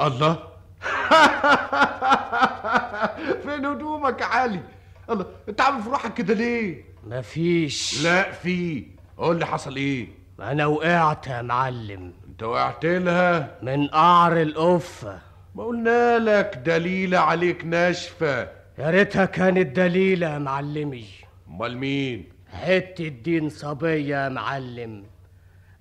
الله! 0.00 0.48
فين 3.42 3.64
هدومك 3.66 4.20
يا 4.20 4.26
علي؟ 4.26 4.62
الله 5.10 5.26
انت 5.48 5.60
عامل 5.60 5.82
في 5.82 5.88
روحك 5.88 6.14
كده 6.14 6.34
ليه؟ 6.34 6.84
مفيش. 7.06 8.02
لا 8.02 8.32
في. 8.32 8.86
قول 9.16 9.38
لي 9.38 9.46
حصل 9.46 9.76
إيه؟ 9.76 10.08
أنا 10.40 10.66
وقعت 10.66 11.26
يا 11.26 11.42
معلم. 11.42 12.12
أنت 12.28 12.42
وقعت 12.42 12.84
لها؟ 12.84 13.50
من 13.62 13.86
قعر 13.88 14.42
القفة. 14.42 15.18
ما 15.54 15.64
قلنا 15.64 16.18
لك 16.18 16.56
دليلة 16.66 17.18
عليك 17.18 17.64
ناشفة. 17.64 18.42
يا 18.78 18.90
ريتها 18.90 19.24
كانت 19.24 19.76
دليلة 19.76 20.26
يا 20.28 20.38
معلمي. 20.38 21.06
أمال 21.48 21.76
مين؟ 21.78 22.28
حتة 22.52 23.08
دين 23.08 23.48
صبية 23.48 24.16
يا 24.16 24.28
معلم. 24.28 25.04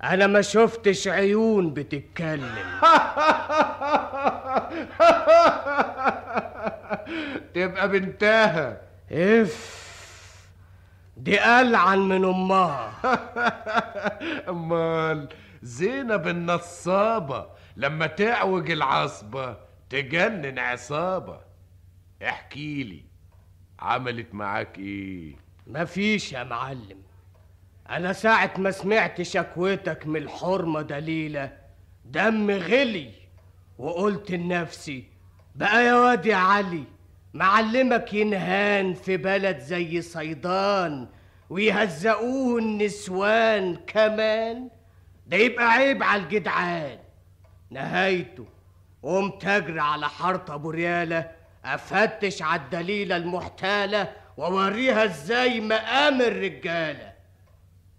أنا 0.04 0.28
ما 0.28 0.42
شفتش 0.42 1.08
عيون 1.08 1.74
بتتكلم. 1.74 2.56
تبقى 7.56 7.90
بنتها. 7.90 8.82
إف. 9.12 9.85
دي 11.18 11.44
ألعن 11.46 12.00
من 12.00 12.26
أمها. 12.26 12.92
أمال 14.50 15.30
زينب 15.62 16.28
النصابة 16.28 17.48
لما 17.78 18.08
تعوج 18.08 18.72
العصبة 18.72 19.58
تجنن 19.90 20.60
عصابة. 20.60 21.40
احكي 22.24 22.84
لي 22.84 23.04
عملت 23.80 24.34
معاك 24.36 24.78
إيه؟ 24.78 25.36
مفيش 25.68 26.34
يا 26.34 26.44
معلم. 26.44 27.02
أنا 27.90 28.14
ساعة 28.14 28.54
ما 28.58 28.72
سمعت 28.72 29.22
شكوتك 29.22 30.08
من 30.08 30.22
الحرمة 30.22 30.82
دليلة 30.82 31.58
دم 32.06 32.52
غلي 32.52 33.12
وقلت 33.78 34.32
لنفسي 34.32 35.04
بقى 35.56 35.86
يا 35.86 35.94
واد 35.96 36.26
يا 36.26 36.36
علي 36.36 36.84
معلمك 37.36 38.14
ينهان 38.14 38.94
في 38.94 39.18
بلد 39.18 39.60
زي 39.60 40.02
صيدان 40.02 41.08
ويهزقوه 41.50 42.60
النسوان 42.60 43.76
كمان. 43.88 44.70
ده 45.28 45.38
يبقى 45.38 45.72
عيب 45.72 46.04
على 46.04 46.24
الجدعان. 46.24 46.98
نهايته 47.70 48.46
قمت 49.04 49.46
أجري 49.46 49.80
على 49.80 50.10
حارة 50.10 50.46
أبو 50.56 50.70
ريالة 50.70 51.32
أفتش 51.66 52.42
على 52.42 52.62
الدليلة 52.62 53.16
المحتالة 53.18 54.12
وأوريها 54.38 55.04
إزاي 55.06 55.62
مقام 55.62 56.22
الرجالة. 56.22 57.14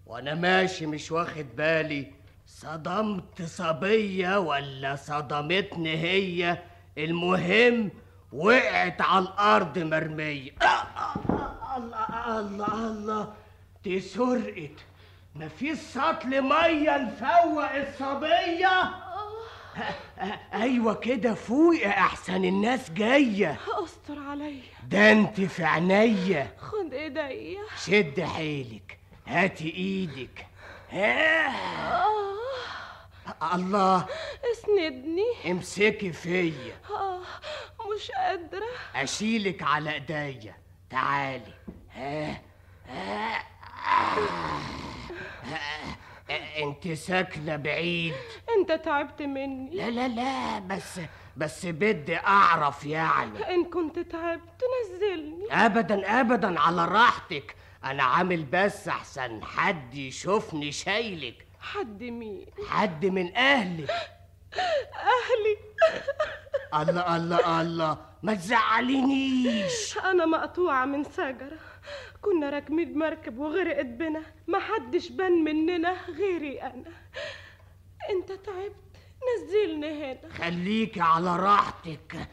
وأنا 0.05 0.35
ماشي 0.35 0.85
مش 0.85 1.11
واخد 1.11 1.45
بالي 1.55 2.11
صدمت 2.47 3.41
صبية 3.41 4.39
ولا 4.39 4.95
صدمتني 4.95 5.97
هي؟ 5.97 6.57
المهم 6.97 7.91
وقعت 8.33 9.01
على 9.01 9.25
الأرض 9.25 9.79
مرمية. 9.79 10.51
الله 11.77 12.39
الله 12.39 12.73
الله. 12.73 13.33
دي 13.83 13.99
سرقت. 13.99 14.79
مفيش 15.35 15.77
سطل 15.79 16.41
مية 16.41 16.97
نفوق 16.97 17.71
الصبية. 17.71 18.91
أيوه 20.53 20.93
كده 20.93 21.33
فوق 21.33 21.75
يا 21.75 21.89
أحسن 21.89 22.45
الناس 22.45 22.91
جاية. 22.91 23.57
أستر 23.83 24.19
عليا. 24.19 24.61
ده 24.87 25.11
أنت 25.11 25.41
في 25.41 25.63
عينيا. 25.63 26.51
خد 26.59 26.93
إيديا. 26.93 27.59
شد 27.85 28.21
حيلك. 28.21 28.99
هاتي 29.27 29.73
إيدك. 29.73 30.45
ها. 30.91 31.53
الله. 33.53 34.05
اسندني. 34.51 35.51
امسكي 35.51 36.11
فيا. 36.11 36.75
آه 36.89 37.21
مش 37.95 38.11
قادرة. 38.11 38.67
أشيلك 38.95 39.63
على 39.63 39.93
إيديا. 39.93 40.55
تعالي. 40.89 41.53
ها 41.93 42.41
ها 42.87 43.43
أنت 46.63 46.87
ساكنة 46.87 47.55
بعيد. 47.55 48.13
أنت 48.57 48.71
تعبت 48.71 49.21
مني. 49.21 49.75
لا 49.75 49.89
لا 49.89 50.07
لا 50.07 50.59
بس 50.59 50.99
بس 51.37 51.65
بدي 51.65 52.17
أعرف 52.17 52.85
يعني. 52.85 53.53
إن 53.53 53.65
كنت 53.65 53.99
تعبت 53.99 54.63
نزلني. 54.83 55.47
ابدا 55.51 56.19
ابدا 56.19 56.59
على 56.59 56.85
راحتك. 56.85 57.55
أنا 57.83 58.03
عامل 58.03 58.43
بس 58.43 58.87
أحسن 58.87 59.43
حد 59.43 59.93
يشوفني 59.95 60.71
شايلك. 60.71 61.46
حد 61.73 62.03
مين؟ 62.03 62.45
حد 62.67 63.05
من 63.05 63.35
اهلك 63.35 63.91
أهلي. 65.15 65.57
الله 66.73 67.15
الله 67.15 67.61
الله. 67.61 67.97
ما 68.23 68.33
تزعلينيش. 68.33 69.97
أنا 69.97 70.25
مقطوعة 70.25 70.85
من 70.85 71.03
شجرة 71.03 71.59
كنا 72.21 72.49
راكبين 72.49 72.93
بمركب 72.93 73.37
وغرقت 73.37 73.85
بنا. 73.85 74.23
ما 74.47 74.59
حدش 74.59 75.09
بان 75.09 75.43
مننا 75.43 75.97
غيري 76.17 76.61
أنا. 76.61 76.91
أنت 78.09 78.31
تعبت. 78.31 78.75
نزلني 79.27 80.03
هنا. 80.03 80.33
خليكي 80.33 81.01
على 81.01 81.35
راحتك. 81.35 82.29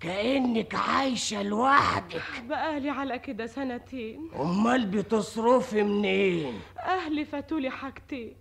كأنك 0.00 0.74
عايشة 0.74 1.42
لوحدك. 1.42 2.22
بقالي 2.48 2.90
على 2.90 3.18
كده 3.18 3.46
سنتين. 3.46 4.30
أمال 4.34 4.86
بتصرفي 4.86 5.82
منين؟ 5.82 6.60
أهلي 6.78 7.24
فاتولي 7.24 7.70
حاجتين. 7.70 8.36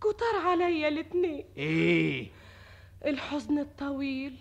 كتر 0.00 0.48
عليا 0.48 0.88
الاتنين. 0.88 1.44
إيه؟ 1.56 2.28
الحزن 3.06 3.58
الطويل 3.58 4.36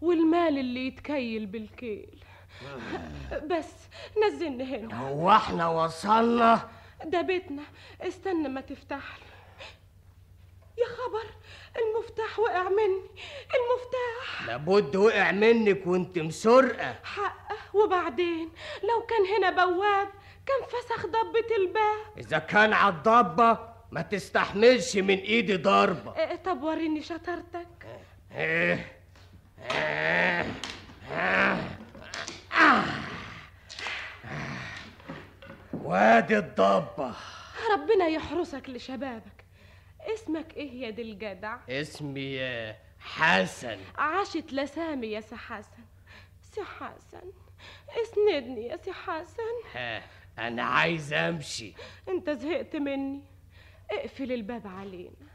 والمال 0.00 0.58
اللي 0.58 0.86
يتكيل 0.86 1.46
بالكيل. 1.46 2.24
بس 3.46 3.72
نزلني 4.26 4.64
هنا. 4.64 5.08
هو 5.08 5.30
إحنا 5.30 5.68
وصلنا؟ 5.68 6.68
ده 7.04 7.20
بيتنا. 7.20 7.62
استنى 8.00 8.48
ما 8.48 8.60
تفتح 8.60 9.16
لي 9.18 9.31
يا 10.78 10.84
خبر 10.86 11.24
المفتاح 11.78 12.38
وقع 12.38 12.62
مني 12.68 13.10
المفتاح. 13.54 14.46
لابد 14.46 14.96
وقع 14.96 15.30
منك 15.30 15.86
وانت 15.86 16.18
مسرقة. 16.18 16.94
حقه. 17.04 17.56
وبعدين 17.74 18.50
لو 18.82 19.06
كان 19.06 19.26
هنا 19.26 19.50
بواب 19.50 20.08
كان 20.46 20.62
فسخ 20.68 21.06
ضبة 21.06 21.56
الباب. 21.56 22.18
إذا 22.18 22.38
كان 22.38 22.72
عالضبة 22.72 23.58
ما 23.90 24.02
تستحملش 24.02 24.96
من 24.96 25.18
ايدي 25.18 25.56
ضربة. 25.56 26.16
إيه، 26.16 26.36
طب 26.36 26.62
وريني 26.62 27.02
شطارتك. 27.02 27.86
إيه. 28.36 28.92
آه. 29.70 30.36
وادي 35.72 36.38
الضبة. 36.38 37.14
ربنا 37.72 38.06
يحرسك 38.06 38.68
لشبابك. 38.68 39.41
اسمك 40.02 40.56
إيه 40.56 40.82
يا 40.82 40.90
دي 40.90 41.02
الجدع؟ 41.02 41.58
اسمي 41.68 42.40
حسن. 42.98 43.78
عاشت 43.94 44.52
لسامي 44.52 45.06
يا 45.06 45.20
سي 45.20 45.36
حسن. 45.36 45.82
سي 46.42 46.62
حسن 46.62 47.32
اسندني 48.02 48.66
يا 48.66 48.76
سي 48.76 48.92
حسن. 48.92 49.54
ها، 49.74 50.02
أنا 50.38 50.62
عايز 50.62 51.12
امشي. 51.12 51.72
انت 52.08 52.30
زهقت 52.30 52.76
مني. 52.76 53.22
اقفل 53.90 54.32
الباب 54.32 54.66
علينا. 54.66 55.28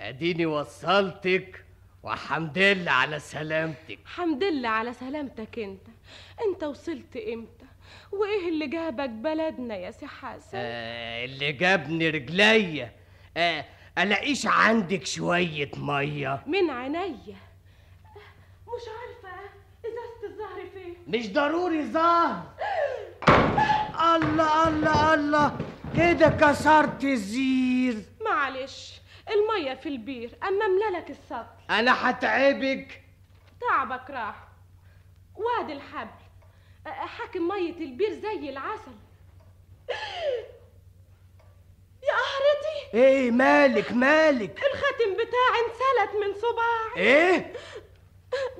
اديني 0.00 0.46
وصلتك 0.46 1.64
وحمد 2.02 2.58
لله 2.58 2.90
على 2.90 3.18
سلامتك. 3.18 3.98
حمد 4.04 4.44
لله 4.44 4.68
على 4.68 4.92
سلامتك 4.92 5.58
انت. 5.58 5.86
انت 6.48 6.64
وصلت 6.64 7.16
إمتى؟ 7.16 7.67
وإيه 8.12 8.48
اللي 8.48 8.66
جابك 8.66 9.08
بلدنا 9.10 9.76
يا 9.76 9.90
سي 9.90 10.06
حسن؟ 10.06 10.50
آه 10.54 11.24
اللي 11.24 11.52
جابني 11.52 12.10
رجليا. 12.10 12.92
آه 13.36 13.64
ألاقيش 13.98 14.46
عندك 14.46 15.06
شوية 15.06 15.70
مية. 15.76 16.42
من 16.46 16.70
عينيا. 16.70 17.36
مش 18.66 18.84
عارفة 18.98 19.38
ازازه 19.84 20.26
الزهر 20.32 20.66
فين 20.74 20.94
مش 21.06 21.32
ضروري 21.32 21.84
زهر. 21.84 22.42
الله 24.14 24.68
الله 24.68 25.14
الله. 25.14 25.58
كده 25.96 26.28
كسرت 26.28 27.04
الزير. 27.04 28.02
معلش 28.20 29.00
المية 29.30 29.74
في 29.74 29.88
البير. 29.88 30.38
اما 30.42 30.64
املالك 30.66 31.10
السطل 31.10 31.46
أنا 31.70 32.10
هتعبك. 32.10 33.02
تعبك 33.60 34.10
راح. 34.10 34.48
وادي 35.36 35.72
الحبل 35.72 36.08
أ- 36.10 36.17
حاكم 36.92 37.48
مية 37.48 37.72
البير 37.84 38.12
زي 38.12 38.50
العسل. 38.50 38.92
يا 42.08 42.12
قهرتي 42.14 42.94
إيه 42.96 43.30
مالك 43.30 43.92
مالك؟ 43.92 44.58
الخاتم 44.58 45.12
بتاعي 45.14 45.60
انسلت 45.66 46.16
من 46.26 46.34
صباعي. 46.40 47.06
إيه؟ 47.06 47.52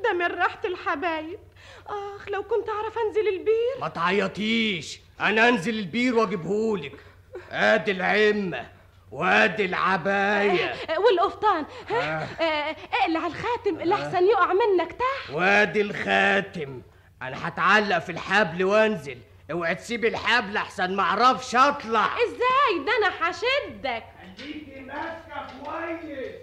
ده 0.04 0.12
من 0.12 0.26
ريحه 0.26 0.60
الحبايب. 0.64 1.38
آخ 1.86 2.28
لو 2.28 2.42
كنت 2.42 2.68
أعرف 2.68 2.98
أنزل 2.98 3.28
البير. 3.28 3.80
ما 3.80 3.88
تعيطيش. 3.88 5.00
أنا 5.20 5.48
أنزل 5.48 5.78
البير 5.78 6.16
وأجيبهولك. 6.16 7.00
أدي 7.50 7.90
العمة 7.90 8.68
وأدي 9.10 9.64
العباية. 9.64 10.64
آه، 10.94 10.98
والقفطان. 11.00 11.66
ها 11.88 12.22
آه، 12.40 12.76
اقلع 12.92 13.26
الخاتم. 13.26 13.76
لحسن 13.80 14.26
يقع 14.26 14.52
منك 14.52 14.92
تحت. 14.92 15.30
وأدي 15.34 15.80
الخاتم. 15.80 16.82
أنا 17.22 17.48
هتعلق 17.48 17.98
في 17.98 18.12
الحبل 18.12 18.64
وانزل. 18.64 19.18
اوعي 19.50 19.74
تسيبي 19.74 20.08
الحبل 20.08 20.56
احسن 20.56 20.96
ما 20.96 21.02
أعرفش 21.02 21.54
اطلع. 21.54 22.06
إزاي؟ 22.06 22.84
ده 22.86 22.92
أنا 22.98 23.30
هشدك. 23.30 24.04
خليكي 24.36 24.80
ماسكة 24.80 25.46
كويس. 25.64 26.34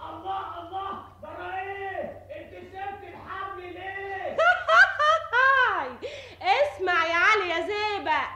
الله 0.00 0.60
الله 0.60 1.04
برا 1.22 1.54
إيه؟ 1.54 2.02
انت 2.36 2.52
سبت 2.72 3.02
الحبل 3.02 3.62
ليه؟ 3.62 4.36
اسمع 6.42 7.06
يا 7.06 7.14
علي 7.14 7.48
يا 7.50 7.60
زيبق. 7.60 8.28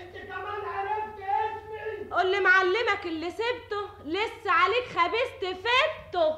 انت 0.00 0.16
كمان 0.16 0.60
عرفت 0.74 1.18
اسمي؟ 1.18 2.10
قول 2.12 2.32
لمعلمك 2.32 3.04
اللي 3.04 3.30
سبته. 3.30 3.91
لسه 4.04 4.50
عليك 4.50 4.84
خبيث 4.88 5.56
فته 5.58 6.36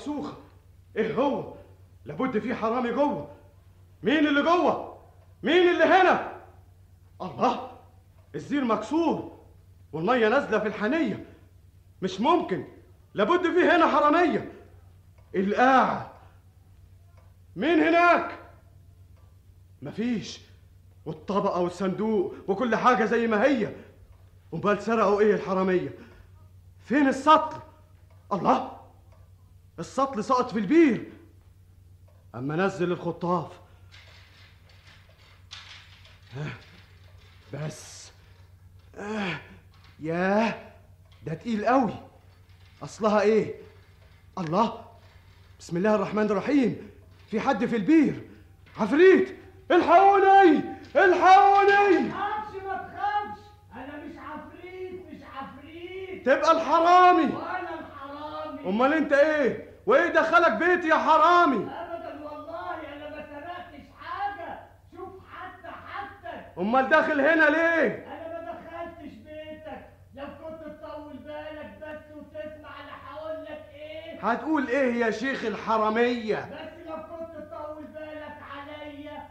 مفسوخة 0.00 0.36
إيه 0.96 1.14
هو؟ 1.14 1.54
لابد 2.04 2.38
في 2.38 2.54
حرامي 2.54 2.90
جوه. 2.92 3.28
مين 4.02 4.26
اللي 4.26 4.42
جوه؟ 4.42 4.98
مين 5.42 5.68
اللي 5.68 5.84
هنا؟ 5.84 6.32
الله! 7.22 7.70
الزير 8.34 8.64
مكسور 8.64 9.38
والمية 9.92 10.28
نازلة 10.28 10.58
في 10.58 10.66
الحنية. 10.68 11.24
مش 12.02 12.20
ممكن. 12.20 12.64
لابد 13.14 13.42
في 13.42 13.68
هنا 13.68 13.86
حرامية. 13.86 14.52
القاع 15.34 16.10
مين 17.56 17.80
هناك؟ 17.80 18.38
مفيش. 19.82 20.40
والطبقة 21.06 21.60
والصندوق 21.60 22.34
وكل 22.48 22.76
حاجة 22.76 23.04
زي 23.04 23.26
ما 23.26 23.44
هي. 23.44 23.72
امال 24.54 24.82
سرقوا 24.82 25.20
إيه 25.20 25.34
الحرامية؟ 25.34 25.94
فين 26.84 27.08
السطل؟ 27.08 27.56
الله! 28.32 28.79
السطل 29.80 30.24
سقط 30.24 30.50
في 30.50 30.58
البير. 30.58 31.12
أما 32.34 32.56
نزل 32.56 32.92
الخطاف. 32.92 33.52
ها، 36.36 36.50
بس. 37.52 38.10
آه 38.98 39.40
ياه 40.00 40.72
ده 41.26 41.34
تقيل 41.34 41.66
قوي. 41.66 41.94
أصلها 42.82 43.20
إيه؟ 43.20 43.54
الله 44.38 44.84
بسم 45.60 45.76
الله 45.76 45.94
الرحمن 45.94 46.22
الرحيم. 46.22 46.90
في 47.30 47.40
حد 47.40 47.66
في 47.66 47.76
البير؟ 47.76 48.30
عفريت 48.78 49.36
الحقوني 49.70 50.64
الحقوني. 50.96 52.08
تخافش 52.10 52.62
ما 52.62 52.76
تخافش. 52.76 53.40
أنا 53.74 54.04
مش 54.04 54.16
عفريت 54.18 55.06
مش 55.12 55.22
عفريت. 55.22 56.26
تبقى 56.26 56.52
الحرامي. 56.52 57.32
وأنا 57.34 57.80
الحرامي. 57.80 58.68
أمال 58.68 58.94
أنت 58.94 59.12
إيه؟ 59.12 59.69
وايه 59.86 60.08
دخلك 60.12 60.52
بيتي 60.52 60.88
يا 60.88 60.94
حرامي. 60.96 61.56
ابدا 61.56 62.24
والله 62.24 62.74
أنا 62.96 63.08
ما 63.10 63.26
سرقتش 63.26 63.84
حاجة. 64.00 64.58
شوف 64.96 65.12
حتى 65.32 65.68
حتى 65.68 66.44
أمال 66.58 66.88
داخل 66.88 67.20
هنا 67.20 67.44
ليه؟ 67.50 68.06
أنا 68.06 68.40
ما 68.40 68.52
دخلتش 68.52 69.14
بيتك. 69.14 69.86
لو 70.14 70.26
كنت 70.26 70.62
تطول 70.82 71.16
بالك 71.16 71.78
بس 71.82 72.16
وتسمع 72.16 72.70
أنا 72.80 72.92
هقول 73.10 73.44
لك 73.44 73.64
إيه؟ 73.74 74.20
هتقول 74.30 74.66
إيه 74.68 74.94
يا 74.94 75.10
شيخ 75.10 75.44
الحرامية؟ 75.44 76.36
بس 76.38 76.86
لو 76.86 76.96
كنت 76.96 77.44
تطول 77.52 77.84
بالك 77.84 78.38
عليا. 78.52 79.28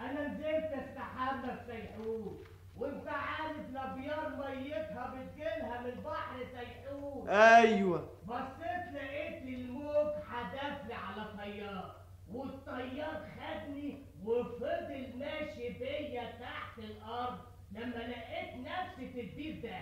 أنا 0.00 0.28
نزلت 0.28 0.72
استحمى 0.72 1.52
في 1.52 1.72
سيحون 1.72 2.44
وأنت 2.76 3.08
عارف 3.08 3.68
لبيار 3.70 4.30
ميتها 4.38 5.14
بتجيلها 5.14 5.80
من 5.80 6.02
بحر 6.04 6.36
سيحون 6.54 7.28
أيوه 7.28 8.08
بصيت 8.26 8.94
لقيت 8.94 9.42
الموج 9.42 10.12
حدفلي 10.30 10.94
على 10.94 11.24
طيار 11.38 11.94
والطيار 12.32 13.22
خدني 13.38 14.04
وفضل 14.24 15.12
ماشي 15.18 15.68
بيا 15.68 16.30
تحت 16.40 16.78
الأرض 16.78 17.38
لما 17.72 17.96
لقيت 17.96 18.54
نفسي 18.54 19.08
في 19.12 19.20
البير 19.20 19.60
ده 19.62 19.78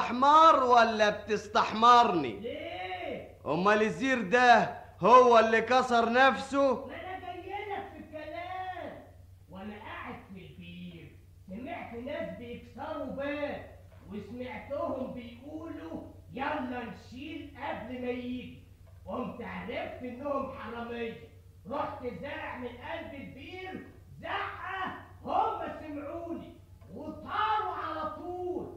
حمار 0.00 0.64
ولا 0.64 1.10
بتستحمرني؟ 1.10 2.40
ليه؟ 2.40 3.36
أمال 3.46 3.82
الزير 3.82 4.22
ده 4.22 4.76
هو 5.00 5.38
اللي 5.38 5.60
كسر 5.60 6.12
نفسه؟ 6.12 6.86
ما 6.86 6.94
أنا 6.94 7.32
جايلك 7.34 7.92
في 7.92 7.98
الكلام. 7.98 9.04
وأنا 9.50 9.74
قاعد 9.74 10.14
في 10.34 10.40
البير. 10.46 11.18
سمعت 11.48 11.94
ناس 11.94 12.38
بيكسروا 12.38 13.04
باب 13.04 13.76
وسمعتهم 14.10 15.14
بيقولوا 15.14 16.02
يلا 16.32 16.84
نشيل 16.84 17.56
قبل 17.56 18.02
ما 18.02 18.10
يجي. 18.10 18.62
قمت 19.06 19.42
عرفت 19.42 20.02
إنهم 20.02 20.52
حرامية. 20.58 21.36
رحت 21.70 22.02
زارع 22.20 22.58
من 22.58 22.68
قلب 22.68 23.14
البير 23.14 23.86
زقة 24.20 24.94
هم 25.24 25.60
سمعوني 25.80 26.56
وطاروا 26.94 27.74
على 27.84 28.10
طول. 28.16 28.75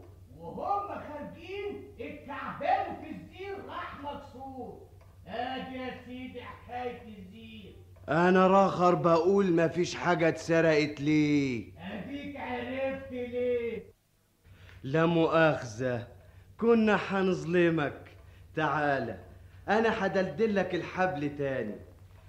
وهم 0.59 0.87
خارجين 0.87 1.83
اتكعبلوا 1.99 2.95
في 3.01 3.09
الزير 3.09 3.65
راح 3.67 3.89
ادي 5.27 5.77
يا 5.77 6.05
سيدي 6.05 6.41
حكاية 6.41 7.01
الزين 7.07 7.73
أنا 8.09 8.47
راخر 8.47 8.95
بقول 8.95 9.51
مفيش 9.55 9.95
حاجة 9.95 10.27
اتسرقت 10.27 11.01
ليه؟ 11.01 11.71
أديك 11.79 12.37
عرفت 12.37 13.11
ليه؟ 13.11 13.83
لا 14.83 15.05
مؤاخذة 15.05 16.07
كنا 16.57 16.97
حنظلمك 16.97 18.01
تعالى 18.55 19.19
أنا 19.69 20.05
هدلدلك 20.05 20.75
الحبل 20.75 21.35
تاني. 21.37 21.75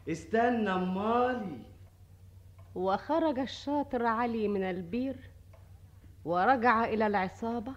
استنى 0.09 0.73
امالي 0.73 1.59
وخرج 2.74 3.39
الشاطر 3.39 4.07
علي 4.07 4.48
من 4.48 4.62
البير 4.62 5.16
ورجع 6.24 6.85
إلى 6.85 7.07
العصابة. 7.07 7.73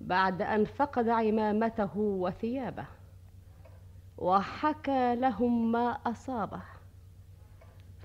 بعد 0.00 0.42
أن 0.42 0.64
فقد 0.64 1.08
عمامته 1.08 1.96
وثيابه 1.96 2.86
وحكى 4.18 5.16
لهم 5.16 5.72
ما 5.72 5.98
أصابه 6.06 6.62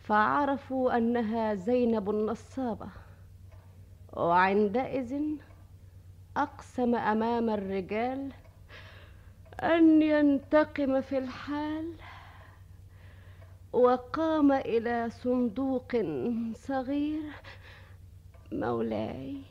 فعرفوا 0.04 0.98
أنها 0.98 1.54
زينب 1.54 2.10
النصابة. 2.10 2.88
وعندئذ 4.14 5.22
أقسم 6.38 6.96
أمام 6.96 7.50
الرجال 7.50 8.32
أن 9.60 10.02
ينتقم 10.02 11.02
في 11.02 11.18
الحال 11.18 11.94
وقام 13.74 14.52
إلى 14.52 15.10
صندوق 15.10 15.98
صغير 16.54 17.22
مولاي. 18.52 19.42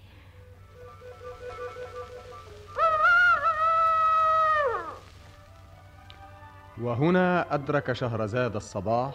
وهنا 6.82 7.54
أدرك 7.54 7.92
شهرزاد 7.92 8.56
الصباح 8.56 9.14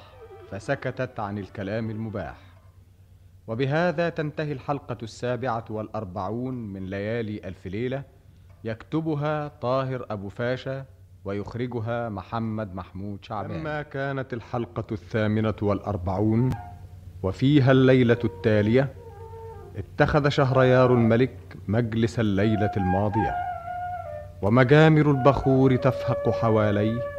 فسكتت 0.51 1.19
عن 1.19 1.37
الكلام 1.37 1.89
المباح. 1.89 2.35
وبهذا 3.47 4.09
تنتهي 4.09 4.51
الحلقة 4.51 4.97
السابعة 5.03 5.65
والأربعون 5.69 6.53
من 6.53 6.85
ليالي 6.85 7.41
ألف 7.47 7.65
ليلة 7.67 8.03
يكتبها 8.63 9.47
طاهر 9.47 10.05
أبو 10.09 10.29
فاشا 10.29 10.85
ويخرجها 11.25 12.09
محمد 12.09 12.75
محمود 12.75 13.25
شعبان. 13.25 13.59
لما 13.59 13.81
كانت 13.81 14.33
الحلقة 14.33 14.85
الثامنة 14.91 15.55
والأربعون 15.61 16.49
وفيها 17.23 17.71
الليلة 17.71 18.19
التالية 18.23 18.93
اتخذ 19.75 20.29
شهريار 20.29 20.93
الملك 20.93 21.57
مجلس 21.67 22.19
الليلة 22.19 22.71
الماضية 22.77 23.35
ومجامر 24.41 25.11
البخور 25.11 25.75
تفهق 25.75 26.29
حواليه 26.29 27.14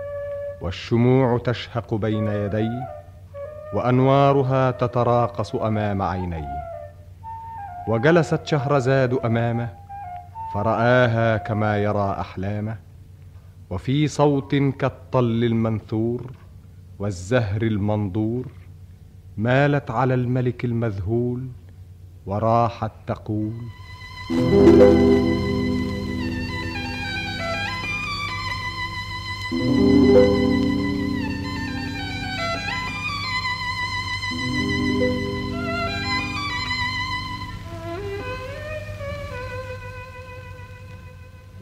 والشموع 0.61 1.39
تشهق 1.39 1.95
بين 1.95 2.27
يديه 2.29 2.89
وأنوارها 3.75 4.71
تتراقص 4.71 5.55
أمام 5.55 6.03
عينيه 6.03 6.49
وجلست 7.89 8.47
شهرزاد 8.47 9.15
أمامه 9.15 9.69
فرآها 10.55 11.37
كما 11.37 11.79
يرى 11.79 12.17
أحلامه. 12.21 12.77
وفي 13.71 14.09
صوت 14.09 14.55
كالطل 14.55 15.45
المنثور 15.45 16.31
والزهر 16.99 17.63
المنظور 17.63 18.45
مالت 19.37 19.91
على 19.91 20.15
الملك 20.15 20.65
المذهول 20.65 21.49
وراحت 22.27 22.93
تقول 23.07 23.53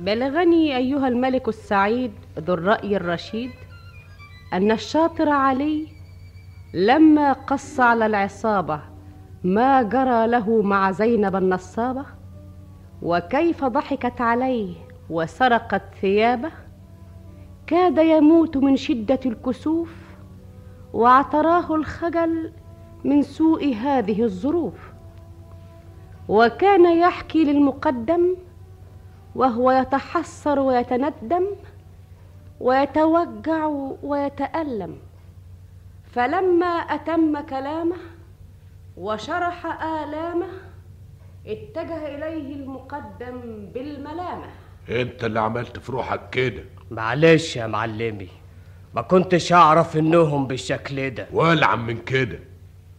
بلغني 0.04 0.76
أيها 0.76 1.08
الملك 1.08 1.48
السعيد 1.48 2.12
ذو 2.38 2.54
الرأي 2.54 2.96
الرشيد 2.96 3.50
أن 4.52 4.70
الشاطر 4.70 5.28
علي 5.28 5.86
لما 6.74 7.32
قص 7.32 7.80
على 7.80 8.06
العصابة 8.06 8.80
ما 9.44 9.82
جرى 9.82 10.26
له 10.26 10.62
مع 10.62 10.90
زينب 10.90 11.36
النصابة؟ 11.36 12.04
وكيف 13.02 13.64
ضحكت 13.64 14.20
عليه 14.20 14.74
وسرقت 15.10 15.82
ثيابه؟ 16.00 16.50
كاد 17.66 17.98
يموت 17.98 18.56
من 18.56 18.76
شدة 18.76 19.20
الكسوف 19.26 19.94
واعتراه 20.92 21.74
الخجل 21.74 22.52
من 23.04 23.22
سوء 23.22 23.74
هذه 23.74 24.22
الظروف. 24.22 24.92
وكان 26.28 26.98
يحكي 26.98 27.44
للمقدم 27.44 28.36
وهو 29.34 29.70
يتحسر 29.70 30.58
ويتندم 30.58 31.46
ويتوجع 32.60 33.66
ويتألم. 34.02 34.98
فلما 36.12 36.66
أتم 36.66 37.40
كلامه 37.40 37.96
وشرح 38.96 39.82
آلامه 39.82 40.46
اتجه 41.46 42.14
إليه 42.14 42.54
المقدم 42.54 43.66
بالملامة. 43.74 44.46
أنت 44.88 45.24
اللي 45.24 45.40
عملت 45.40 45.78
في 45.78 45.92
روحك 45.92 46.30
كده. 46.30 46.64
معلش 46.90 47.56
يا 47.56 47.66
معلمي 47.66 48.28
ما 48.94 49.02
كنتش 49.02 49.52
أعرف 49.52 49.96
إنهم 49.96 50.46
بالشكل 50.46 51.10
ده. 51.10 51.26
والعم 51.32 51.86
من 51.86 51.98
كده. 51.98 52.38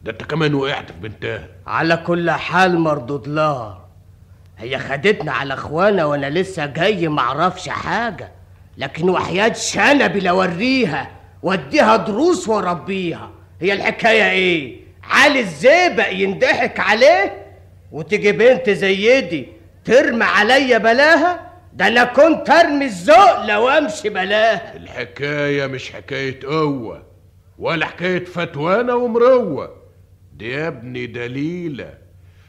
ده 0.03 0.12
أنت 0.12 0.24
كمان 0.24 0.53
وقعت 0.53 0.91
في 0.91 0.99
بنتها. 0.99 1.48
على 1.68 1.98
كل 1.98 2.32
حال 2.32 2.80
مردود 2.80 3.28
لها 3.28 3.85
هي 4.57 4.80
خدتنا 4.80 5.32
على 5.32 5.53
اخوانا 5.53 6.06
وأنا 6.06 6.30
لسه 6.30 6.65
جاي 6.65 7.07
معرفش 7.07 7.69
حاجة. 7.69 8.32
لكن 8.77 9.10
وحياة 9.10 9.53
شنبي 9.53 10.19
لوريها 10.19 11.11
واديها 11.44 11.95
دروس 11.95 12.48
واربيها. 12.49 13.32
هي 13.61 13.73
الحكاية 13.73 14.30
إيه؟ 14.30 14.80
علي 15.03 15.40
الزيبق 15.40 16.10
يندحك 16.11 16.80
عليه 16.80 17.45
وتيجي 17.91 18.32
بنت 18.32 18.69
زي 18.69 19.22
دي 19.22 19.48
ترمي 19.86 20.23
عليا 20.26 20.77
بلاها؟ 20.77 21.52
ده 21.73 21.88
أنا 21.88 22.03
كنت 22.03 22.49
ارمي 22.49 22.86
الذوق 22.86 23.45
لو 23.45 23.69
امشي 23.69 24.10
بلاها. 24.10 24.76
الحكاية 24.76 25.68
مش 25.68 25.91
حكاية 25.91 26.40
قوة 26.45 27.03
ولا 27.60 27.86
حكاية 27.86 28.26
فتوانة 28.26 28.95
ومروة. 28.95 29.76
دي 30.34 30.52
يا 30.52 30.68
ابني 30.68 31.06
دليلة 31.07 31.94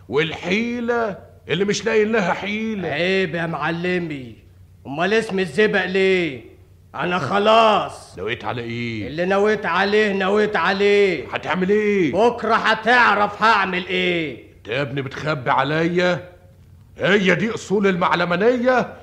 والحيلة 0.08 1.16
اللي 1.48 1.64
مش 1.64 1.84
لاقي 1.84 2.04
لها 2.04 2.32
حيلة. 2.32 2.88
عيب 2.88 3.34
يا 3.34 3.46
معلمي. 3.46 4.34
أمال 4.86 5.12
اسم 5.14 5.38
الزبق 5.38 5.84
ليه؟ 5.86 6.40
أنا 6.94 7.18
خلاص. 7.18 8.18
نويت 8.18 8.44
على 8.44 8.62
إيه؟ 8.62 9.06
اللي 9.06 9.24
نويت 9.24 9.66
عليه 9.66 10.12
نويت 10.12 10.56
عليه. 10.56 11.28
هتعمل 11.32 11.70
إيه؟ 11.70 12.12
بكرة 12.12 12.54
هتعرف 12.54 13.42
هعمل 13.42 13.86
إيه. 13.86 14.44
أنت 14.56 14.68
يا 14.68 14.82
ابني 14.82 15.02
بتخبي 15.02 15.50
عليا؟ 15.50 16.28
هي 16.98 17.34
دي 17.34 17.54
أصول 17.54 17.86
المعلمانية؟ 17.86 18.94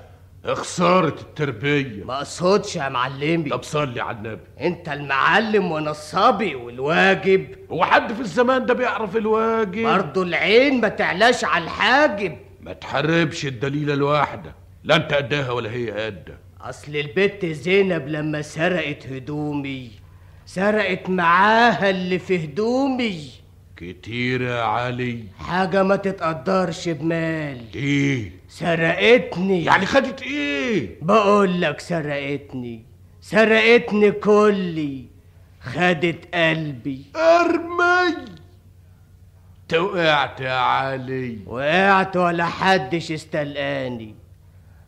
خسارة 0.45 1.15
التربية. 1.21 2.03
ما 2.03 2.17
اقصدش 2.17 2.75
يا 2.75 2.89
معلمي. 2.89 3.49
طب 3.49 3.63
صلي 3.63 4.01
على 4.01 4.17
النبي. 4.17 4.41
انت 4.61 4.89
المعلم 4.89 5.71
وأنا 5.71 5.91
الصبي 5.91 6.55
والواجب. 6.55 7.47
هو 7.71 7.85
حد 7.85 8.13
في 8.13 8.21
الزمان 8.21 8.65
ده 8.65 8.73
بيعرف 8.73 9.17
الواجب؟ 9.17 9.83
برضه 9.83 10.23
العين 10.23 10.81
ما 10.81 10.87
تعلاش 10.87 11.43
على 11.43 11.63
الحاجب. 11.63 12.37
ما 12.61 12.73
تحربش 12.73 13.45
الدليلة 13.45 13.93
الواحدة. 13.93 14.55
لا 14.83 14.95
انت 14.95 15.13
قدها 15.13 15.51
ولا 15.51 15.71
هي 15.71 15.91
قدها. 15.91 16.37
أصل 16.61 16.95
البت 16.95 17.45
زينب 17.45 18.07
لما 18.07 18.41
سرقت 18.41 19.07
هدومي 19.07 19.91
سرقت 20.45 21.09
معاها 21.09 21.89
اللي 21.89 22.19
في 22.19 22.45
هدومي. 22.45 23.29
كتير 23.77 24.41
يا 24.41 24.61
علي. 24.61 25.23
حاجة 25.39 25.83
ما 25.83 25.95
تتقدرش 25.95 26.89
بمال. 26.89 27.61
إيه 27.75 28.31
سرقتني. 28.53 29.63
يعني 29.63 29.85
خدت 29.85 30.21
إيه؟ 30.21 30.97
بقول 31.01 31.61
لك 31.61 31.79
سرقتني. 31.79 32.85
سرقتني 33.21 34.11
كلي. 34.11 35.05
خدت 35.61 36.35
قلبي. 36.35 37.05
أرمي. 37.15 38.25
توقعت 39.69 40.39
يا 40.39 40.51
علي. 40.51 41.37
وقعت 41.45 42.17
ولا 42.17 42.45
حدش 42.45 43.11
استلقاني. 43.11 44.15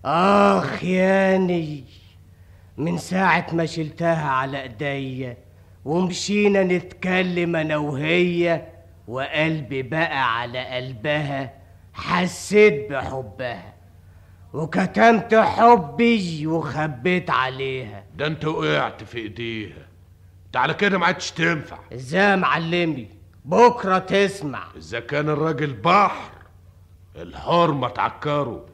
آخ 0.06 0.84
ياني. 0.84 1.84
من 2.78 2.98
ساعة 2.98 3.48
ما 3.54 3.66
شلتها 3.66 4.26
على 4.30 4.62
إيديا 4.62 5.38
ومشينا 5.86 6.64
نتكلم 6.64 7.56
أنا 7.56 7.78
وهي 7.78 8.62
وقلبي 9.08 9.82
بقى 9.82 10.40
على 10.40 10.66
قلبها. 10.66 11.65
حسيت 11.96 12.90
بحبها 12.92 13.74
وكتمت 14.54 15.36
حبي 15.36 16.48
وخبيت 16.48 17.30
عليها. 17.30 18.04
ده 18.16 18.28
انت 18.28 18.46
وقعت 18.46 19.04
في 19.04 19.18
ايديها. 19.18 19.88
انت 20.46 20.58
على 20.58 20.74
كده 20.74 20.98
ما 20.98 21.06
عادش 21.06 21.32
تنفع. 21.32 21.78
إزاي 21.94 22.22
يا 22.22 22.36
معلمي؟ 22.36 23.10
بكرة 23.46 23.98
تسمع. 23.98 24.64
إذا 24.78 25.00
كان 25.00 25.30
الراجل 25.30 25.74
بحر 25.74 26.32
الحرمة 27.16 27.90
تعكره 27.90 28.66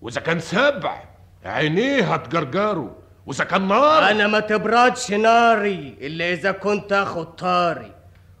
وإذا 0.00 0.20
كان 0.20 0.40
سبع 0.40 1.04
عينيه 1.44 2.14
هتجرجره 2.14 2.96
وإذا 3.26 3.44
كان 3.44 3.68
نار. 3.68 4.10
أنا 4.10 4.26
ما 4.26 4.40
تبردش 4.40 5.12
ناري 5.12 5.96
إلا 6.00 6.32
إذا 6.32 6.52
كنت 6.52 6.92
اخد 6.92 7.36
طاري 7.36 7.92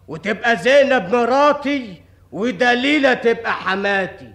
وتبقى 0.08 0.56
زينب 0.56 1.14
مراتي 1.14 2.03
ودليلة 2.34 3.14
تبقى 3.14 3.52
حماتي 3.52 4.32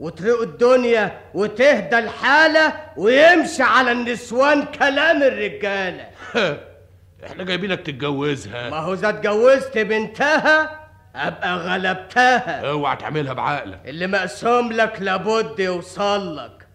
وترق 0.00 0.40
الدنيا 0.42 1.20
وتهدى 1.34 1.98
الحالة 1.98 2.72
ويمشي 2.96 3.62
على 3.62 3.92
النسوان 3.92 4.64
كلام 4.64 5.22
الرجالة. 5.22 6.08
إحنا 7.26 7.44
جايبينك 7.44 7.80
تتجوزها. 7.80 8.70
ما 8.70 8.76
هو 8.76 8.94
إذا 8.94 9.08
اتجوزت 9.08 9.78
بنتها 9.78 10.80
أبقى 11.14 11.56
غلبتها. 11.56 12.70
أوعى 12.70 12.96
تعملها 12.96 13.32
بعقلك. 13.32 13.80
اللي 13.84 14.06
مقسوم 14.06 14.72
لك 14.72 15.02
لابد 15.02 15.60
يوصل 15.60 16.36
لك. 16.36 16.66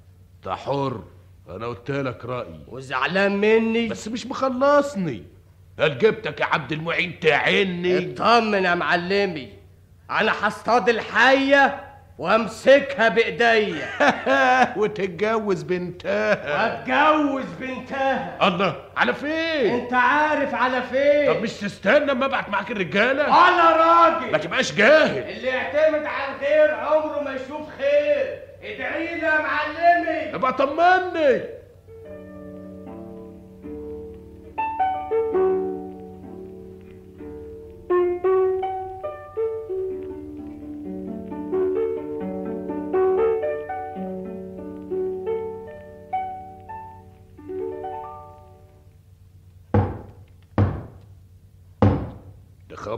ده 0.46 0.56
حر. 0.56 1.04
أنا 1.50 1.68
قلت 1.68 1.92
لك 1.92 2.26
رأيي. 2.26 2.66
وزعلان 2.68 3.38
مني. 3.38 3.88
بس 3.88 4.08
مش 4.08 4.26
مخلصني. 4.28 5.24
هل 5.80 5.98
جبتك 5.98 6.40
يا 6.40 6.46
عبد 6.46 6.72
المعين 6.72 7.20
تعني 7.20 8.14
اطمن 8.14 8.64
يا 8.64 8.76
معلمي. 8.76 9.61
أنا 10.12 10.34
هصطاد 10.42 10.90
الحية 10.90 11.80
وامسكها 12.18 13.10
بإيديا. 13.10 13.88
وتتجوز 14.80 15.64
بنتها. 15.64 16.64
واتجوز 16.64 17.46
بنتها. 17.60 18.48
الله. 18.48 18.76
على 18.98 19.14
فين؟ 19.14 19.74
انت 19.80 19.94
عارف 19.94 20.56
على 20.56 20.82
فين. 20.82 21.34
طب 21.34 21.42
مش 21.44 21.54
تستنى 21.54 22.12
اما 22.12 22.26
ابعت 22.26 22.50
معاك 22.50 22.72
الرجالة؟ 22.72 23.24
أنا 23.26 23.70
راجل. 23.70 24.32
ما 24.32 24.38
تبقاش 24.38 24.74
جاهل. 24.74 25.18
اللي 25.30 25.48
يعتمد 25.48 26.06
على 26.06 26.36
الغير 26.40 26.76
عمره 26.76 27.22
ما 27.24 27.32
يشوف 27.36 27.68
خير. 27.78 28.40
ادعي 28.64 29.16
لي 29.16 29.22
يا 29.26 29.40
معلمي. 29.42 30.36
ابقى 30.36 30.54
طمني. 30.54 31.42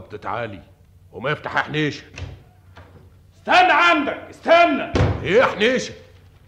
دي 0.04 0.10
خبطة 0.16 0.28
عالي 0.28 0.60
وما 1.12 1.30
يفتح 1.30 1.56
يا 1.56 1.60
حنيشه 1.62 2.04
استنى 3.36 3.72
عندك 3.72 4.18
استنى. 4.30 4.92
إيه 5.22 5.36
يا 5.38 5.44
حنيشه 5.46 5.94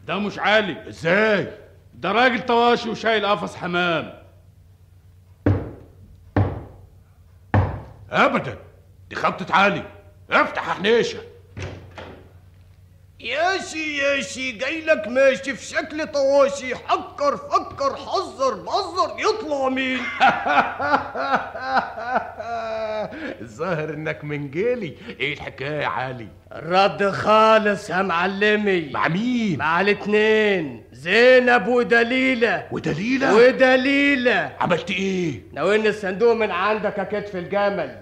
ده 0.07 0.19
مش 0.19 0.39
عالي 0.39 0.89
إزاي؟ 0.89 1.53
ده 1.95 2.13
راجل 2.13 2.47
طواشي 2.47 2.89
وشايل 2.91 3.27
قفص 3.27 3.57
حمام. 3.57 4.23
ابدا 8.11 8.59
دي 9.09 9.17
خبطة 9.17 9.55
عالي 9.55 9.83
افتح 10.31 10.69
يا 10.69 10.73
حنيشه 10.73 11.19
ياشي 13.27 13.97
ياشي 13.99 14.53
جاي 14.53 14.81
لك 14.81 15.09
ماشي 15.09 15.55
في 15.55 15.65
شكل 15.65 16.07
طواشي. 16.07 16.75
حكر 16.75 17.37
فكر 17.37 17.97
حذر 17.97 18.55
بزر 18.55 19.17
يطلع 19.19 19.69
مين؟ 19.69 19.99
الظاهر 23.43 23.91
إنك 23.95 24.25
من 24.25 24.51
جيلي. 24.51 24.97
إيه 25.21 25.35
الحكاية 25.35 25.81
يا 25.83 25.87
علي؟ 25.87 26.29
الرد 26.53 27.11
خالص 27.11 27.91
يا 27.91 28.03
معلمي. 28.03 28.91
مع 28.91 29.09
مين؟ 29.09 29.59
مع 29.59 29.81
الاتنين. 29.81 30.85
زينب 30.93 31.69
ودليلة. 31.69 32.67
ودليلة؟ 32.71 33.35
ودليلة. 33.35 34.53
عملت 34.61 34.91
إيه؟ 34.91 35.43
ناولني 35.53 35.89
الصندوق 35.89 36.33
من 36.33 36.51
عندك 36.51 36.99
يا 36.99 37.05
كتف 37.05 37.37
الجمل. 37.37 37.99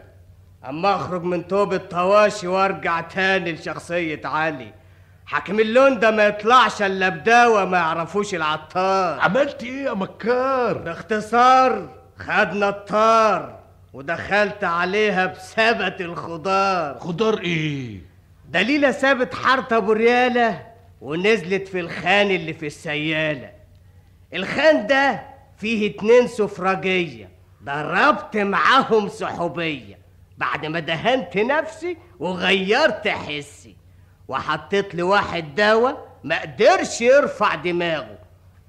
أما 0.68 0.94
أخرج 0.94 1.22
من 1.22 1.48
توب 1.48 1.72
الطواشي 1.72 2.46
وأرجع 2.46 3.00
تاني 3.00 3.52
لشخصية 3.52 4.20
علي. 4.24 4.83
حاكم 5.26 5.60
اللون 5.60 5.98
ده 5.98 6.10
ما 6.10 6.26
يطلعش 6.26 6.82
إلا 6.82 7.08
بداوة 7.08 7.64
ما 7.64 7.78
يعرفوش 7.78 8.34
العطار. 8.34 9.20
عملت 9.20 9.62
إيه 9.62 9.84
يا 9.84 9.92
مكار؟ 9.92 10.78
باختصار 10.78 11.88
خدنا 12.18 12.68
الطار 12.68 13.58
ودخلت 13.92 14.64
عليها 14.64 15.26
بسبت 15.26 16.00
الخضار. 16.00 16.98
خضار 16.98 17.38
إيه؟ 17.38 18.00
دليلة 18.48 18.90
سابت 18.90 19.34
حارة 19.34 19.76
أبو 19.76 19.92
ريالة 19.92 20.66
ونزلت 21.00 21.68
في 21.68 21.80
الخان 21.80 22.30
اللي 22.30 22.52
في 22.52 22.66
السيالة. 22.66 23.50
الخان 24.34 24.86
ده 24.86 25.22
فيه 25.58 25.90
اتنين 25.90 26.26
سفرجية. 26.26 27.28
ضربت 27.64 28.36
معاهم 28.36 29.08
سحوبية. 29.08 29.98
بعد 30.38 30.66
ما 30.66 30.80
دهنت 30.80 31.36
نفسي 31.36 31.96
وغيرت 32.18 33.08
حسي. 33.08 33.76
وحطيت 34.28 34.94
لواحد 34.94 35.54
دواء 35.54 36.08
ما 36.24 36.40
قدرش 36.42 37.00
يرفع 37.00 37.54
دماغه. 37.54 38.18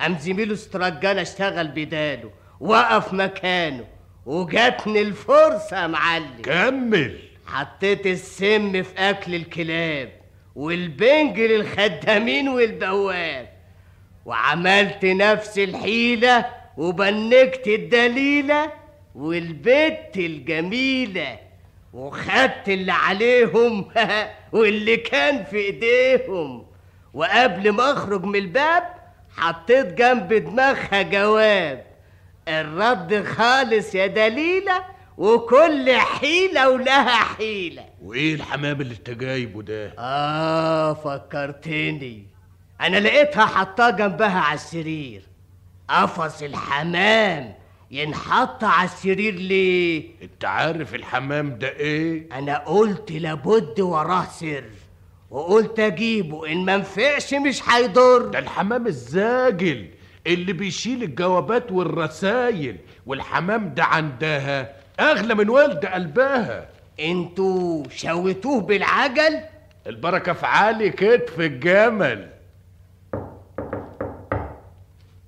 قام 0.01 0.17
زميله 0.17 0.53
استرجل 0.53 1.19
اشتغل 1.19 1.67
بداله 1.67 2.31
وقف 2.59 3.13
مكانه 3.13 3.85
وجاتني 4.25 5.01
الفرصة 5.01 5.81
يا 5.81 5.87
معلم. 5.87 6.41
كمل. 6.43 7.19
حطيت 7.47 8.05
السم 8.07 8.83
في 8.83 9.09
أكل 9.09 9.35
الكلاب 9.35 10.09
والبنج 10.55 11.39
للخدامين 11.39 12.49
والبواب. 12.49 13.49
وعملت 14.25 15.05
نفس 15.05 15.59
الحيلة 15.59 16.45
وبنكت 16.77 17.67
الدليلة 17.67 18.71
والبت 19.15 20.11
الجميلة 20.17 21.39
وخدت 21.93 22.69
اللي 22.69 22.91
عليهم. 22.91 23.85
واللي 24.55 24.97
كان 24.97 25.43
في 25.43 25.57
إيديهم. 25.57 26.67
وقبل 27.13 27.71
ما 27.71 27.91
أخرج 27.91 28.23
من 28.23 28.35
الباب 28.35 28.83
حطيت 29.37 29.85
جنب 29.85 30.33
دماغها 30.33 31.01
جواب. 31.01 31.85
الرد 32.47 33.25
خالص 33.25 33.95
يا 33.95 34.07
دليلة 34.07 34.83
وكل 35.17 35.91
حيلة 35.91 36.69
ولها 36.69 37.23
حيلة. 37.23 37.85
وإيه 38.03 38.35
الحمام 38.35 38.81
اللي 38.81 38.95
أنت 38.95 39.09
جايبه 39.09 39.61
ده؟ 39.61 39.93
آه 39.99 40.93
فكرتني. 40.93 42.27
أنا 42.81 42.97
لقيتها 42.97 43.45
حطاه 43.45 43.89
جنبها 43.89 44.39
على 44.39 44.55
السرير. 44.55 45.21
قفص 45.89 46.41
الحمام. 46.41 47.53
ينحط 47.95 48.63
على 48.63 48.85
السرير 48.89 49.33
ليه؟ 49.35 50.03
انت 50.23 50.45
عارف 50.45 50.95
الحمام 50.95 51.57
ده 51.59 51.69
إيه؟ 51.69 52.29
أنا 52.31 52.57
قلت 52.57 53.11
لابد 53.11 53.79
وراه 53.79 54.25
سر 54.25 54.63
وقلت 55.31 55.79
أجيبه 55.79 56.51
إن 56.51 56.65
منفعش 56.65 57.33
مش 57.33 57.69
هيضر. 57.69 58.25
ده 58.25 58.39
الحمام 58.39 58.87
الزاجل 58.87 59.87
اللي 60.27 60.53
بيشيل 60.53 61.03
الجوابات 61.03 61.71
والرسايل 61.71 62.77
والحمام 63.05 63.73
ده 63.73 63.83
عندها 63.83 64.75
أغلى 64.99 65.35
من 65.35 65.49
والد 65.49 65.85
قلبها. 65.85 66.69
أنتوا 66.99 67.83
شويتوه 67.89 68.61
بالعجل؟ 68.61 69.39
البركة 69.87 70.33
في 70.33 70.45
عالي 70.45 70.89
كتف 70.89 71.39
الجمل 71.39 72.29
دي 73.13 73.19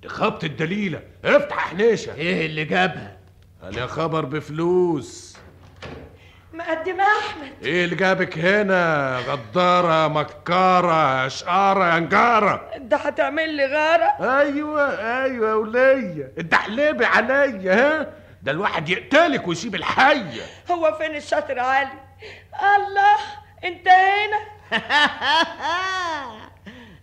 خبط 0.08 0.44
الدليلة. 0.44 1.00
افتح 1.24 1.56
يا 1.56 1.60
حنيشة. 1.60 2.14
إيه 2.14 2.46
اللي 2.46 2.64
جابها؟ 2.64 3.16
أنا 3.62 3.86
خبر 3.86 4.24
بفلوس. 4.24 5.36
مقدمة 6.54 7.04
أحمد. 7.04 7.52
إيه 7.64 7.84
اللي 7.84 7.96
جابك 7.96 8.38
هنا؟ 8.38 9.18
غدارة 9.18 10.08
مكارة 10.08 11.28
شقاره 11.28 11.94
يا 11.94 11.98
نجاره 11.98 12.70
ده 12.76 12.96
هتعمل 12.96 13.54
لي 13.54 13.66
غارة؟ 13.66 14.38
أيوه 14.40 14.82
أيوه 15.24 15.48
يا 15.48 15.54
وليه 15.54 16.32
اتدحلبي 16.38 17.04
عليا 17.04 17.74
ها؟ 17.74 18.06
ده 18.42 18.52
الواحد 18.52 18.88
يقتلك 18.88 19.48
ويسيب 19.48 19.74
الحيه 19.74 20.42
هو 20.70 20.96
فين 21.00 21.16
الشاطر 21.16 21.58
علي 21.58 21.88
الله 22.76 23.16
انت 23.64 23.88
هنا؟ 23.88 24.38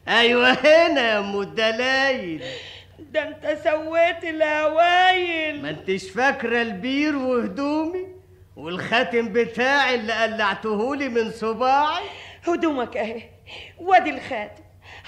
أيوه 0.20 0.52
هنا 0.52 1.02
يا 1.02 1.20
أم 1.20 1.42
الدلايل 1.42 2.44
ده 3.16 3.28
انت 3.28 3.58
سويت 3.64 4.24
الهوايل 4.24 5.62
ما 5.62 5.70
انتش 5.70 6.10
فاكرة 6.10 6.62
البير 6.62 7.16
وهدومي 7.16 8.08
والخاتم 8.56 9.34
بتاعي 9.34 9.96
اللي 9.96 10.14
قلعتهولي 10.14 11.10
من 11.10 11.32
صباعي؟ 11.32 12.04
هدومك 12.48 12.98
اهي 12.98 13.22
وادي 13.78 14.10
الخاتم 14.10 14.64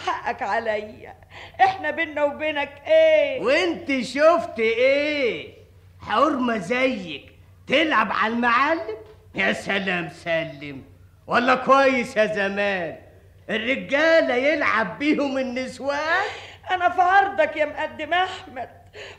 حقك 0.05 0.41
عليا. 0.41 1.15
إحنا 1.61 1.91
بينا 1.91 2.23
وبينك 2.23 2.81
إيه؟ 2.87 3.41
وانت 3.41 4.01
شفت 4.01 4.59
إيه؟ 4.59 5.53
حرمة 6.01 6.57
زيك 6.57 7.31
تلعب 7.67 8.11
على 8.11 8.33
المعلم؟ 8.33 8.97
يا 9.35 9.53
سلام 9.53 10.09
سلم. 10.09 10.81
والله 11.27 11.55
كويس 11.55 12.17
يا 12.17 12.25
زمان. 12.25 12.95
الرجالة 13.49 14.35
يلعب 14.35 14.99
بيهم 14.99 15.37
النسوان؟ 15.37 16.27
أنا 16.71 16.89
في 16.89 17.01
عرضك 17.01 17.55
يا 17.55 17.65
مقدم 17.65 18.13
أحمد. 18.13 18.69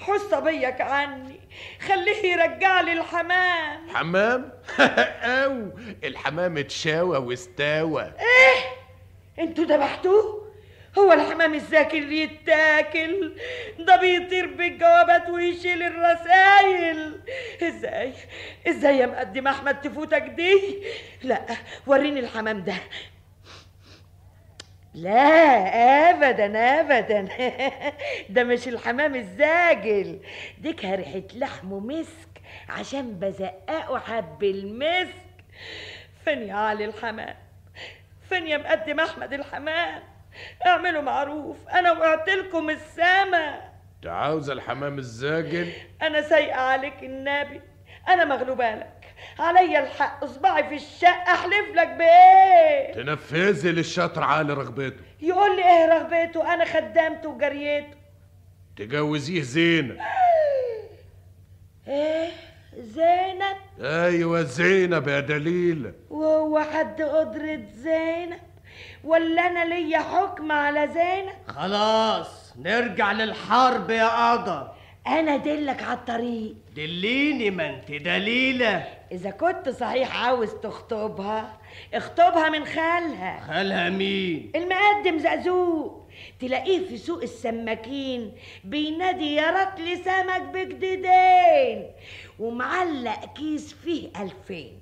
حس 0.00 0.20
صبيك 0.20 0.80
عني. 0.80 1.40
خليه 1.88 2.26
يرجع 2.32 2.80
لي 2.80 2.92
الحمام. 2.92 3.88
حمام؟ 3.94 4.52
أو 5.42 5.70
الحمام 6.04 6.58
اتشاوى 6.58 7.18
واستوى 7.18 8.02
إيه؟ 8.02 8.58
أنتوا 9.44 9.64
ذبحتوه؟ 9.64 10.48
هو 10.98 11.12
الحمام 11.12 11.54
الذاكر 11.54 12.12
يتاكل. 12.12 13.34
ده 13.78 13.96
بيطير 13.96 14.46
بالجوابات 14.46 15.28
ويشيل 15.28 15.82
الرسايل. 15.82 17.20
إزاي؟ 17.62 18.12
إزاي 18.68 18.98
يا 18.98 19.06
مقدم 19.06 19.46
أحمد 19.48 19.80
تفوتك 19.80 20.22
دي؟ 20.22 20.82
لا 21.22 21.42
وريني 21.86 22.20
الحمام 22.20 22.64
ده. 22.64 22.74
لا 25.02 26.10
ابدا 26.10 26.80
ابدا. 26.80 27.28
ده 28.34 28.44
مش 28.44 28.68
الحمام 28.68 29.14
الزاجل. 29.14 30.20
دي 30.58 30.76
ريحه 30.84 31.22
لحم 31.34 31.72
ومسك 31.72 32.28
عشان 32.68 33.18
بزققه 33.18 33.98
حب 33.98 34.44
المسك. 34.44 35.14
فين 36.24 36.42
يا 36.42 36.54
علي 36.54 36.84
الحمام؟ 36.84 37.34
فين 38.28 38.46
يا 38.46 38.58
مقدم 38.58 39.00
أحمد 39.00 39.32
الحمام؟ 39.32 40.02
اعملوا 40.66 41.02
معروف 41.02 41.68
أنا 41.68 41.92
وقعت 41.92 42.28
لكم 42.28 42.70
السما. 42.70 43.70
انت 43.96 44.06
عاوز 44.06 44.50
الحمام 44.50 44.98
الزاجل؟ 44.98 45.72
أنا 46.02 46.22
سايقة 46.22 46.60
عليك 46.60 47.02
النبي 47.02 47.60
أنا 48.08 48.24
مغلوبة 48.24 48.74
لك. 48.74 48.97
عليا 49.38 49.80
الحق 49.80 50.24
اصبعي 50.24 50.68
في 50.68 50.74
الشقة 50.74 51.32
احلف 51.32 51.74
لك 51.74 51.88
بإيه؟ 51.88 52.92
تنفذي 52.92 53.72
للشطر 53.72 54.22
عالي 54.22 54.52
رغبته. 54.52 55.04
يقول 55.20 55.56
لي 55.56 55.64
إيه 55.64 55.86
رغبته؟ 55.86 56.54
أنا 56.54 56.64
خدامته 56.64 57.28
وجريته. 57.28 57.96
تجوزيه 58.76 59.42
زينة. 59.42 59.96
إيه؟ 61.88 62.30
زينب 62.78 63.56
أيوه 63.80 64.42
زينب 64.42 65.08
يا 65.08 65.20
دليلة 65.20 65.92
وهو 66.10 66.60
حد 66.60 67.02
قدرة 67.02 67.60
زينب 67.74 68.38
ولا 69.04 69.46
أنا 69.46 69.64
ليا 69.64 69.98
حكم 69.98 70.52
على 70.52 70.88
زينب 70.88 71.32
خلاص 71.48 72.54
نرجع 72.58 73.12
للحرب 73.12 73.90
يا 73.90 74.32
قدر. 74.32 74.70
أنا 75.06 75.36
دلك 75.36 75.82
على 75.82 75.98
الطريق. 75.98 76.54
دليني 76.76 77.50
ما 77.50 77.70
أنت 77.70 77.90
دليلة. 77.90 78.86
إذا 79.12 79.30
كنت 79.30 79.68
صحيح 79.68 80.16
عاوز 80.24 80.50
تخطبها 80.54 81.58
اخطبها 81.94 82.48
من 82.48 82.64
خالها. 82.64 83.40
خالها 83.40 83.90
مين؟ 83.90 84.52
المقدم 84.56 85.18
زقزوق. 85.18 86.08
تلاقيه 86.40 86.88
في 86.88 86.98
سوق 86.98 87.22
السماكين 87.22 88.32
بينادي 88.64 89.34
يا 89.34 89.50
رطل 89.50 90.04
سمك 90.04 90.42
بجديدين. 90.42 91.90
ومعلق 92.38 93.34
كيس 93.34 93.72
فيه 93.72 94.08
ألفين. 94.22 94.80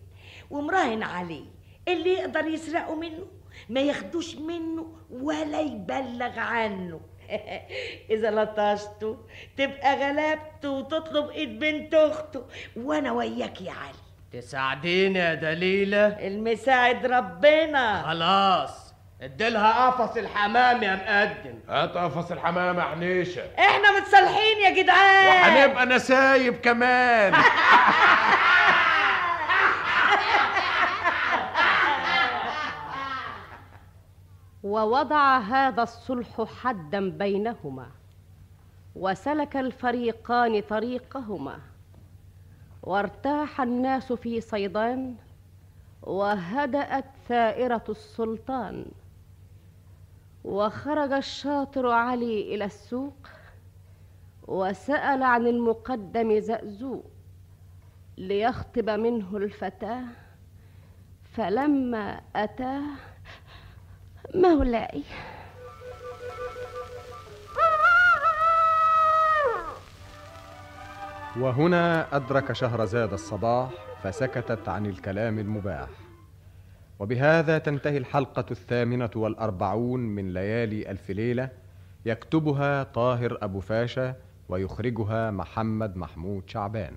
ومراهن 0.51 1.03
عليه. 1.03 1.45
اللي 1.89 2.11
يقدر 2.11 2.47
يسرقه 2.47 2.95
منه 2.95 3.27
ما 3.69 3.81
ياخدوش 3.81 4.35
منه 4.37 4.87
ولا 5.11 5.61
يبلغ 5.61 6.39
عنه. 6.39 7.01
إذا 8.11 8.31
لطشته 8.31 9.17
تبقى 9.57 9.95
غلبته 9.97 10.71
وتطلب 10.71 11.31
إيد 11.31 11.59
بنت 11.59 11.95
أخته. 11.95 12.45
وأنا 12.77 13.13
وياك 13.13 13.61
يا 13.61 13.73
علي. 13.73 14.06
تساعديني 14.33 15.19
يا 15.19 15.35
دليلة 15.35 16.07
المساعد 16.07 17.07
ربنا. 17.07 18.03
خلاص 18.03 18.95
اديلها 19.23 19.91
قفص 19.91 20.17
الحمام 20.17 20.83
يا 20.83 20.95
مقدم. 20.97 21.59
هات 21.69 21.91
قفص 21.91 22.31
الحمام 22.33 22.79
يا 22.79 22.83
حنيشة. 22.83 23.43
إحنا 23.59 24.01
متصالحين 24.01 24.59
يا 24.65 24.83
جدعان. 24.83 25.27
وهنبقى 25.27 25.87
نسايب 25.87 26.55
كمان. 26.55 27.35
ووضع 34.63 35.39
هذا 35.39 35.83
الصلح 35.83 36.45
حدا 36.63 37.11
بينهما 37.11 37.87
وسلك 38.97 39.57
الفريقان 39.57 40.61
طريقهما. 40.61 41.59
وارتاح 42.87 43.61
الناس 43.61 44.13
في 44.13 44.41
صيدان 44.41 45.15
وهدأت 46.03 47.05
ثائرة 47.29 47.85
السلطان. 47.89 48.87
وخرج 50.45 51.13
الشاطر 51.13 51.87
علي 51.91 52.55
إلى 52.55 52.65
السوق 52.65 53.29
وسأل 54.49 55.23
عن 55.23 55.47
المقدم 55.47 56.41
زأزوق 56.41 57.05
ليخطب 58.19 58.91
منه 58.91 59.37
الفتاة 59.37 60.05
فلما 61.33 62.21
أتاه 62.37 62.83
مولاي 64.35 65.03
وهنا 71.41 72.17
أدرك 72.17 72.53
شهرزاد 72.53 73.13
الصباح 73.13 73.71
فسكتت 74.03 74.69
عن 74.69 74.87
الكلام 74.87 75.39
المباح. 75.39 75.89
وبهذا 76.99 77.59
تنتهي 77.59 77.97
الحلقة 77.97 78.45
الثامنة 78.51 79.11
والأربعون 79.17 80.01
من 80.01 80.33
ليالي 80.33 80.91
ألف 80.91 81.11
ليلة 81.11 81.49
يكتبها 82.07 82.83
طاهر 82.83 83.39
أبو 83.43 83.61
فاشا 83.61 84.15
ويخرجها 84.49 85.31
محمد 85.31 85.97
محمود 85.97 86.43
شعبان. 86.47 86.93